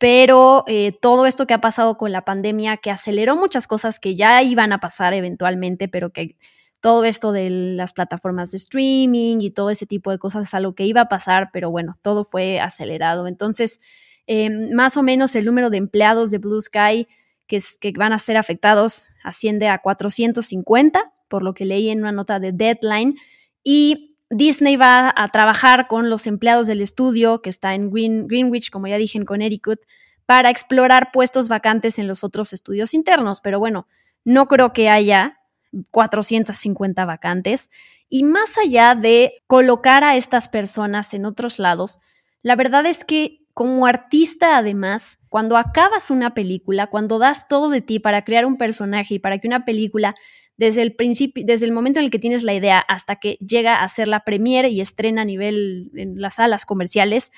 pero 0.00 0.64
eh, 0.66 0.92
todo 0.92 1.26
esto 1.26 1.46
que 1.46 1.52
ha 1.52 1.60
pasado 1.60 1.98
con 1.98 2.10
la 2.10 2.24
pandemia, 2.24 2.78
que 2.78 2.90
aceleró 2.90 3.36
muchas 3.36 3.66
cosas 3.66 4.00
que 4.00 4.16
ya 4.16 4.42
iban 4.42 4.72
a 4.72 4.80
pasar 4.80 5.12
eventualmente, 5.12 5.88
pero 5.88 6.10
que 6.10 6.36
todo 6.80 7.04
esto 7.04 7.32
de 7.32 7.50
las 7.50 7.92
plataformas 7.92 8.50
de 8.50 8.56
streaming 8.56 9.42
y 9.42 9.50
todo 9.50 9.68
ese 9.68 9.84
tipo 9.84 10.10
de 10.10 10.18
cosas 10.18 10.46
es 10.46 10.54
algo 10.54 10.74
que 10.74 10.86
iba 10.86 11.02
a 11.02 11.08
pasar, 11.10 11.50
pero 11.52 11.70
bueno, 11.70 11.98
todo 12.00 12.24
fue 12.24 12.60
acelerado. 12.60 13.26
Entonces, 13.26 13.82
em, 14.26 14.72
más 14.72 14.96
o 14.96 15.02
menos 15.02 15.34
el 15.34 15.44
número 15.44 15.68
de 15.68 15.76
empleados 15.76 16.30
de 16.30 16.38
Blue 16.38 16.62
Sky 16.62 17.06
que, 17.46 17.62
que 17.78 17.92
van 17.92 18.14
a 18.14 18.18
ser 18.18 18.38
afectados 18.38 19.08
asciende 19.22 19.68
a 19.68 19.80
450, 19.82 21.12
por 21.28 21.42
lo 21.42 21.52
que 21.52 21.66
leí 21.66 21.90
en 21.90 22.00
una 22.00 22.12
nota 22.12 22.40
de 22.40 22.52
Deadline, 22.52 23.16
y 23.62 24.09
Disney 24.30 24.76
va 24.76 25.12
a 25.14 25.28
trabajar 25.28 25.88
con 25.88 26.08
los 26.08 26.26
empleados 26.26 26.68
del 26.68 26.80
estudio 26.80 27.42
que 27.42 27.50
está 27.50 27.74
en 27.74 27.90
Greenwich, 27.90 28.70
como 28.70 28.86
ya 28.86 28.96
dije, 28.96 29.18
en 29.18 29.24
Connecticut, 29.24 29.80
para 30.24 30.50
explorar 30.50 31.10
puestos 31.12 31.48
vacantes 31.48 31.98
en 31.98 32.06
los 32.06 32.22
otros 32.22 32.52
estudios 32.52 32.94
internos. 32.94 33.40
Pero 33.40 33.58
bueno, 33.58 33.88
no 34.24 34.46
creo 34.46 34.72
que 34.72 34.88
haya 34.88 35.40
450 35.90 37.04
vacantes. 37.04 37.70
Y 38.08 38.22
más 38.22 38.56
allá 38.56 38.94
de 38.94 39.42
colocar 39.48 40.04
a 40.04 40.16
estas 40.16 40.48
personas 40.48 41.12
en 41.14 41.26
otros 41.26 41.58
lados, 41.58 41.98
la 42.42 42.54
verdad 42.54 42.86
es 42.86 43.04
que 43.04 43.40
como 43.52 43.86
artista 43.86 44.56
además, 44.56 45.18
cuando 45.28 45.56
acabas 45.56 46.10
una 46.10 46.34
película, 46.34 46.86
cuando 46.86 47.18
das 47.18 47.48
todo 47.48 47.68
de 47.68 47.80
ti 47.80 47.98
para 47.98 48.24
crear 48.24 48.46
un 48.46 48.56
personaje 48.56 49.14
y 49.14 49.18
para 49.18 49.38
que 49.38 49.48
una 49.48 49.64
película 49.64 50.14
desde 50.60 50.82
el 50.82 50.94
principio, 50.94 51.42
desde 51.46 51.64
el 51.64 51.72
momento 51.72 52.00
en 52.00 52.04
el 52.04 52.10
que 52.10 52.18
tienes 52.18 52.42
la 52.42 52.52
idea 52.52 52.80
hasta 52.80 53.16
que 53.16 53.38
llega 53.40 53.80
a 53.82 53.88
ser 53.88 54.08
la 54.08 54.24
premiere 54.24 54.68
y 54.68 54.82
estrena 54.82 55.22
a 55.22 55.24
nivel 55.24 55.90
en 55.96 56.20
las 56.20 56.34
salas 56.34 56.66
comerciales, 56.66 57.32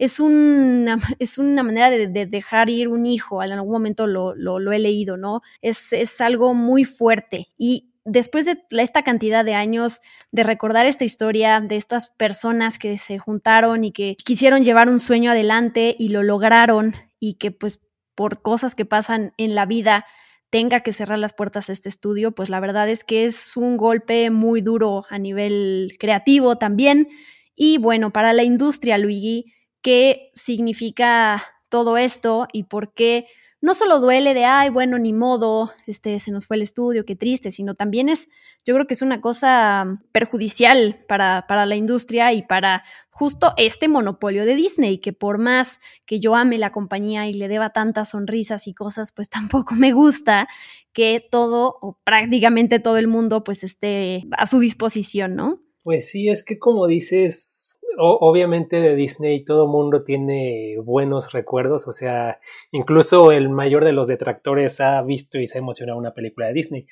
es 0.00 0.18
una, 0.18 0.98
es 1.20 1.38
una 1.38 1.62
manera 1.62 1.88
de, 1.88 2.26
dejar 2.26 2.70
ir 2.70 2.88
un 2.88 3.06
hijo. 3.06 3.44
En 3.44 3.52
algún 3.52 3.70
momento 3.70 4.08
lo, 4.08 4.34
lo, 4.34 4.72
he 4.72 4.80
leído, 4.80 5.16
¿no? 5.16 5.40
Es, 5.62 5.92
es 5.92 6.20
algo 6.20 6.52
muy 6.52 6.84
fuerte. 6.84 7.46
Y 7.56 7.92
después 8.04 8.44
de 8.44 8.58
esta 8.70 9.04
cantidad 9.04 9.44
de 9.44 9.54
años 9.54 10.00
de 10.32 10.42
recordar 10.42 10.84
esta 10.84 11.04
historia 11.04 11.60
de 11.60 11.76
estas 11.76 12.08
personas 12.08 12.80
que 12.80 12.98
se 12.98 13.18
juntaron 13.18 13.84
y 13.84 13.92
que 13.92 14.16
quisieron 14.16 14.64
llevar 14.64 14.88
un 14.88 14.98
sueño 14.98 15.30
adelante 15.30 15.94
y 15.96 16.08
lo 16.08 16.24
lograron 16.24 16.96
y 17.20 17.34
que 17.34 17.52
pues 17.52 17.78
por 18.16 18.42
cosas 18.42 18.74
que 18.74 18.84
pasan 18.84 19.32
en 19.36 19.54
la 19.54 19.64
vida 19.64 20.06
tenga 20.54 20.82
que 20.82 20.92
cerrar 20.92 21.18
las 21.18 21.32
puertas 21.32 21.68
a 21.68 21.72
este 21.72 21.88
estudio, 21.88 22.30
pues 22.30 22.48
la 22.48 22.60
verdad 22.60 22.88
es 22.88 23.02
que 23.02 23.24
es 23.24 23.56
un 23.56 23.76
golpe 23.76 24.30
muy 24.30 24.60
duro 24.60 25.04
a 25.10 25.18
nivel 25.18 25.90
creativo 25.98 26.58
también. 26.58 27.08
Y 27.56 27.78
bueno, 27.78 28.12
para 28.12 28.32
la 28.32 28.44
industria, 28.44 28.96
Luigi, 28.96 29.52
¿qué 29.82 30.30
significa 30.32 31.42
todo 31.68 31.96
esto 31.96 32.46
y 32.52 32.62
por 32.62 32.94
qué 32.94 33.26
no 33.60 33.74
solo 33.74 33.98
duele 33.98 34.32
de, 34.32 34.44
ay, 34.44 34.70
bueno, 34.70 34.96
ni 34.96 35.12
modo, 35.12 35.72
este, 35.88 36.20
se 36.20 36.30
nos 36.30 36.46
fue 36.46 36.54
el 36.54 36.62
estudio, 36.62 37.04
qué 37.04 37.16
triste, 37.16 37.50
sino 37.50 37.74
también 37.74 38.08
es, 38.08 38.28
yo 38.64 38.74
creo 38.74 38.86
que 38.86 38.94
es 38.94 39.02
una 39.02 39.20
cosa 39.20 40.00
perjudicial 40.12 41.04
para, 41.06 41.46
para 41.46 41.66
la 41.66 41.76
industria 41.76 42.32
y 42.32 42.42
para 42.42 42.84
justo 43.10 43.52
este 43.56 43.88
monopolio 43.88 44.46
de 44.46 44.56
Disney, 44.56 44.98
que 44.98 45.12
por 45.12 45.38
más 45.38 45.80
que 46.06 46.18
yo 46.18 46.34
ame 46.34 46.56
la 46.58 46.72
compañía 46.72 47.28
y 47.28 47.34
le 47.34 47.48
deba 47.48 47.70
tantas 47.70 48.10
sonrisas 48.10 48.66
y 48.66 48.74
cosas, 48.74 49.12
pues 49.12 49.28
tampoco 49.30 49.74
me 49.74 49.92
gusta 49.92 50.48
que 50.92 51.26
todo 51.30 51.76
o 51.80 51.98
prácticamente 52.04 52.78
todo 52.78 52.96
el 52.96 53.06
mundo 53.06 53.44
pues 53.44 53.64
esté 53.64 54.24
a 54.36 54.46
su 54.46 54.60
disposición, 54.60 55.34
¿no? 55.34 55.60
Pues 55.82 56.10
sí, 56.10 56.30
es 56.30 56.42
que 56.44 56.58
como 56.58 56.86
dices, 56.86 57.78
obviamente 57.98 58.80
de 58.80 58.94
Disney 58.94 59.44
todo 59.44 59.66
mundo 59.66 60.02
tiene 60.02 60.76
buenos 60.82 61.32
recuerdos, 61.32 61.86
o 61.86 61.92
sea, 61.92 62.40
incluso 62.70 63.32
el 63.32 63.50
mayor 63.50 63.84
de 63.84 63.92
los 63.92 64.08
detractores 64.08 64.80
ha 64.80 65.02
visto 65.02 65.38
y 65.38 65.46
se 65.46 65.58
ha 65.58 65.60
emocionado 65.60 65.98
una 65.98 66.14
película 66.14 66.46
de 66.46 66.54
Disney, 66.54 66.86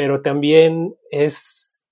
pero 0.00 0.22
también 0.22 0.94
es 1.10 1.84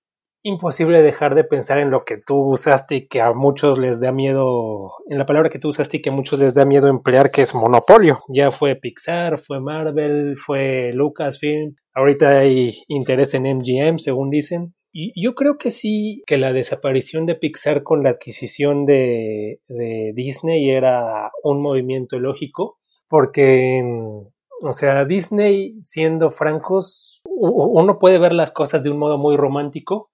imposible 0.43 1.03
dejar 1.03 1.35
de 1.35 1.45
pensar 1.45 1.77
en 1.77 1.91
lo 1.91 2.07
que 2.07 2.17
tú 2.17 2.37
usaste 2.55 2.95
y 2.95 3.07
que 3.07 3.21
a 3.21 3.35
muchos 3.35 3.79
les 3.79 4.01
da 4.01 4.13
miedo, 4.13 4.95
en 5.11 5.19
la 5.19 5.27
palabra 5.27 5.51
que 5.51 5.59
tú 5.59 5.69
usaste 5.69 5.99
y 5.99 6.01
que 6.01 6.09
a 6.09 6.13
muchos 6.15 6.39
les 6.39 6.55
da 6.55 6.65
miedo 6.65 6.89
emplear, 6.89 7.31
que 7.31 7.43
es 7.43 7.55
monopolio. 7.55 8.21
Ya 8.29 8.51
fue 8.51 8.77
Pixar, 8.77 9.37
fue 9.37 9.61
Marvel, 9.61 10.39
fue 10.39 10.91
Lucasfilm, 10.95 11.75
ahorita 11.93 12.39
hay 12.39 12.73
interés 12.89 13.35
en 13.35 13.43
MGM, 13.43 13.99
según 13.99 14.31
dicen. 14.31 14.75
Y 14.91 15.13
yo 15.23 15.35
creo 15.35 15.59
que 15.59 15.71
sí, 15.71 16.23
que 16.27 16.39
la 16.39 16.55
desaparición 16.55 17.27
de 17.27 17.35
Pixar 17.35 17.83
con 17.83 18.03
la 18.03 18.09
adquisición 18.09 18.87
de, 18.87 19.61
de 19.69 20.13
Disney 20.15 20.71
era 20.71 21.31
un 21.43 21.61
movimiento 21.61 22.19
lógico, 22.19 22.79
porque 23.07 23.83
o 24.63 24.73
sea, 24.73 25.05
Disney, 25.05 25.79
siendo 25.83 26.31
francos, 26.31 27.23
uno 27.25 27.99
puede 27.99 28.19
ver 28.19 28.33
las 28.33 28.51
cosas 28.51 28.83
de 28.83 28.91
un 28.91 28.99
modo 28.99 29.19
muy 29.19 29.37
romántico, 29.37 30.11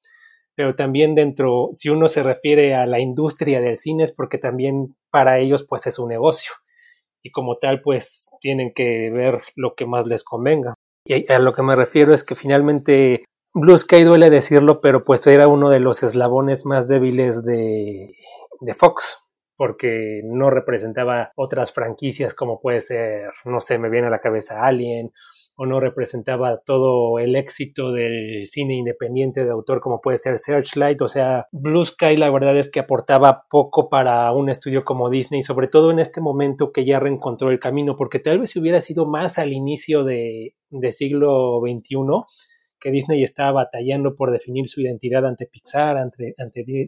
pero 0.54 0.74
también 0.74 1.14
dentro, 1.14 1.70
si 1.72 1.88
uno 1.88 2.08
se 2.08 2.22
refiere 2.22 2.74
a 2.74 2.86
la 2.86 3.00
industria 3.00 3.60
del 3.60 3.76
cine 3.76 4.04
es 4.04 4.12
porque 4.12 4.38
también 4.38 4.96
para 5.10 5.38
ellos 5.38 5.64
pues 5.68 5.86
es 5.86 5.98
un 5.98 6.08
negocio 6.08 6.52
y 7.22 7.30
como 7.30 7.56
tal 7.56 7.80
pues 7.82 8.28
tienen 8.40 8.72
que 8.72 9.10
ver 9.10 9.40
lo 9.56 9.74
que 9.74 9.86
más 9.86 10.06
les 10.06 10.22
convenga. 10.22 10.74
Y 11.06 11.30
a 11.32 11.38
lo 11.38 11.52
que 11.52 11.62
me 11.62 11.74
refiero 11.74 12.14
es 12.14 12.22
que 12.22 12.34
finalmente 12.34 13.24
Blue 13.52 13.76
Sky 13.76 14.04
duele 14.04 14.30
decirlo, 14.30 14.80
pero 14.80 15.04
pues 15.04 15.26
era 15.26 15.48
uno 15.48 15.70
de 15.70 15.80
los 15.80 16.02
eslabones 16.02 16.66
más 16.66 16.86
débiles 16.86 17.42
de, 17.44 18.14
de 18.60 18.74
Fox 18.74 19.23
porque 19.56 20.20
no 20.24 20.50
representaba 20.50 21.32
otras 21.36 21.72
franquicias 21.72 22.34
como 22.34 22.60
puede 22.60 22.80
ser, 22.80 23.30
no 23.44 23.60
sé, 23.60 23.78
me 23.78 23.90
viene 23.90 24.08
a 24.08 24.10
la 24.10 24.20
cabeza 24.20 24.64
Alien 24.64 25.12
o 25.56 25.66
no 25.66 25.80
representaba 25.80 26.60
todo 26.64 27.18
el 27.18 27.36
éxito 27.36 27.92
del 27.92 28.46
cine 28.46 28.74
independiente 28.74 29.44
de 29.44 29.50
autor 29.50 29.80
como 29.80 30.00
puede 30.00 30.18
ser 30.18 30.38
Searchlight, 30.38 31.00
o 31.00 31.08
sea, 31.08 31.46
Blue 31.52 31.84
Sky 31.84 32.16
la 32.16 32.30
verdad 32.30 32.56
es 32.56 32.70
que 32.70 32.80
aportaba 32.80 33.44
poco 33.48 33.88
para 33.88 34.32
un 34.32 34.48
estudio 34.48 34.84
como 34.84 35.10
Disney, 35.10 35.42
sobre 35.42 35.68
todo 35.68 35.92
en 35.92 36.00
este 36.00 36.20
momento 36.20 36.72
que 36.72 36.84
ya 36.84 36.98
reencontró 36.98 37.50
el 37.50 37.60
camino, 37.60 37.96
porque 37.96 38.18
tal 38.18 38.40
vez 38.40 38.50
si 38.50 38.58
hubiera 38.58 38.80
sido 38.80 39.06
más 39.06 39.38
al 39.38 39.52
inicio 39.52 40.02
de, 40.02 40.54
siglo 40.90 41.60
XXI, 41.60 41.96
que 42.80 42.90
Disney 42.90 43.22
estaba 43.22 43.52
batallando 43.52 44.16
por 44.16 44.32
definir 44.32 44.66
su 44.66 44.80
identidad 44.80 45.24
ante 45.24 45.46
Pixar, 45.46 45.96
ante 45.96 46.34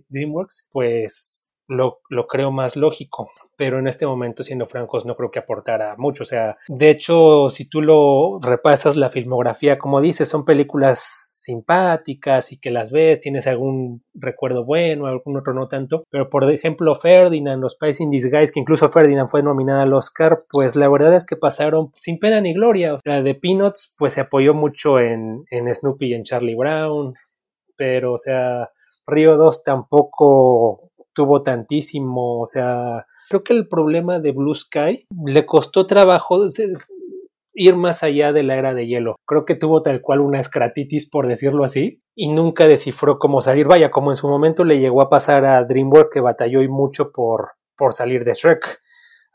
DreamWorks, 0.08 0.68
pues 0.72 1.45
lo, 1.68 2.00
lo 2.08 2.26
creo 2.26 2.50
más 2.50 2.76
lógico 2.76 3.30
pero 3.56 3.78
en 3.78 3.86
este 3.86 4.06
momento, 4.06 4.42
siendo 4.42 4.66
francos, 4.66 5.06
no 5.06 5.16
creo 5.16 5.30
que 5.30 5.38
aportara 5.38 5.96
mucho. 5.96 6.22
O 6.22 6.26
sea, 6.26 6.58
de 6.68 6.90
hecho, 6.90 7.48
si 7.48 7.68
tú 7.68 7.80
lo 7.80 8.38
repasas 8.40 8.96
la 8.96 9.08
filmografía, 9.08 9.78
como 9.78 10.00
dices, 10.00 10.28
son 10.28 10.44
películas 10.44 10.98
simpáticas 11.00 12.52
y 12.52 12.58
que 12.60 12.70
las 12.70 12.90
ves, 12.90 13.20
tienes 13.20 13.46
algún 13.46 14.02
recuerdo 14.14 14.64
bueno, 14.64 15.06
algún 15.06 15.36
otro 15.36 15.54
no 15.54 15.68
tanto, 15.68 16.04
pero 16.10 16.28
por 16.28 16.50
ejemplo 16.50 16.96
Ferdinand, 16.96 17.62
los 17.62 17.74
Spice 17.74 18.02
in 18.02 18.10
Disguise, 18.10 18.52
que 18.52 18.58
incluso 18.58 18.88
Ferdinand 18.88 19.28
fue 19.28 19.44
nominada 19.44 19.82
al 19.82 19.94
Oscar, 19.94 20.40
pues 20.50 20.74
la 20.74 20.88
verdad 20.88 21.14
es 21.14 21.24
que 21.24 21.36
pasaron 21.36 21.92
sin 22.00 22.18
pena 22.18 22.40
ni 22.40 22.52
gloria. 22.52 22.98
La 23.04 23.22
de 23.22 23.36
Peanuts, 23.36 23.94
pues 23.96 24.14
se 24.14 24.22
apoyó 24.22 24.54
mucho 24.54 24.98
en, 24.98 25.44
en 25.50 25.72
Snoopy 25.72 26.06
y 26.08 26.14
en 26.14 26.24
Charlie 26.24 26.56
Brown, 26.56 27.14
pero 27.76 28.14
o 28.14 28.18
sea, 28.18 28.70
Río 29.06 29.36
2 29.36 29.62
tampoco 29.62 30.85
tuvo 31.16 31.42
tantísimo, 31.42 32.42
o 32.42 32.46
sea, 32.46 33.06
Creo 33.28 33.42
que 33.42 33.52
el 33.54 33.66
problema 33.66 34.20
de 34.20 34.30
Blue 34.30 34.54
Sky 34.54 35.06
le 35.26 35.46
costó 35.46 35.86
trabajo 35.86 36.46
ir 37.54 37.74
más 37.74 38.02
allá 38.04 38.32
de 38.32 38.44
la 38.44 38.54
era 38.54 38.72
de 38.72 38.86
hielo. 38.86 39.16
Creo 39.26 39.44
que 39.44 39.56
tuvo 39.56 39.82
tal 39.82 40.00
cual 40.00 40.20
una 40.20 40.38
escratitis, 40.38 41.10
por 41.10 41.26
decirlo 41.26 41.64
así, 41.64 42.02
y 42.14 42.28
nunca 42.28 42.68
descifró 42.68 43.18
cómo 43.18 43.40
salir. 43.40 43.66
Vaya, 43.66 43.90
como 43.90 44.12
en 44.12 44.16
su 44.16 44.28
momento 44.28 44.64
le 44.64 44.78
llegó 44.78 45.02
a 45.02 45.08
pasar 45.08 45.44
a 45.44 45.64
DreamWorks, 45.64 46.10
que 46.12 46.20
batalló 46.20 46.62
y 46.62 46.68
mucho 46.68 47.10
por, 47.10 47.52
por 47.76 47.94
salir 47.94 48.24
de 48.24 48.34
Shrek 48.34 48.80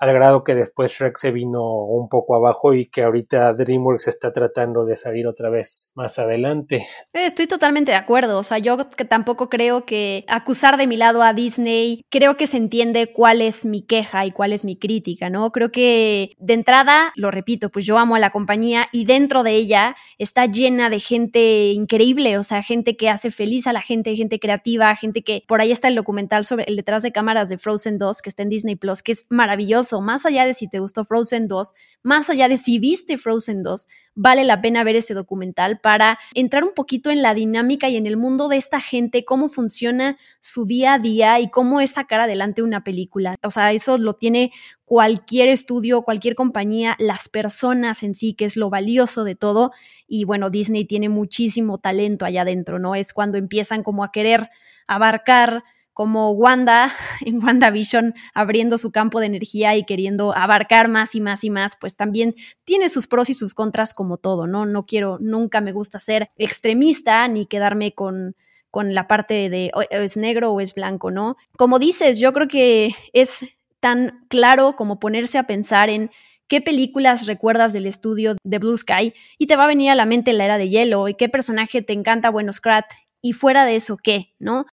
al 0.02 0.14
grado 0.14 0.44
que 0.44 0.56
después 0.56 0.92
Shrek 0.92 1.16
se 1.16 1.32
vino 1.32 1.62
un 1.86 2.10
poco 2.10 2.36
abajo 2.36 2.74
y 2.74 2.88
que 2.88 3.04
ahorita 3.04 3.54
DreamWorks 3.54 4.08
está 4.08 4.34
tratando 4.34 4.84
de 4.84 4.98
salir 4.98 5.28
otra 5.28 5.52
vez 5.52 5.92
más 5.94 6.18
adelante. 6.18 6.88
Eh, 7.14 7.26
estoy 7.26 7.46
totalmente 7.46 7.92
de 7.92 7.98
acuerdo, 7.98 8.40
o 8.40 8.44
sea, 8.44 8.58
yo 8.58 8.78
tampoco 9.08 9.48
creo 9.48 9.86
que 9.86 10.26
acusar 10.28 10.78
de 10.78 10.88
mi 10.88 10.98
lado 10.98 11.22
a 11.22 11.34
Disney, 11.34 12.04
creo 12.10 12.36
que 12.36 12.48
se 12.48 12.58
entiende 12.58 13.14
cuál 13.14 13.44
es 13.44 13.64
mi 13.64 13.84
queja 13.84 14.26
y 14.26 14.32
cuál 14.32 14.54
es 14.54 14.66
mi 14.66 14.76
crítica, 14.76 15.30
¿no? 15.30 15.52
Creo 15.52 15.70
que 15.70 16.32
de 16.40 16.54
entrada, 16.56 17.14
lo 17.16 17.30
repito, 17.30 17.70
pues 17.70 17.86
yo 17.86 18.00
amo 18.00 18.16
a 18.16 18.20
la 18.20 18.32
compañía 18.32 18.88
y 18.92 19.06
dentro 19.06 19.44
de 19.44 19.52
ella 19.52 19.96
está 20.18 20.48
llena 20.48 20.90
de 20.90 21.00
gente 21.00 21.74
increíble, 21.74 22.40
o 22.40 22.44
sea, 22.44 22.64
gente 22.64 22.98
que 22.98 23.08
hace 23.08 23.30
feliz 23.30 23.68
a 23.68 23.74
la 23.74 23.82
gente, 23.82 24.16
gente 24.16 24.40
creativa, 24.40 24.96
gente 24.96 25.22
que 25.22 25.44
por 25.48 25.62
ahí 25.62 25.72
está 25.72 25.90
el 25.90 25.96
documental 25.96 26.44
sobre 26.44 26.64
el 26.64 26.76
detrás 26.76 27.04
de 27.04 27.12
cámaras 27.12 27.50
de 27.50 27.60
Frozen 27.60 28.00
2 28.00 28.24
que 28.24 28.30
está 28.30 28.42
en 28.42 28.50
Disney 28.50 28.76
Plus, 28.76 29.04
que 29.04 29.12
es 29.12 29.28
maravilloso 29.30 29.91
más 30.00 30.26
allá 30.26 30.46
de 30.46 30.54
si 30.54 30.70
te 30.70 30.80
gustó 30.80 31.04
Frozen 31.04 31.50
2, 31.50 31.74
más 32.04 32.30
allá 32.30 32.48
de 32.48 32.56
si 32.56 32.80
viste 32.80 33.18
Frozen 33.18 33.64
2, 33.64 33.88
vale 34.16 34.44
la 34.44 34.62
pena 34.62 34.84
ver 34.84 34.96
ese 34.96 35.14
documental 35.14 35.80
para 35.80 36.20
entrar 36.34 36.64
un 36.64 36.74
poquito 36.74 37.10
en 37.10 37.22
la 37.22 37.34
dinámica 37.34 37.90
y 37.90 37.98
en 37.98 38.06
el 38.08 38.16
mundo 38.16 38.48
de 38.48 38.58
esta 38.58 38.80
gente, 38.80 39.26
cómo 39.26 39.50
funciona 39.50 40.18
su 40.40 40.66
día 40.66 40.94
a 40.94 41.00
día 41.00 41.40
y 41.40 41.50
cómo 41.50 41.82
es 41.82 41.92
sacar 41.92 42.22
adelante 42.22 42.64
una 42.64 42.84
película. 42.84 43.36
O 43.44 43.52
sea, 43.52 43.72
eso 43.74 43.98
lo 43.98 44.14
tiene 44.14 44.52
cualquier 44.86 45.48
estudio, 45.48 46.04
cualquier 46.04 46.36
compañía, 46.36 46.96
las 47.00 47.30
personas 47.30 48.04
en 48.04 48.16
sí, 48.16 48.34
que 48.34 48.46
es 48.46 48.58
lo 48.58 48.70
valioso 48.70 49.24
de 49.24 49.36
todo. 49.36 49.72
Y 50.08 50.26
bueno, 50.26 50.50
Disney 50.50 50.86
tiene 50.86 51.10
muchísimo 51.10 51.78
talento 51.78 52.26
allá 52.26 52.42
adentro, 52.42 52.78
¿no? 52.78 52.96
Es 52.96 53.14
cuando 53.14 53.38
empiezan 53.38 53.84
como 53.84 54.04
a 54.04 54.12
querer 54.12 54.50
abarcar 54.88 55.64
como 56.02 56.32
Wanda 56.32 56.92
en 57.28 57.44
WandaVision 57.44 58.16
abriendo 58.34 58.80
su 58.80 58.92
campo 58.92 59.20
de 59.20 59.28
energía 59.28 59.76
y 59.76 59.84
queriendo 59.84 60.36
abarcar 60.36 60.88
más 60.88 61.14
y 61.14 61.22
más 61.22 61.44
y 61.44 61.52
más, 61.52 61.78
pues 61.80 61.96
también 61.96 62.34
tiene 62.64 62.90
sus 62.90 63.06
pros 63.06 63.30
y 63.30 63.36
sus 63.36 63.54
contras 63.54 63.94
como 63.94 64.18
todo, 64.18 64.48
¿no? 64.48 64.66
No 64.66 64.88
quiero, 64.88 65.20
nunca 65.22 65.62
me 65.62 65.74
gusta 65.74 66.00
ser 66.00 66.30
extremista 66.38 67.28
ni 67.28 67.46
quedarme 67.46 67.94
con, 67.94 68.36
con 68.72 68.96
la 68.96 69.08
parte 69.08 69.52
de 69.52 69.70
es 69.92 70.18
negro 70.18 70.52
o 70.54 70.60
es 70.60 70.74
blanco, 70.74 71.12
¿no? 71.12 71.38
Como 71.56 71.78
dices, 71.78 72.18
yo 72.18 72.34
creo 72.34 72.48
que 72.48 72.96
es 73.14 73.46
tan 73.80 74.26
claro 74.28 74.76
como 74.76 75.00
ponerse 75.00 75.38
a 75.38 75.46
pensar 75.46 75.92
en 75.92 76.10
qué 76.48 76.62
películas 76.62 77.28
recuerdas 77.28 77.74
del 77.74 77.86
estudio 77.86 78.38
de 78.44 78.58
Blue 78.58 78.76
Sky 78.76 79.14
y 79.38 79.46
te 79.46 79.56
va 79.56 79.66
a 79.66 79.68
venir 79.68 79.92
a 79.92 79.96
la 79.96 80.08
mente 80.08 80.34
la 80.34 80.46
era 80.46 80.58
de 80.58 80.68
hielo 80.68 81.08
y 81.08 81.14
qué 81.14 81.30
personaje 81.30 81.84
te 81.84 81.94
encanta, 81.94 82.32
bueno, 82.32 82.52
Scrat, 82.54 82.86
y 83.22 83.34
fuera 83.34 83.66
de 83.66 83.76
eso, 83.76 83.98
¿qué? 83.98 84.34
¿No? 84.40 84.66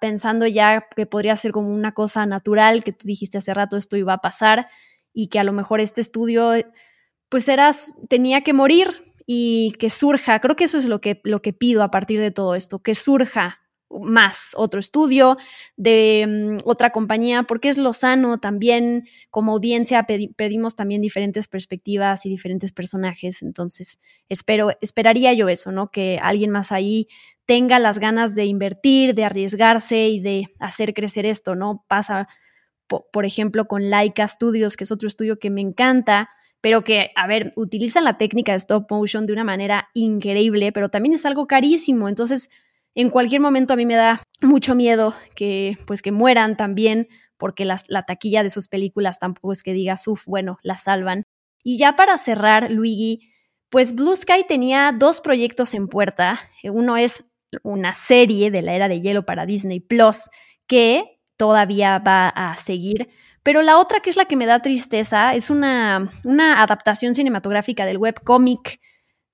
Pensando 0.00 0.46
ya 0.46 0.86
que 0.94 1.06
podría 1.06 1.36
ser 1.36 1.52
como 1.52 1.68
una 1.68 1.92
cosa 1.92 2.26
natural, 2.26 2.84
que 2.84 2.92
tú 2.92 3.06
dijiste 3.06 3.38
hace 3.38 3.54
rato 3.54 3.76
esto 3.76 3.96
iba 3.96 4.12
a 4.12 4.18
pasar 4.18 4.68
y 5.12 5.28
que 5.28 5.38
a 5.38 5.44
lo 5.44 5.52
mejor 5.52 5.80
este 5.80 6.00
estudio 6.00 6.52
pues 7.28 7.48
eras, 7.48 7.94
tenía 8.08 8.42
que 8.42 8.52
morir 8.52 9.12
y 9.26 9.72
que 9.78 9.90
surja, 9.90 10.40
creo 10.40 10.56
que 10.56 10.64
eso 10.64 10.78
es 10.78 10.84
lo 10.84 11.00
que, 11.00 11.20
lo 11.24 11.42
que 11.42 11.52
pido 11.52 11.82
a 11.82 11.90
partir 11.90 12.20
de 12.20 12.30
todo 12.30 12.54
esto, 12.54 12.80
que 12.80 12.94
surja 12.94 13.60
más 13.90 14.52
otro 14.56 14.80
estudio 14.80 15.36
de 15.76 16.58
mm, 16.58 16.68
otra 16.68 16.90
compañía, 16.90 17.44
porque 17.44 17.68
es 17.68 17.78
lo 17.78 17.92
sano 17.92 18.38
también. 18.38 19.08
Como 19.30 19.52
audiencia 19.52 20.06
pedimos 20.36 20.76
también 20.76 21.00
diferentes 21.00 21.48
perspectivas 21.48 22.26
y 22.26 22.30
diferentes 22.30 22.72
personajes, 22.72 23.42
entonces 23.42 24.00
espero, 24.28 24.70
esperaría 24.80 25.32
yo 25.32 25.48
eso, 25.48 25.72
¿no? 25.72 25.90
Que 25.90 26.18
alguien 26.22 26.50
más 26.50 26.72
ahí 26.72 27.08
tenga 27.46 27.78
las 27.78 27.98
ganas 27.98 28.34
de 28.34 28.46
invertir, 28.46 29.14
de 29.14 29.24
arriesgarse 29.24 30.08
y 30.08 30.20
de 30.20 30.48
hacer 30.60 30.94
crecer 30.94 31.26
esto, 31.26 31.54
¿no? 31.54 31.84
Pasa, 31.88 32.28
por 32.86 33.26
ejemplo, 33.26 33.66
con 33.66 33.90
Laika 33.90 34.26
Studios, 34.26 34.76
que 34.76 34.84
es 34.84 34.90
otro 34.90 35.08
estudio 35.08 35.38
que 35.38 35.50
me 35.50 35.60
encanta, 35.60 36.30
pero 36.60 36.82
que, 36.84 37.10
a 37.16 37.26
ver, 37.26 37.52
utilizan 37.56 38.04
la 38.04 38.16
técnica 38.16 38.52
de 38.52 38.58
stop 38.58 38.90
motion 38.90 39.26
de 39.26 39.34
una 39.34 39.44
manera 39.44 39.88
increíble, 39.92 40.72
pero 40.72 40.88
también 40.88 41.14
es 41.14 41.26
algo 41.26 41.46
carísimo. 41.46 42.08
Entonces, 42.08 42.48
en 42.94 43.10
cualquier 43.10 43.40
momento 43.40 43.74
a 43.74 43.76
mí 43.76 43.84
me 43.84 43.96
da 43.96 44.22
mucho 44.40 44.74
miedo 44.74 45.14
que, 45.34 45.76
pues, 45.86 46.00
que 46.00 46.12
mueran 46.12 46.56
también, 46.56 47.08
porque 47.36 47.64
la, 47.66 47.80
la 47.88 48.04
taquilla 48.04 48.42
de 48.42 48.50
sus 48.50 48.68
películas 48.68 49.18
tampoco 49.18 49.52
es 49.52 49.62
que 49.62 49.74
digas, 49.74 50.06
uff, 50.08 50.24
bueno, 50.26 50.58
la 50.62 50.78
salvan. 50.78 51.24
Y 51.62 51.76
ya 51.76 51.96
para 51.96 52.16
cerrar, 52.16 52.70
Luigi, 52.70 53.30
pues 53.68 53.94
Blue 53.94 54.14
Sky 54.14 54.44
tenía 54.46 54.94
dos 54.96 55.20
proyectos 55.20 55.74
en 55.74 55.88
puerta. 55.88 56.38
Uno 56.62 56.96
es 56.96 57.33
una 57.62 57.92
serie 57.92 58.50
de 58.50 58.62
la 58.62 58.74
era 58.74 58.88
de 58.88 59.00
hielo 59.00 59.24
para 59.24 59.46
Disney 59.46 59.80
Plus, 59.80 60.30
que 60.66 61.20
todavía 61.36 61.98
va 61.98 62.28
a 62.28 62.56
seguir 62.56 63.08
pero 63.44 63.60
la 63.60 63.78
otra, 63.78 64.00
que 64.00 64.08
es 64.08 64.16
la 64.16 64.24
que 64.24 64.36
me 64.36 64.46
da 64.46 64.62
tristeza, 64.62 65.34
es 65.34 65.50
una, 65.50 66.10
una 66.24 66.62
adaptación 66.62 67.14
cinematográfica 67.14 67.84
del 67.84 67.98
webcómic 67.98 68.80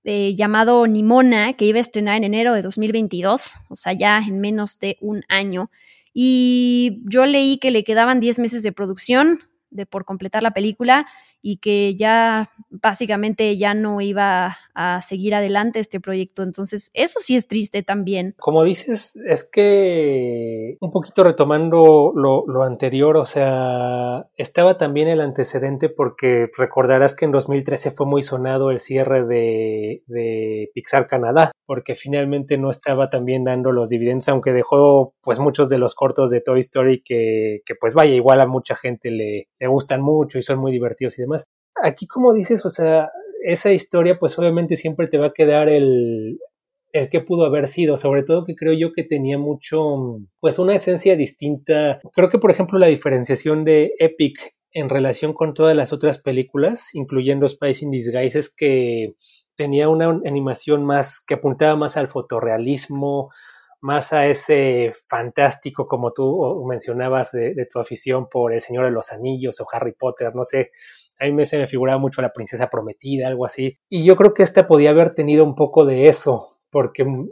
eh, 0.02 0.34
llamado 0.34 0.84
Nimona, 0.88 1.52
que 1.52 1.64
iba 1.64 1.78
a 1.78 1.80
estrenar 1.80 2.16
en 2.16 2.24
enero 2.24 2.52
de 2.52 2.62
2022, 2.62 3.54
o 3.68 3.76
sea, 3.76 3.92
ya 3.92 4.18
en 4.18 4.40
menos 4.40 4.80
de 4.80 4.98
un 5.00 5.22
año. 5.28 5.70
Y 6.12 7.02
yo 7.04 7.24
leí 7.24 7.58
que 7.58 7.70
le 7.70 7.84
quedaban 7.84 8.18
10 8.18 8.40
meses 8.40 8.64
de 8.64 8.72
producción 8.72 9.48
de 9.70 9.86
por 9.86 10.04
completar 10.04 10.42
la 10.42 10.52
película 10.52 11.06
y 11.42 11.56
que 11.56 11.96
ya 11.96 12.50
básicamente 12.68 13.56
ya 13.56 13.74
no 13.74 14.00
iba 14.00 14.58
a 14.74 15.02
seguir 15.02 15.34
adelante 15.34 15.80
este 15.80 16.00
proyecto. 16.00 16.42
Entonces, 16.42 16.90
eso 16.94 17.20
sí 17.20 17.36
es 17.36 17.48
triste 17.48 17.82
también. 17.82 18.34
Como 18.38 18.64
dices, 18.64 19.16
es 19.26 19.48
que 19.50 20.76
un 20.80 20.90
poquito 20.90 21.24
retomando 21.24 22.12
lo, 22.14 22.62
anterior, 22.62 23.16
o 23.16 23.24
sea, 23.24 24.28
estaba 24.36 24.76
también 24.76 25.08
el 25.08 25.20
antecedente 25.20 25.88
porque 25.88 26.48
recordarás 26.56 27.14
que 27.14 27.24
en 27.24 27.32
2013 27.32 27.90
fue 27.90 28.06
muy 28.06 28.22
sonado 28.22 28.70
el 28.70 28.78
cierre 28.78 29.24
de, 29.24 30.02
de 30.06 30.70
Pixar 30.74 31.06
Canadá, 31.06 31.52
porque 31.64 31.94
finalmente 31.94 32.58
no 32.58 32.70
estaba 32.70 33.08
también 33.08 33.44
dando 33.44 33.72
los 33.72 33.88
dividendos, 33.88 34.28
aunque 34.28 34.52
dejó 34.52 35.14
pues 35.22 35.38
muchos 35.38 35.68
de 35.70 35.78
los 35.78 35.94
cortos 35.94 36.30
de 36.30 36.42
Toy 36.42 36.60
Story 36.60 37.02
que, 37.02 37.60
que 37.64 37.74
pues 37.74 37.94
vaya, 37.94 38.12
igual 38.12 38.40
a 38.40 38.46
mucha 38.46 38.76
gente 38.76 39.10
le, 39.10 39.48
le 39.60 39.68
gustan 39.68 40.02
mucho 40.02 40.38
y 40.38 40.42
son 40.42 40.58
muy 40.58 40.72
divertidos 40.72 41.18
y 41.18 41.22
demás 41.22 41.44
Aquí, 41.82 42.06
como 42.06 42.34
dices, 42.34 42.64
o 42.66 42.70
sea, 42.70 43.10
esa 43.42 43.72
historia, 43.72 44.18
pues 44.18 44.38
obviamente 44.38 44.76
siempre 44.76 45.08
te 45.08 45.18
va 45.18 45.26
a 45.26 45.32
quedar 45.32 45.68
el, 45.68 46.38
el 46.92 47.08
que 47.08 47.20
pudo 47.20 47.46
haber 47.46 47.68
sido, 47.68 47.96
sobre 47.96 48.22
todo 48.22 48.44
que 48.44 48.54
creo 48.54 48.72
yo 48.74 48.92
que 48.92 49.04
tenía 49.04 49.38
mucho, 49.38 50.18
pues 50.40 50.58
una 50.58 50.74
esencia 50.74 51.16
distinta. 51.16 52.00
Creo 52.12 52.28
que, 52.28 52.38
por 52.38 52.50
ejemplo, 52.50 52.78
la 52.78 52.86
diferenciación 52.88 53.64
de 53.64 53.94
Epic 53.98 54.54
en 54.72 54.88
relación 54.88 55.32
con 55.32 55.54
todas 55.54 55.76
las 55.76 55.92
otras 55.92 56.20
películas, 56.20 56.94
incluyendo 56.94 57.48
Spice 57.48 57.84
in 57.84 57.90
Disguise, 57.90 58.38
es 58.38 58.54
que 58.54 59.14
tenía 59.56 59.88
una 59.88 60.20
animación 60.26 60.84
más 60.84 61.22
que 61.26 61.34
apuntaba 61.34 61.76
más 61.76 61.96
al 61.96 62.08
fotorrealismo, 62.08 63.30
más 63.80 64.12
a 64.12 64.26
ese 64.26 64.92
fantástico, 65.08 65.86
como 65.86 66.12
tú 66.12 66.64
mencionabas, 66.68 67.32
de, 67.32 67.66
tu 67.70 67.78
afición 67.78 68.28
por 68.28 68.52
El 68.52 68.60
Señor 68.60 68.84
de 68.84 68.90
los 68.90 69.12
Anillos 69.12 69.60
o 69.60 69.66
Harry 69.72 69.92
Potter, 69.92 70.34
no 70.34 70.44
sé, 70.44 70.70
a 71.18 71.24
mí 71.24 71.32
me 71.32 71.44
se 71.44 71.58
me 71.58 71.66
figuraba 71.66 71.98
mucho 71.98 72.22
la 72.22 72.32
princesa 72.32 72.70
prometida, 72.70 73.28
algo 73.28 73.44
así. 73.44 73.78
Y 73.88 74.04
yo 74.04 74.16
creo 74.16 74.34
que 74.34 74.42
esta 74.42 74.66
podía 74.66 74.90
haber 74.90 75.14
tenido 75.14 75.44
un 75.44 75.54
poco 75.54 75.84
de 75.84 76.08
eso, 76.08 76.58
porque 76.70 77.04
mm, 77.04 77.28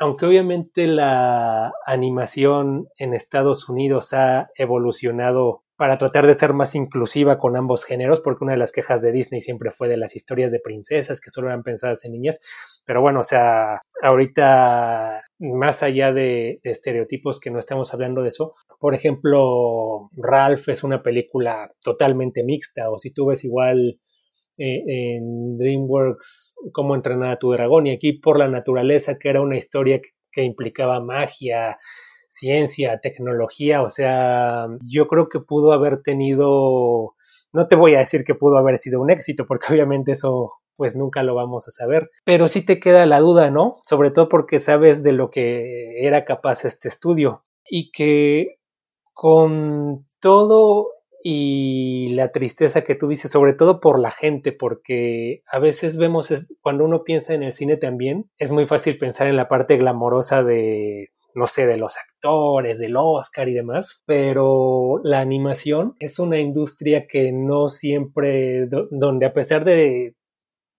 aunque 0.00 0.26
obviamente 0.26 0.86
la 0.86 1.72
animación 1.84 2.88
en 2.98 3.14
Estados 3.14 3.68
Unidos 3.68 4.12
ha 4.14 4.50
evolucionado 4.56 5.64
para 5.80 5.96
tratar 5.96 6.26
de 6.26 6.34
ser 6.34 6.52
más 6.52 6.74
inclusiva 6.74 7.38
con 7.38 7.56
ambos 7.56 7.86
géneros, 7.86 8.20
porque 8.20 8.44
una 8.44 8.52
de 8.52 8.58
las 8.58 8.70
quejas 8.70 9.00
de 9.00 9.12
Disney 9.12 9.40
siempre 9.40 9.70
fue 9.70 9.88
de 9.88 9.96
las 9.96 10.14
historias 10.14 10.52
de 10.52 10.60
princesas 10.60 11.22
que 11.22 11.30
solo 11.30 11.48
eran 11.48 11.62
pensadas 11.62 12.04
en 12.04 12.12
niñas. 12.12 12.38
Pero 12.84 13.00
bueno, 13.00 13.20
o 13.20 13.24
sea, 13.24 13.80
ahorita, 14.02 15.22
más 15.38 15.82
allá 15.82 16.12
de, 16.12 16.60
estereotipos 16.64 17.40
que 17.40 17.50
no 17.50 17.58
estamos 17.58 17.94
hablando 17.94 18.20
de 18.20 18.28
eso, 18.28 18.52
por 18.78 18.94
ejemplo, 18.94 20.10
Ralph 20.18 20.68
es 20.68 20.84
una 20.84 21.02
película 21.02 21.72
totalmente 21.82 22.44
mixta, 22.44 22.90
o 22.90 22.98
si 22.98 23.10
tú 23.10 23.28
ves 23.28 23.42
igual 23.44 23.98
eh, 24.58 24.82
en 24.86 25.56
DreamWorks 25.56 26.56
cómo 26.74 26.94
entrenar 26.94 27.30
a 27.30 27.38
tu 27.38 27.52
dragón, 27.52 27.86
y 27.86 27.94
aquí 27.94 28.12
por 28.12 28.38
la 28.38 28.48
naturaleza, 28.48 29.16
que 29.18 29.30
era 29.30 29.40
una 29.40 29.56
historia 29.56 29.98
que 30.30 30.42
implicaba 30.42 31.00
magia, 31.00 31.78
ciencia, 32.30 33.00
tecnología, 33.02 33.82
o 33.82 33.90
sea, 33.90 34.68
yo 34.86 35.08
creo 35.08 35.28
que 35.28 35.40
pudo 35.40 35.72
haber 35.72 36.02
tenido, 36.02 37.14
no 37.52 37.66
te 37.68 37.76
voy 37.76 37.96
a 37.96 37.98
decir 37.98 38.24
que 38.24 38.34
pudo 38.34 38.56
haber 38.56 38.78
sido 38.78 39.00
un 39.00 39.10
éxito, 39.10 39.46
porque 39.46 39.66
obviamente 39.74 40.12
eso 40.12 40.54
pues 40.76 40.96
nunca 40.96 41.22
lo 41.22 41.34
vamos 41.34 41.68
a 41.68 41.72
saber, 41.72 42.10
pero 42.24 42.48
sí 42.48 42.64
te 42.64 42.80
queda 42.80 43.04
la 43.04 43.20
duda, 43.20 43.50
¿no? 43.50 43.82
Sobre 43.84 44.10
todo 44.10 44.30
porque 44.30 44.58
sabes 44.58 45.02
de 45.02 45.12
lo 45.12 45.30
que 45.30 46.06
era 46.06 46.24
capaz 46.24 46.64
este 46.64 46.88
estudio 46.88 47.44
y 47.68 47.90
que 47.90 48.60
con 49.12 50.06
todo 50.20 50.88
y 51.22 52.14
la 52.14 52.32
tristeza 52.32 52.82
que 52.82 52.94
tú 52.94 53.08
dices, 53.08 53.30
sobre 53.30 53.52
todo 53.52 53.78
por 53.80 53.98
la 53.98 54.10
gente, 54.10 54.52
porque 54.52 55.42
a 55.46 55.58
veces 55.58 55.98
vemos, 55.98 56.32
cuando 56.62 56.84
uno 56.84 57.04
piensa 57.04 57.34
en 57.34 57.42
el 57.42 57.52
cine 57.52 57.76
también, 57.76 58.30
es 58.38 58.52
muy 58.52 58.64
fácil 58.64 58.96
pensar 58.96 59.26
en 59.26 59.36
la 59.36 59.48
parte 59.48 59.76
glamorosa 59.76 60.42
de 60.42 61.10
no 61.34 61.46
sé, 61.46 61.66
de 61.66 61.76
los 61.76 61.96
actores, 61.96 62.78
del 62.78 62.96
Oscar 62.96 63.48
y 63.48 63.54
demás, 63.54 64.02
pero 64.06 65.00
la 65.02 65.20
animación 65.20 65.96
es 65.98 66.18
una 66.18 66.38
industria 66.38 67.06
que 67.06 67.32
no 67.32 67.68
siempre, 67.68 68.66
donde 68.90 69.26
a 69.26 69.32
pesar 69.32 69.64
de 69.64 70.14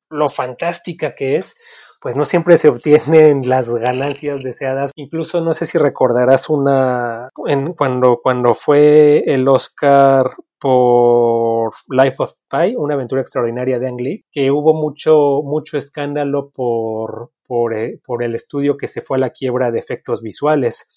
lo 0.10 0.30
fantástica 0.30 1.16
que 1.16 1.38
es, 1.38 1.56
pues 2.02 2.18
no 2.18 2.26
siempre 2.26 2.58
se 2.58 2.68
obtienen 2.68 3.44
las 3.50 3.74
ganancias 3.74 4.44
deseadas. 4.44 4.92
Incluso 4.96 5.40
no 5.40 5.54
sé 5.54 5.66
si 5.66 5.78
recordarás 5.78 6.50
una 6.50 7.30
en, 7.46 7.74
cuando, 7.74 8.20
cuando 8.22 8.54
fue 8.54 9.24
el 9.28 9.48
Oscar 9.48 10.32
por 10.60 11.72
Life 11.88 12.18
of 12.20 12.34
Pi, 12.50 12.76
una 12.76 12.96
aventura 12.96 13.22
extraordinaria 13.22 13.80
de 13.80 13.88
Ang 13.88 14.02
Lee, 14.02 14.26
que 14.32 14.52
hubo 14.52 14.74
mucho, 14.74 15.42
mucho 15.44 15.78
escándalo 15.78 16.52
por, 16.52 17.32
por, 17.48 17.74
eh, 17.74 18.00
por, 18.06 18.24
el 18.24 18.36
estudio 18.36 18.78
que 18.78 18.88
se 18.88 19.02
fue 19.02 19.18
a 19.18 19.22
la 19.22 19.30
quiebra 19.32 19.72
de 19.72 19.80
efectos 19.80 20.22
visuales 20.22 20.90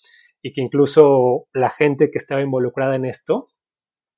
y 0.42 0.52
que 0.52 0.60
incluso 0.60 1.46
la 1.52 1.70
gente 1.70 2.10
que 2.10 2.18
estaba 2.18 2.42
involucrada 2.42 2.96
en 2.96 3.06
esto, 3.06 3.48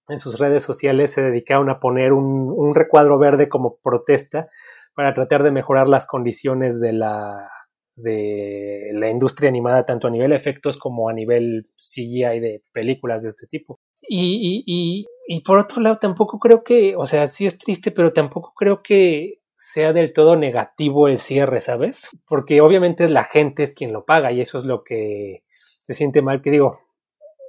en 0.09 0.19
sus 0.19 0.39
redes 0.39 0.65
sociales 0.65 1.13
se 1.13 1.23
dedicaron 1.23 1.71
a 1.71 1.79
poner 1.79 2.13
un, 2.13 2.53
un 2.57 2.75
recuadro 2.75 3.19
verde 3.19 3.49
como 3.49 3.77
protesta 3.77 4.49
para 4.97 5.13
tratar 5.13 5.43
de 5.43 5.53
mejorar 5.53 5.89
las 5.89 6.07
condiciones 6.07 6.81
de 6.81 6.95
la, 6.95 7.51
de 7.97 8.89
la 8.95 9.11
industria 9.11 9.51
animada, 9.51 9.85
tanto 9.85 10.09
a 10.09 10.11
nivel 10.11 10.33
efectos 10.33 10.79
como 10.79 11.11
a 11.11 11.13
nivel 11.13 11.69
CGI 11.77 12.41
de 12.41 12.63
películas 12.73 13.23
de 13.23 13.29
este 13.29 13.47
tipo. 13.47 13.79
Y, 14.01 14.65
y, 14.67 15.05
y, 15.27 15.41
por 15.43 15.59
otro 15.59 15.83
lado, 15.83 15.99
tampoco 15.99 16.39
creo 16.39 16.65
que, 16.65 16.97
o 16.97 17.05
sea, 17.05 17.27
sí 17.27 17.45
es 17.45 17.59
triste, 17.59 17.91
pero 17.91 18.15
tampoco 18.15 18.55
creo 18.57 18.83
que 18.83 19.43
sea 19.55 19.93
del 19.93 20.15
todo 20.15 20.35
negativo 20.35 21.09
el 21.09 21.19
cierre, 21.19 21.61
¿sabes? 21.61 22.09
Porque 22.27 22.63
obviamente 22.63 23.07
la 23.11 23.25
gente 23.25 23.65
es 23.65 23.75
quien 23.75 23.93
lo 23.93 24.07
paga 24.07 24.33
y 24.33 24.41
eso 24.41 24.57
es 24.57 24.65
lo 24.65 24.83
que 24.83 25.45
se 25.83 25.93
siente 25.93 26.23
mal, 26.23 26.41
que 26.41 26.51
digo, 26.51 26.81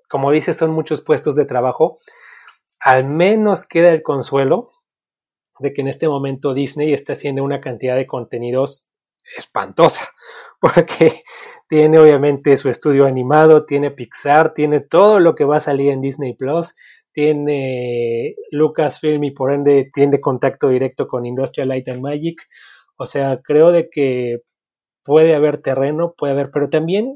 como 0.09 0.31
dices, 0.31 0.57
son 0.57 0.71
muchos 0.71 1.01
puestos 1.01 1.37
de 1.37 1.45
trabajo, 1.45 1.99
al 2.81 3.07
menos 3.07 3.65
queda 3.65 3.89
el 3.91 4.03
consuelo 4.03 4.71
de 5.59 5.73
que 5.73 5.81
en 5.81 5.87
este 5.87 6.07
momento 6.07 6.53
Disney 6.53 6.93
está 6.93 7.13
haciendo 7.13 7.43
una 7.43 7.61
cantidad 7.61 7.95
de 7.95 8.07
contenidos 8.07 8.87
espantosa, 9.37 10.09
porque 10.61 11.11
tiene 11.67 11.99
obviamente 11.99 12.55
su 12.57 12.69
estudio 12.69 13.05
animado, 13.05 13.65
tiene 13.65 13.91
Pixar, 13.91 14.53
tiene 14.53 14.79
todo 14.79 15.19
lo 15.19 15.35
que 15.35 15.43
va 15.45 15.57
a 15.57 15.61
salir 15.61 15.91
en 15.91 16.01
Disney 16.01 16.33
Plus, 16.33 16.75
tiene 17.11 18.35
Lucasfilm 18.51 19.23
y 19.23 19.31
por 19.31 19.51
ende 19.51 19.89
tiene 19.91 20.21
contacto 20.21 20.69
directo 20.69 21.07
con 21.07 21.25
Industrial 21.25 21.67
Light 21.67 21.87
and 21.87 22.01
Magic. 22.01 22.47
O 22.95 23.05
sea, 23.05 23.41
creo 23.41 23.71
de 23.71 23.89
que 23.89 24.43
puede 25.03 25.33
haber 25.33 25.59
terreno, 25.59 26.13
puede 26.15 26.33
haber, 26.33 26.51
pero 26.51 26.69
también 26.69 27.15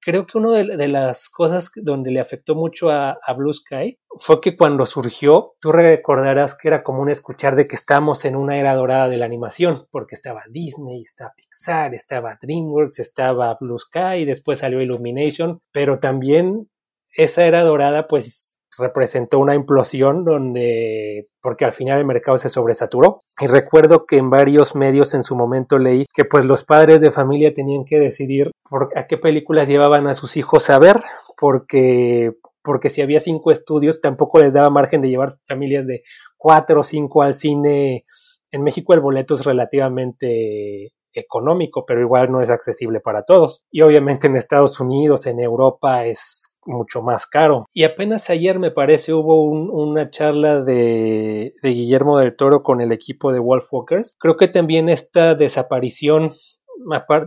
creo 0.00 0.26
que 0.26 0.38
una 0.38 0.52
de, 0.52 0.88
las 0.88 1.28
cosas 1.28 1.70
donde 1.76 2.10
le 2.10 2.20
afectó 2.20 2.54
mucho 2.54 2.90
a, 2.90 3.18
Blue 3.36 3.52
Sky 3.52 3.98
fue 4.18 4.40
que 4.40 4.56
cuando 4.56 4.86
surgió, 4.86 5.54
tú 5.60 5.70
recordarás 5.72 6.56
que 6.56 6.68
era 6.68 6.82
común 6.82 7.10
escuchar 7.10 7.56
de 7.56 7.66
que 7.66 7.76
estamos 7.76 8.24
en 8.24 8.36
una 8.36 8.58
era 8.58 8.74
dorada 8.74 9.08
de 9.08 9.16
la 9.16 9.26
animación, 9.26 9.86
porque 9.90 10.14
estaba 10.14 10.42
Disney, 10.50 11.02
estaba 11.02 11.32
Pixar, 11.36 11.94
estaba 11.94 12.38
DreamWorks, 12.40 12.98
estaba 12.98 13.56
Blue 13.60 13.78
Sky, 13.78 14.24
después 14.24 14.60
salió 14.60 14.80
Illumination, 14.80 15.60
pero 15.72 15.98
también 15.98 16.68
esa 17.14 17.44
era 17.44 17.62
dorada 17.62 18.06
pues 18.06 18.57
representó 18.78 19.38
una 19.38 19.54
implosión 19.54 20.24
donde, 20.24 21.28
porque 21.42 21.64
al 21.64 21.72
final 21.72 21.98
el 21.98 22.06
mercado 22.06 22.38
se 22.38 22.48
sobresaturó. 22.48 23.20
Y 23.40 23.46
recuerdo 23.46 24.06
que 24.06 24.16
en 24.16 24.30
varios 24.30 24.74
medios 24.74 25.14
en 25.14 25.22
su 25.22 25.36
momento 25.36 25.78
leí 25.78 26.06
que 26.14 26.24
pues 26.24 26.44
los 26.44 26.64
padres 26.64 27.00
de 27.00 27.12
familia 27.12 27.54
tenían 27.54 27.84
que 27.84 27.98
decidir 27.98 28.50
a 28.94 29.06
qué 29.06 29.16
películas 29.16 29.68
llevaban 29.68 30.06
a 30.06 30.14
sus 30.14 30.36
hijos 30.36 30.70
a 30.70 30.78
ver, 30.78 30.96
porque, 31.38 32.32
porque 32.62 32.90
si 32.90 33.02
había 33.02 33.20
cinco 33.20 33.50
estudios 33.50 34.00
tampoco 34.00 34.40
les 34.40 34.54
daba 34.54 34.70
margen 34.70 35.02
de 35.02 35.08
llevar 35.08 35.36
familias 35.46 35.86
de 35.86 36.02
cuatro 36.36 36.80
o 36.80 36.84
cinco 36.84 37.22
al 37.22 37.32
cine. 37.32 38.04
En 38.50 38.62
México 38.62 38.94
el 38.94 39.00
boleto 39.00 39.34
es 39.34 39.44
relativamente 39.44 40.92
económico, 41.18 41.84
pero 41.86 42.00
igual 42.00 42.30
no 42.30 42.40
es 42.40 42.50
accesible 42.50 43.00
para 43.00 43.24
todos. 43.24 43.64
Y 43.70 43.82
obviamente 43.82 44.26
en 44.26 44.36
Estados 44.36 44.80
Unidos, 44.80 45.26
en 45.26 45.40
Europa 45.40 46.06
es 46.06 46.54
mucho 46.68 47.02
más 47.02 47.26
caro. 47.26 47.66
Y 47.72 47.84
apenas 47.84 48.30
ayer 48.30 48.58
me 48.58 48.70
parece 48.70 49.12
hubo 49.12 49.42
una 49.44 50.10
charla 50.10 50.62
de, 50.62 51.54
de 51.62 51.68
Guillermo 51.70 52.18
del 52.18 52.36
Toro 52.36 52.62
con 52.62 52.80
el 52.80 52.92
equipo 52.92 53.32
de 53.32 53.40
Wolfwalkers. 53.40 54.14
Creo 54.18 54.36
que 54.36 54.48
también 54.48 54.88
esta 54.88 55.34
desaparición 55.34 56.32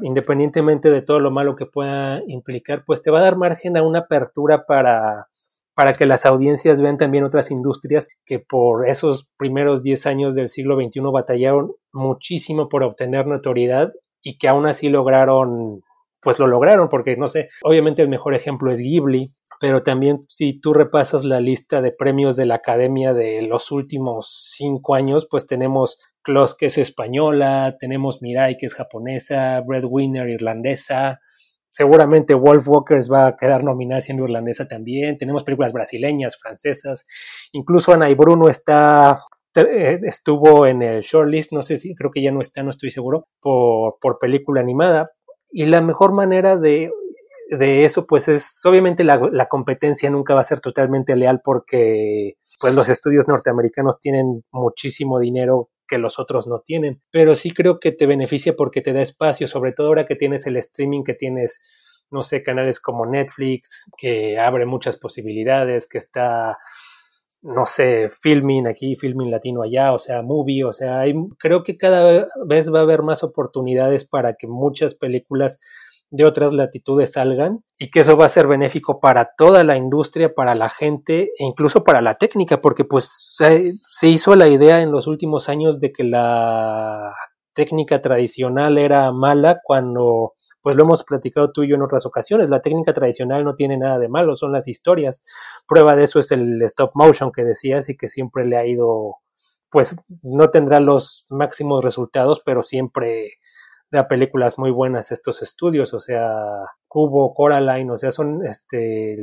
independientemente 0.01 0.89
de 0.89 1.01
todo 1.01 1.19
lo 1.19 1.31
malo 1.31 1.55
que 1.55 1.65
pueda 1.65 2.21
implicar, 2.27 2.83
pues 2.85 3.01
te 3.01 3.11
va 3.11 3.19
a 3.19 3.23
dar 3.23 3.37
margen 3.37 3.77
a 3.77 3.83
una 3.83 3.99
apertura 3.99 4.65
para, 4.65 5.27
para 5.73 5.93
que 5.93 6.05
las 6.05 6.25
audiencias 6.25 6.81
vean 6.81 6.97
también 6.97 7.23
otras 7.23 7.51
industrias 7.51 8.09
que 8.25 8.39
por 8.39 8.87
esos 8.87 9.31
primeros 9.37 9.83
10 9.83 10.05
años 10.07 10.35
del 10.35 10.47
siglo 10.47 10.75
XXI 10.75 11.01
batallaron 11.11 11.73
muchísimo 11.91 12.69
por 12.69 12.83
obtener 12.83 13.27
notoriedad 13.27 13.91
y 14.21 14.37
que 14.37 14.47
aún 14.47 14.67
así 14.67 14.89
lograron 14.89 15.83
pues 16.21 16.39
lo 16.39 16.47
lograron, 16.47 16.87
porque 16.89 17.17
no 17.17 17.27
sé, 17.27 17.49
obviamente 17.63 18.01
el 18.01 18.09
mejor 18.09 18.35
ejemplo 18.35 18.71
es 18.71 18.79
Ghibli, 18.79 19.33
pero 19.59 19.83
también 19.83 20.25
si 20.27 20.59
tú 20.59 20.73
repasas 20.73 21.23
la 21.23 21.39
lista 21.39 21.81
de 21.81 21.91
premios 21.91 22.35
de 22.35 22.45
la 22.45 22.55
academia 22.55 23.13
de 23.13 23.41
los 23.43 23.71
últimos 23.71 24.53
cinco 24.55 24.95
años, 24.95 25.27
pues 25.29 25.45
tenemos 25.45 25.99
Klaus 26.23 26.55
que 26.55 26.67
es 26.67 26.77
española, 26.77 27.75
tenemos 27.79 28.21
Mirai 28.21 28.57
que 28.57 28.65
es 28.65 28.73
japonesa, 28.73 29.61
Breadwinner 29.61 30.29
irlandesa, 30.29 31.19
seguramente 31.71 32.33
Wolf 32.33 32.67
Walkers 32.67 33.11
va 33.11 33.27
a 33.27 33.35
quedar 33.35 33.63
nominada 33.63 34.01
siendo 34.01 34.23
irlandesa 34.23 34.67
también, 34.67 35.17
tenemos 35.17 35.43
películas 35.43 35.73
brasileñas, 35.73 36.37
francesas, 36.37 37.05
incluso 37.51 37.93
Ana 37.93 38.09
y 38.09 38.15
Bruno 38.15 38.49
está 38.49 39.21
eh, 39.53 39.99
estuvo 40.03 40.65
en 40.65 40.81
el 40.81 41.01
shortlist, 41.01 41.51
no 41.51 41.61
sé 41.61 41.77
si 41.77 41.93
creo 41.93 42.09
que 42.09 42.21
ya 42.21 42.31
no 42.31 42.41
está, 42.41 42.63
no 42.63 42.69
estoy 42.69 42.89
seguro, 42.89 43.25
por, 43.41 43.97
por 43.99 44.17
película 44.17 44.61
animada, 44.61 45.11
y 45.51 45.65
la 45.65 45.81
mejor 45.81 46.13
manera 46.13 46.57
de, 46.57 46.91
de 47.49 47.85
eso, 47.85 48.07
pues 48.07 48.27
es, 48.27 48.61
obviamente 48.65 49.03
la, 49.03 49.19
la, 49.31 49.47
competencia 49.47 50.09
nunca 50.09 50.33
va 50.33 50.41
a 50.41 50.45
ser 50.45 50.59
totalmente 50.59 51.15
leal 51.15 51.41
porque 51.43 52.37
pues 52.59 52.73
los 52.73 52.89
estudios 52.89 53.27
norteamericanos 53.27 53.99
tienen 53.99 54.43
muchísimo 54.51 55.19
dinero 55.19 55.69
que 55.91 55.97
los 55.97 56.19
otros 56.19 56.47
no 56.47 56.59
tienen, 56.59 57.01
pero 57.11 57.35
sí 57.35 57.51
creo 57.51 57.79
que 57.79 57.91
te 57.91 58.05
beneficia 58.05 58.55
porque 58.55 58.81
te 58.81 58.93
da 58.93 59.01
espacio, 59.01 59.45
sobre 59.45 59.73
todo 59.73 59.87
ahora 59.87 60.05
que 60.05 60.15
tienes 60.15 60.47
el 60.47 60.55
streaming, 60.55 61.03
que 61.03 61.15
tienes, 61.15 62.05
no 62.11 62.21
sé, 62.21 62.43
canales 62.43 62.79
como 62.79 63.05
Netflix, 63.05 63.91
que 63.97 64.39
abre 64.39 64.65
muchas 64.65 64.95
posibilidades, 64.95 65.89
que 65.89 65.97
está 65.97 66.57
no 67.41 67.65
sé, 67.65 68.09
filming 68.09 68.67
aquí, 68.67 68.95
filming 68.95 69.31
latino 69.31 69.63
allá, 69.63 69.93
o 69.93 69.99
sea, 69.99 70.21
movie, 70.21 70.63
o 70.63 70.73
sea, 70.73 70.99
hay, 70.99 71.13
creo 71.39 71.63
que 71.63 71.77
cada 71.77 72.27
vez 72.45 72.73
va 72.73 72.79
a 72.79 72.83
haber 72.83 73.01
más 73.01 73.23
oportunidades 73.23 74.05
para 74.05 74.35
que 74.35 74.47
muchas 74.47 74.95
películas 74.95 75.59
de 76.11 76.25
otras 76.25 76.53
latitudes 76.53 77.13
salgan 77.13 77.63
y 77.79 77.89
que 77.89 78.01
eso 78.01 78.17
va 78.17 78.25
a 78.25 78.29
ser 78.29 78.47
benéfico 78.47 78.99
para 78.99 79.31
toda 79.37 79.63
la 79.63 79.77
industria, 79.77 80.35
para 80.35 80.55
la 80.55 80.69
gente 80.69 81.31
e 81.37 81.45
incluso 81.45 81.83
para 81.83 82.01
la 82.01 82.15
técnica, 82.15 82.61
porque 82.61 82.83
pues 82.83 83.09
se, 83.09 83.73
se 83.87 84.07
hizo 84.07 84.35
la 84.35 84.47
idea 84.47 84.81
en 84.81 84.91
los 84.91 85.07
últimos 85.07 85.49
años 85.49 85.79
de 85.79 85.91
que 85.91 86.03
la 86.03 87.13
técnica 87.53 88.01
tradicional 88.01 88.77
era 88.77 89.11
mala 89.13 89.61
cuando 89.63 90.33
pues 90.61 90.75
lo 90.75 90.83
hemos 90.83 91.03
platicado 91.03 91.51
tú 91.51 91.63
y 91.63 91.69
yo 91.69 91.75
en 91.75 91.81
otras 91.81 92.05
ocasiones. 92.05 92.49
La 92.49 92.61
técnica 92.61 92.93
tradicional 92.93 93.43
no 93.43 93.55
tiene 93.55 93.77
nada 93.77 93.99
de 93.99 94.09
malo, 94.09 94.35
son 94.35 94.51
las 94.51 94.67
historias. 94.67 95.23
Prueba 95.67 95.95
de 95.95 96.03
eso 96.03 96.19
es 96.19 96.31
el 96.31 96.61
stop 96.63 96.91
motion 96.93 97.31
que 97.31 97.43
decías 97.43 97.89
y 97.89 97.97
que 97.97 98.07
siempre 98.07 98.45
le 98.45 98.57
ha 98.57 98.65
ido, 98.65 99.17
pues 99.69 99.97
no 100.21 100.49
tendrá 100.49 100.79
los 100.79 101.25
máximos 101.29 101.83
resultados, 101.83 102.41
pero 102.45 102.63
siempre 102.63 103.33
da 103.91 104.07
películas 104.07 104.57
muy 104.57 104.71
buenas 104.71 105.11
estos 105.11 105.41
estudios, 105.41 105.93
o 105.93 105.99
sea, 105.99 106.31
Cubo, 106.87 107.33
Coraline, 107.33 107.91
o 107.91 107.97
sea, 107.97 108.11
son 108.11 108.45
este 108.45 109.17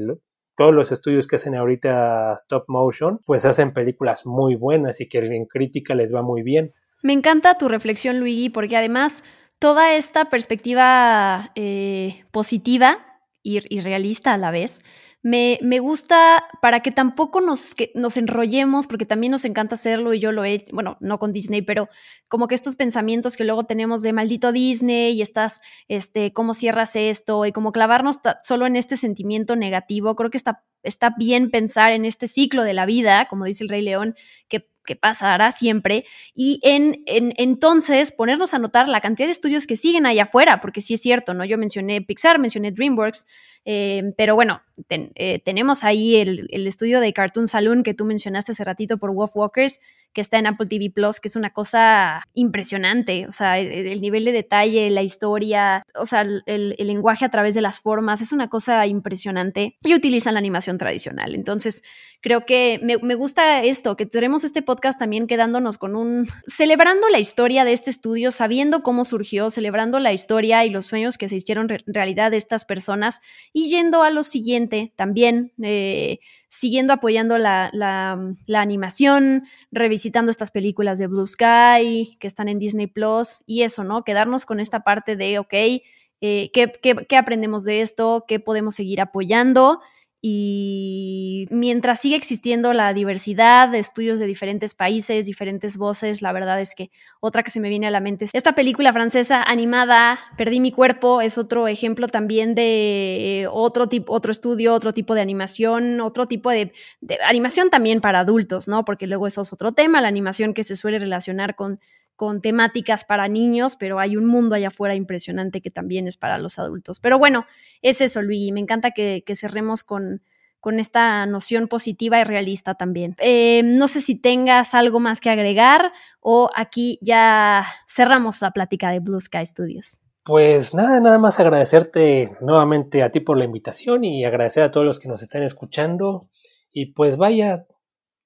todos 0.59 0.74
los 0.74 0.91
estudios 0.91 1.28
que 1.28 1.36
hacen 1.36 1.55
ahorita 1.55 2.34
stop 2.34 2.64
motion, 2.66 3.20
pues 3.24 3.45
hacen 3.45 3.72
películas 3.72 4.26
muy 4.26 4.57
buenas 4.57 5.01
y 5.01 5.09
que 5.09 5.18
en 5.18 5.47
crítica 5.47 5.95
les 5.95 6.12
va 6.12 6.22
muy 6.22 6.43
bien. 6.43 6.74
Me 7.01 7.12
encanta 7.12 7.55
tu 7.55 7.68
reflexión, 7.68 8.18
Luigi, 8.18 8.51
porque 8.51 8.76
además 8.76 9.22
toda 9.59 9.95
esta 9.95 10.27
perspectiva 10.31 11.53
eh, 11.55 12.25
positiva 12.31 13.05
y, 13.43 13.61
realista 13.81 14.35
a 14.35 14.39
la 14.39 14.51
vez, 14.51 14.83
me, 15.23 15.59
me, 15.63 15.81
gusta 15.81 16.45
para 16.63 16.81
que 16.81 16.93
tampoco 16.93 17.41
nos, 17.41 17.75
nos 17.95 18.17
enrollemos, 18.17 18.87
porque 18.87 19.07
también 19.07 19.33
nos 19.33 19.45
encanta 19.45 19.75
hacerlo 19.75 20.15
y 20.15 20.21
yo 20.21 20.33
lo 20.33 20.45
he, 20.45 20.67
bueno, 20.71 20.97
no 21.01 21.19
con 21.19 21.33
Disney, 21.33 21.63
pero 21.63 21.89
como 22.29 22.47
que 22.47 22.55
estos 22.55 22.77
pensamientos 22.77 23.37
que 23.37 23.45
luego 23.45 23.65
tenemos 23.65 24.03
de 24.03 24.13
maldito 24.13 24.53
Disney 24.53 25.15
y 25.15 25.23
estás, 25.23 25.61
este, 25.89 26.33
cómo 26.33 26.55
cierras 26.55 26.95
esto 26.95 27.47
y 27.47 27.53
como 27.53 27.73
clavarnos 27.73 28.21
solo 28.43 28.67
en 28.67 28.77
este 28.77 28.97
sentimiento 28.97 29.57
negativo, 29.57 30.15
creo 30.15 30.31
que 30.31 30.39
está, 30.39 30.65
está 30.83 31.15
bien 31.19 31.51
pensar 31.51 31.93
en 31.93 32.05
este 32.05 32.29
ciclo 32.29 32.63
de 32.63 32.75
la 32.75 32.87
vida, 32.87 33.27
como 33.29 33.45
dice 33.45 33.65
el 33.65 33.71
Rey 33.71 33.83
León, 33.83 34.15
que 34.49 34.69
que 34.89 34.97
pasará 34.97 35.53
siempre, 35.53 36.07
y 36.34 36.61
en, 36.62 37.03
entonces 37.07 38.11
ponernos 38.11 38.55
a 38.55 38.59
notar 38.59 38.89
la 38.89 39.03
cantidad 39.03 39.28
de 39.28 39.32
estudios 39.32 39.66
que 39.66 39.76
siguen 39.76 40.07
allá 40.07 40.22
afuera, 40.22 40.62
porque 40.62 40.80
sí 40.80 40.95
es 40.95 41.03
cierto, 41.03 41.34
¿no? 41.34 41.45
Yo 41.45 41.59
mencioné 41.59 42.01
Pixar, 42.01 42.39
mencioné 42.39 42.72
DreamWorks, 42.72 43.26
eh, 43.66 44.14
pero 44.16 44.34
bueno, 44.34 44.62
eh, 44.89 45.41
tenemos 45.45 45.84
ahí 45.84 46.16
el, 46.16 46.66
estudio 46.66 47.01
de 47.01 47.12
Cartoon 47.12 47.49
Saloon 47.49 47.82
que 47.82 47.93
tú 47.93 48.07
mencionaste 48.07 48.53
hace 48.53 48.64
ratito 48.64 48.97
por 48.97 49.12
Wolf 49.12 49.36
Walkers, 49.36 49.80
que 50.14 50.22
está 50.22 50.39
en 50.39 50.47
Apple 50.47 50.66
TV 50.68 50.91
Plus, 50.91 51.20
que 51.20 51.28
es 51.28 51.36
una 51.36 51.51
cosa 51.51 52.22
impresionante. 52.32 53.26
O 53.26 53.32
sea, 53.32 53.59
el, 53.59 54.01
nivel 54.01 54.24
de 54.24 54.32
detalle, 54.32 54.89
la 54.89 55.03
historia, 55.03 55.84
o 55.95 56.07
sea, 56.07 56.22
el, 56.22 56.76
lenguaje 56.78 57.26
a 57.26 57.28
través 57.28 57.55
de 57.55 57.61
las 57.61 57.80
formas, 57.80 58.22
es 58.22 58.32
una 58.32 58.49
cosa 58.49 58.86
impresionante. 58.86 59.76
Y 59.84 59.95
utilizan 59.95 60.34
la 60.34 60.41
animación 60.41 60.78
tradicional. 60.78 61.34
Entonces, 61.34 61.82
creo 62.21 62.45
que 62.47 62.81
me, 62.83 63.14
gusta 63.14 63.62
esto, 63.62 63.97
que 63.97 64.07
tenemos 64.07 64.45
este 64.45 64.62
podcast 64.62 64.99
también 64.99 65.27
quedándonos 65.27 65.79
con 65.79 65.97
un. 65.97 66.29
celebrando 66.47 67.09
la 67.09 67.19
historia 67.19 67.64
de 67.64 67.73
este 67.73 67.91
estudio, 67.91 68.31
sabiendo 68.33 68.83
cómo 68.83 69.05
surgió, 69.05 69.51
celebrando 69.51 70.01
la 70.01 70.12
historia 70.12 70.64
y 70.64 70.71
los 70.71 70.87
sueños 70.87 71.19
que 71.19 71.29
se 71.29 71.37
hicieron 71.37 71.69
realidad 71.87 72.31
de 72.31 72.37
estas 72.37 72.64
personas 72.64 73.21
y 73.53 73.71
yendo 73.71 74.03
a 74.03 74.11
lo 74.11 74.23
siguiente 74.23 74.93
también. 74.97 75.53
Eh, 75.62 76.21
siguiendo 76.51 76.95
apoyando 76.95 77.37
la, 77.37 77.69
la, 77.75 78.61
animación, 78.61 79.45
revisitando 79.71 80.31
estas 80.31 80.51
películas 80.51 80.99
de 80.99 81.07
Blue 81.07 81.27
Sky 81.27 82.16
que 82.19 82.27
están 82.27 82.49
en 82.49 82.59
Disney 82.59 82.87
Plus 82.87 83.43
y 83.47 83.64
eso, 83.64 83.85
¿no? 83.85 84.03
Quedarnos 84.03 84.47
con 84.47 84.59
esta 84.59 84.81
parte 84.81 85.14
de, 85.14 85.39
ok, 85.39 85.53
eh, 85.53 86.51
¿qué, 86.55 86.73
qué 87.07 87.16
aprendemos 87.19 87.64
de 87.64 87.83
esto? 87.83 88.25
¿Qué 88.27 88.41
podemos 88.41 88.77
seguir 88.77 89.03
apoyando? 89.03 89.81
Y 90.21 91.47
mientras 91.51 92.01
sigue 92.01 92.16
existiendo 92.16 92.73
la 92.73 92.93
diversidad 92.93 93.69
de 93.69 93.79
estudios 93.79 94.19
de 94.19 94.27
diferentes 94.27 94.75
países, 94.75 95.27
diferentes 95.27 95.77
voces, 95.77 96.23
la 96.23 96.33
verdad 96.33 96.61
es 96.61 96.75
que 96.75 96.91
otra 97.21 97.45
que 97.45 97.53
se 97.53 97.61
me 97.61 97.69
viene 97.69 97.87
a 97.87 97.93
la 97.93 98.01
mente 98.01 98.25
es 98.25 98.31
esta 98.33 98.57
película 98.57 98.93
francesa 98.93 99.43
animada, 99.45 100.19
Perdí 100.37 100.59
mi 100.59 100.73
cuerpo, 100.73 101.21
es 101.21 101.39
otro 101.39 101.69
ejemplo 101.69 102.09
también 102.09 102.57
de 102.57 103.49
otro 103.53 103.89
tipo, 103.89 104.12
otro 104.12 104.33
estudio, 104.33 104.75
otro 104.75 104.93
tipo 104.93 105.14
de 105.14 105.21
animación, 105.21 106.01
otro 106.01 106.27
tipo 106.27 106.51
de, 106.51 106.73
de 107.01 107.19
animación 107.25 107.71
también 107.71 108.01
para 108.01 108.21
adultos, 108.21 108.66
¿no? 108.66 108.85
Porque 108.85 109.07
luego 109.07 109.29
eso 109.29 109.43
es 109.43 109.53
otro 109.53 109.73
tema, 109.73 110.01
la 110.01 110.09
animación 110.09 110.53
que 110.53 110.64
se 110.64 110.75
suele 110.75 110.99
relacionar 110.99 111.55
con 111.55 111.79
con 112.19 112.41
temáticas 112.41 113.05
para 113.05 113.29
niños, 113.29 113.77
pero 113.77 114.01
hay 114.01 114.16
un 114.16 114.27
mundo 114.27 114.57
allá 114.57 114.69
afuera 114.69 114.97
impresionante 114.97 115.61
que 115.61 115.71
también 115.71 116.09
es 116.09 116.16
para 116.16 116.37
los 116.37 116.59
adultos. 116.59 116.99
Pero 116.99 117.16
bueno, 117.16 117.47
es 117.81 118.01
eso, 118.01 118.23
Luigi. 118.23 118.51
Me 118.51 118.59
encanta 118.59 118.91
que, 118.91 119.23
cerremos 119.37 119.85
con, 119.85 120.21
con 120.59 120.81
esta 120.81 121.27
noción 121.27 121.69
positiva 121.69 122.19
y 122.19 122.25
realista 122.25 122.75
también. 122.75 123.14
Eh, 123.21 123.62
no 123.64 123.87
sé 123.87 124.01
si 124.01 124.16
tengas 124.16 124.75
algo 124.75 124.99
más 124.99 125.21
que 125.21 125.31
agregar 125.31 125.93
o 126.19 126.51
aquí 126.57 126.99
ya 127.03 127.64
cerramos 127.87 128.43
la 128.43 128.51
plática 128.51 128.91
de 128.91 128.99
Blue 128.99 129.21
Sky 129.21 129.47
Studios. 129.47 130.01
Pues 130.25 130.75
nada, 130.75 130.99
nada 130.99 131.19
más 131.19 131.39
agradecerte 131.39 132.37
nuevamente 132.41 133.05
a 133.05 133.11
ti 133.11 133.21
por 133.21 133.39
la 133.39 133.45
invitación 133.45 134.03
y 134.03 134.25
agradecer 134.25 134.64
a 134.64 134.73
todos 134.73 134.85
los 134.85 134.99
que 134.99 135.07
nos 135.07 135.23
están 135.23 135.45
escuchando. 135.45 136.29
Y 136.73 136.87
pues 136.87 137.16
vaya, 137.16 137.69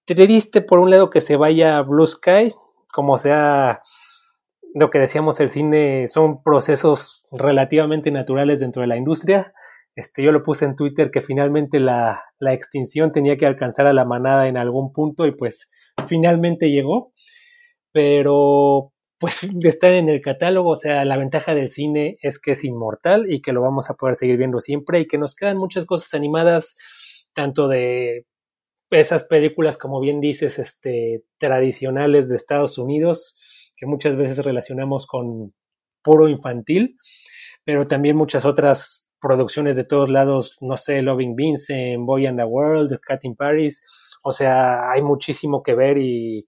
triste 0.07 0.63
por 0.63 0.79
un 0.79 0.89
lado 0.89 1.11
que 1.11 1.21
se 1.21 1.37
vaya 1.37 1.83
Blue 1.83 2.07
Sky, 2.07 2.55
como 2.93 3.19
sea 3.19 3.83
lo 4.75 4.91
que 4.91 4.99
decíamos, 4.99 5.41
el 5.41 5.49
cine 5.49 6.07
son 6.09 6.43
procesos 6.43 7.27
relativamente 7.33 8.11
naturales 8.11 8.61
dentro 8.61 8.83
de 8.83 8.89
la 8.89 8.97
industria. 8.97 9.53
Este, 9.95 10.23
yo 10.23 10.33
lo 10.33 10.43
puse 10.43 10.65
en 10.65 10.77
Twitter 10.77 11.11
que 11.11 11.21
finalmente 11.21 11.79
la, 11.79 12.23
la 12.39 12.55
extinción 12.55 13.13
tenía 13.13 13.37
que 13.37 13.45
alcanzar 13.45 13.87
a 13.87 13.93
la 13.93 14.07
manada 14.07 14.49
en 14.49 14.57
algún 14.57 14.93
punto 14.93 15.27
y 15.27 15.33
pues 15.33 15.71
finalmente 16.07 16.71
llegó. 16.71 17.13
Pero 17.93 18.93
pues 19.19 19.43
estar 19.63 19.93
en 19.93 20.09
el 20.09 20.21
catálogo, 20.21 20.71
o 20.71 20.77
sea, 20.77 21.05
la 21.05 21.17
ventaja 21.19 21.55
del 21.55 21.69
cine 21.69 22.17
es 22.23 22.41
que 22.41 22.53
es 22.53 22.65
inmortal 22.65 23.31
y 23.31 23.43
que 23.43 23.53
lo 23.53 23.61
vamos 23.63 23.91
a 23.91 23.95
poder 23.95 24.17
seguir 24.17 24.39
viendo 24.39 24.59
siempre 24.61 25.01
y 25.01 25.07
que 25.07 25.19
nos 25.19 25.35
quedan 25.35 25.59
muchas 25.59 25.85
cosas 25.85 26.15
animadas, 26.15 26.77
tanto 27.35 27.69
de 27.69 28.27
esas 29.01 29.25
películas, 29.25 29.79
como 29.79 30.01
bien 30.01 30.21
dices, 30.21 30.59
este, 30.59 31.25
tradicionales 31.39 32.29
de 32.29 32.37
Estados 32.37 32.79
Unidos, 32.79 33.37
que 33.77 33.87
muchas 33.87 34.17
veces 34.17 34.45
relacionamos 34.45 35.07
con 35.07 35.55
puro 36.03 36.29
infantil, 36.29 36.99
pero 37.65 37.87
también 37.87 38.17
muchas 38.17 38.45
otras 38.45 39.07
producciones 39.21 39.77
de 39.77 39.85
todos 39.85 40.11
lados, 40.11 40.59
no 40.61 40.77
sé, 40.77 41.01
Loving 41.01 41.37
Vincent, 41.37 42.05
Boy 42.05 42.27
and 42.27 42.39
the 42.39 42.45
World, 42.45 42.99
Cat 43.01 43.25
in 43.25 43.37
Paris, 43.37 43.83
o 44.25 44.33
sea, 44.33 44.91
hay 44.91 45.03
muchísimo 45.03 45.63
que 45.63 45.75
ver 45.75 45.99
y 45.99 46.47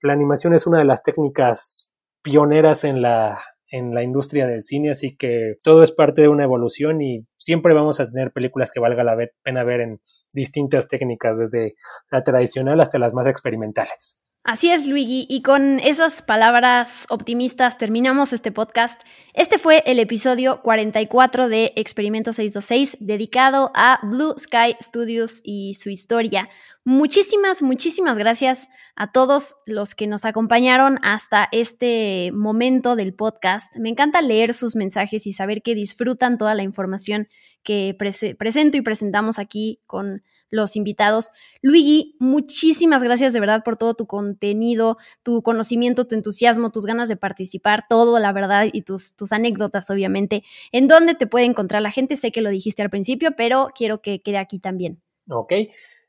la 0.00 0.12
animación 0.12 0.54
es 0.54 0.66
una 0.66 0.78
de 0.78 0.84
las 0.84 1.02
técnicas 1.02 1.90
pioneras 2.22 2.84
en 2.84 3.02
la, 3.02 3.40
en 3.74 3.92
la 3.92 4.04
industria 4.04 4.46
del 4.46 4.62
cine, 4.62 4.90
así 4.90 5.16
que 5.16 5.56
todo 5.64 5.82
es 5.82 5.90
parte 5.90 6.22
de 6.22 6.28
una 6.28 6.44
evolución 6.44 7.02
y 7.02 7.26
siempre 7.36 7.74
vamos 7.74 7.98
a 7.98 8.08
tener 8.08 8.30
películas 8.30 8.70
que 8.70 8.78
valga 8.78 9.02
la 9.02 9.16
pena 9.42 9.64
ver 9.64 9.80
en 9.80 10.00
distintas 10.32 10.86
técnicas, 10.86 11.38
desde 11.38 11.74
la 12.08 12.22
tradicional 12.22 12.80
hasta 12.80 13.00
las 13.00 13.14
más 13.14 13.26
experimentales. 13.26 14.20
Así 14.44 14.70
es, 14.70 14.86
Luigi, 14.86 15.26
y 15.28 15.42
con 15.42 15.80
esas 15.80 16.22
palabras 16.22 17.06
optimistas 17.08 17.76
terminamos 17.76 18.32
este 18.32 18.52
podcast. 18.52 19.02
Este 19.32 19.58
fue 19.58 19.82
el 19.86 19.98
episodio 19.98 20.60
44 20.62 21.48
de 21.48 21.72
Experimento 21.74 22.32
626, 22.32 22.98
dedicado 23.00 23.72
a 23.74 23.98
Blue 24.02 24.34
Sky 24.38 24.76
Studios 24.80 25.40
y 25.42 25.74
su 25.74 25.90
historia. 25.90 26.48
Muchísimas, 26.84 27.62
muchísimas 27.62 28.18
gracias 28.18 28.68
a 28.96 29.12
todos 29.12 29.56
los 29.66 29.94
que 29.94 30.06
nos 30.06 30.24
acompañaron 30.24 30.98
hasta 31.02 31.48
este 31.52 32.30
momento 32.32 32.96
del 32.96 33.14
podcast. 33.14 33.76
Me 33.76 33.88
encanta 33.88 34.22
leer 34.22 34.54
sus 34.54 34.76
mensajes 34.76 35.26
y 35.26 35.32
saber 35.32 35.62
que 35.62 35.74
disfrutan 35.74 36.38
toda 36.38 36.54
la 36.54 36.62
información 36.62 37.28
que 37.62 37.96
presento 38.38 38.76
y 38.76 38.82
presentamos 38.82 39.38
aquí 39.38 39.80
con 39.86 40.22
los 40.50 40.76
invitados. 40.76 41.32
Luigi, 41.60 42.16
muchísimas 42.20 43.02
gracias 43.02 43.32
de 43.32 43.40
verdad 43.40 43.62
por 43.64 43.76
todo 43.76 43.94
tu 43.94 44.06
contenido, 44.06 44.96
tu 45.22 45.42
conocimiento, 45.42 46.06
tu 46.06 46.14
entusiasmo, 46.14 46.70
tus 46.70 46.86
ganas 46.86 47.08
de 47.08 47.16
participar, 47.16 47.84
todo, 47.88 48.18
la 48.18 48.32
verdad, 48.32 48.68
y 48.72 48.82
tus, 48.82 49.16
tus 49.16 49.32
anécdotas, 49.32 49.90
obviamente. 49.90 50.44
¿En 50.72 50.88
dónde 50.88 51.14
te 51.14 51.26
puede 51.26 51.46
encontrar 51.46 51.82
la 51.82 51.90
gente? 51.90 52.16
Sé 52.16 52.32
que 52.32 52.40
lo 52.40 52.50
dijiste 52.50 52.82
al 52.82 52.90
principio, 52.90 53.34
pero 53.36 53.70
quiero 53.74 54.00
que 54.00 54.22
quede 54.22 54.38
aquí 54.38 54.58
también. 54.58 55.02
Ok, 55.28 55.52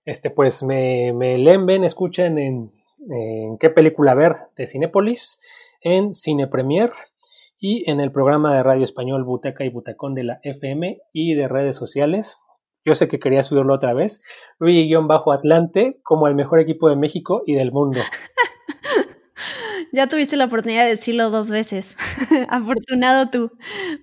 este, 0.05 0.29
pues 0.29 0.63
me, 0.63 1.13
me 1.13 1.37
leen, 1.37 1.65
ven, 1.65 1.83
escuchen 1.83 2.37
en, 2.37 2.71
en 3.09 3.57
qué 3.57 3.69
película 3.69 4.13
ver 4.13 4.33
de 4.57 4.67
Cinépolis, 4.67 5.39
en 5.81 6.13
Cine 6.13 6.47
Premier 6.47 6.91
y 7.59 7.89
en 7.89 7.99
el 7.99 8.11
programa 8.11 8.55
de 8.55 8.63
Radio 8.63 8.83
Español 8.83 9.23
Buteca 9.23 9.65
y 9.65 9.69
Butacón 9.69 10.13
de 10.13 10.23
la 10.23 10.39
FM 10.43 10.99
y 11.13 11.35
de 11.35 11.47
redes 11.47 11.75
sociales 11.75 12.39
yo 12.85 12.93
sé 12.93 13.07
que 13.07 13.19
quería 13.19 13.41
subirlo 13.41 13.73
otra 13.73 13.93
vez. 13.93 14.21
Luigi-Atlante 14.59 15.99
como 16.03 16.27
el 16.27 16.35
mejor 16.35 16.59
equipo 16.59 16.87
de 16.87 16.95
México 16.95 17.41
y 17.47 17.55
del 17.55 17.71
mundo. 17.71 17.99
ya 19.91 20.07
tuviste 20.07 20.35
la 20.35 20.45
oportunidad 20.45 20.83
de 20.83 20.91
decirlo 20.91 21.31
dos 21.31 21.49
veces. 21.49 21.97
Afortunado 22.49 23.31
tú. 23.31 23.51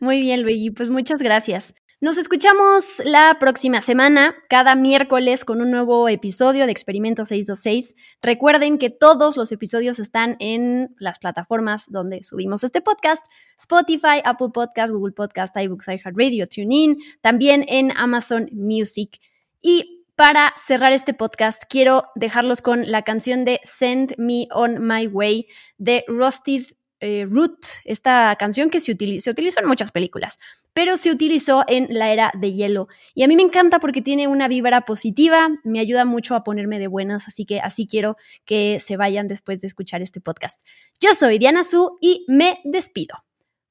Muy 0.01 0.21
bien, 0.21 0.43
Luigi. 0.43 0.71
Pues 0.71 0.91
muchas 0.91 1.23
gracias. 1.23 1.75
Nos 2.03 2.19
escuchamos 2.19 3.01
la 3.05 3.37
próxima 3.39 3.81
semana, 3.81 4.35
cada 4.49 4.75
miércoles 4.75 5.45
con 5.45 5.61
un 5.61 5.71
nuevo 5.71 6.09
episodio 6.09 6.67
de 6.67 6.73
Experimento 6.73 7.25
626. 7.25 7.95
Recuerden 8.21 8.79
que 8.79 8.91
todos 8.91 9.37
los 9.37 9.53
episodios 9.53 10.01
están 10.01 10.35
en 10.41 10.97
las 10.99 11.21
plataformas 11.21 11.85
donde 11.93 12.25
subimos 12.25 12.65
este 12.65 12.81
podcast, 12.81 13.25
Spotify, 13.57 14.21
Apple 14.25 14.49
Podcast, 14.53 14.93
Google 14.93 15.13
Podcast, 15.13 15.57
iBooks, 15.57 15.87
iHeartRadio, 15.87 16.49
TuneIn, 16.49 16.99
también 17.21 17.65
en 17.69 17.97
Amazon 17.97 18.49
Music. 18.51 19.21
Y 19.61 20.05
para 20.17 20.55
cerrar 20.57 20.93
este 20.93 21.15
podcast, 21.15 21.63
quiero 21.71 22.03
dejarlos 22.17 22.63
con 22.63 22.91
la 22.91 23.03
canción 23.03 23.45
de 23.45 23.61
Send 23.63 24.17
Me 24.19 24.49
On 24.51 24.85
My 24.85 25.07
Way 25.07 25.47
de 25.79 26.05
Rusted 26.09 26.65
eh, 27.03 27.27
Root, 27.29 27.59
esta 27.85 28.35
canción 28.39 28.71
que 28.71 28.81
se, 28.81 28.97
se 29.21 29.31
utilizó 29.31 29.61
en 29.61 29.67
muchas 29.67 29.91
películas, 29.91 30.39
pero 30.73 30.97
se 30.97 31.11
utilizó 31.11 31.65
en 31.67 31.89
la 31.91 32.13
era 32.13 32.31
de 32.39 32.53
hielo. 32.53 32.89
Y 33.15 33.25
a 33.25 33.29
mí 33.29 33.37
me 33.37 33.43
encanta 33.43 33.81
porque 33.81 34.01
tiene 34.01 34.29
una 34.29 34.49
vibra 34.49 34.83
positiva, 34.83 35.51
me 35.65 35.81
ayuda 35.81 36.05
mucho 36.05 36.35
a 36.35 36.45
ponerme 36.45 36.79
de 36.79 36.87
buenas, 36.87 37.27
así 37.27 37.45
que 37.45 37.61
así 37.61 37.87
quiero 37.87 38.17
que 38.45 38.79
se 38.79 38.97
vayan 38.97 39.29
después 39.29 39.61
de 39.61 39.67
escuchar 39.67 40.01
este 40.01 40.21
podcast. 40.21 40.61
Yo 41.01 41.15
soy 41.15 41.39
Diana 41.39 41.65
Su 41.65 41.99
y 42.01 42.25
me 42.29 42.61
despido. 42.65 43.17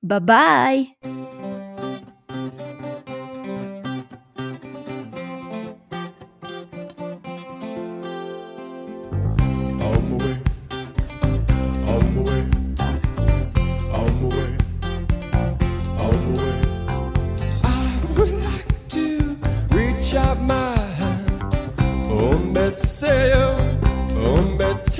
Bye 0.01 0.19
bye. 0.19 1.60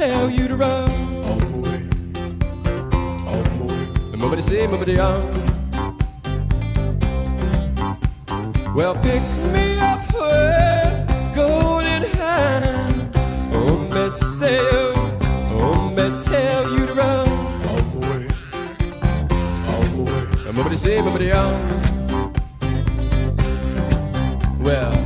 Tell 0.02 0.32
you 0.32 0.48
to 0.48 0.56
run. 0.56 0.90
On 1.30 1.38
my 1.52 1.58
way, 1.64 1.80
on 3.32 3.44
my 3.60 3.66
way. 3.66 3.86
Movity 4.22 4.42
see, 4.42 4.66
movity 4.66 4.98
on. 5.00 5.22
Well, 8.74 8.96
pick 8.96 9.22
me 9.54 9.78
up 9.80 10.02
with 10.14 10.94
golden 11.36 12.04
hand. 12.18 13.16
Oh, 13.54 13.78
me 13.94 14.04
say, 14.40 14.60
oh, 15.52 15.90
me 15.96 16.06
tell 16.24 16.64
you 16.72 16.84
to 16.88 16.94
run. 16.94 17.28
On 17.74 17.84
my 17.92 18.08
way, 18.08 18.24
on 19.74 19.84
my 19.98 20.04
way. 20.10 20.24
Movity 20.58 20.78
see, 20.78 20.98
movity 21.06 21.30
on. 21.42 21.54
Well. 24.64 25.01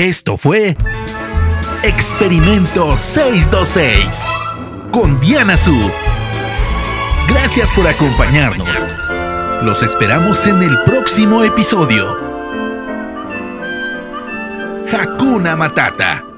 Esto 0.00 0.38
fue 0.38 0.78
Experimento 1.82 2.96
626 2.96 4.24
con 4.90 5.20
Diana 5.20 5.58
Su. 5.58 5.78
Gracias 7.28 7.70
por 7.72 7.86
acompañarnos. 7.86 8.86
Los 9.62 9.82
esperamos 9.82 10.46
en 10.46 10.62
el 10.62 10.78
próximo 10.86 11.44
episodio. 11.44 12.16
Hakuna 14.90 15.54
Matata. 15.54 16.29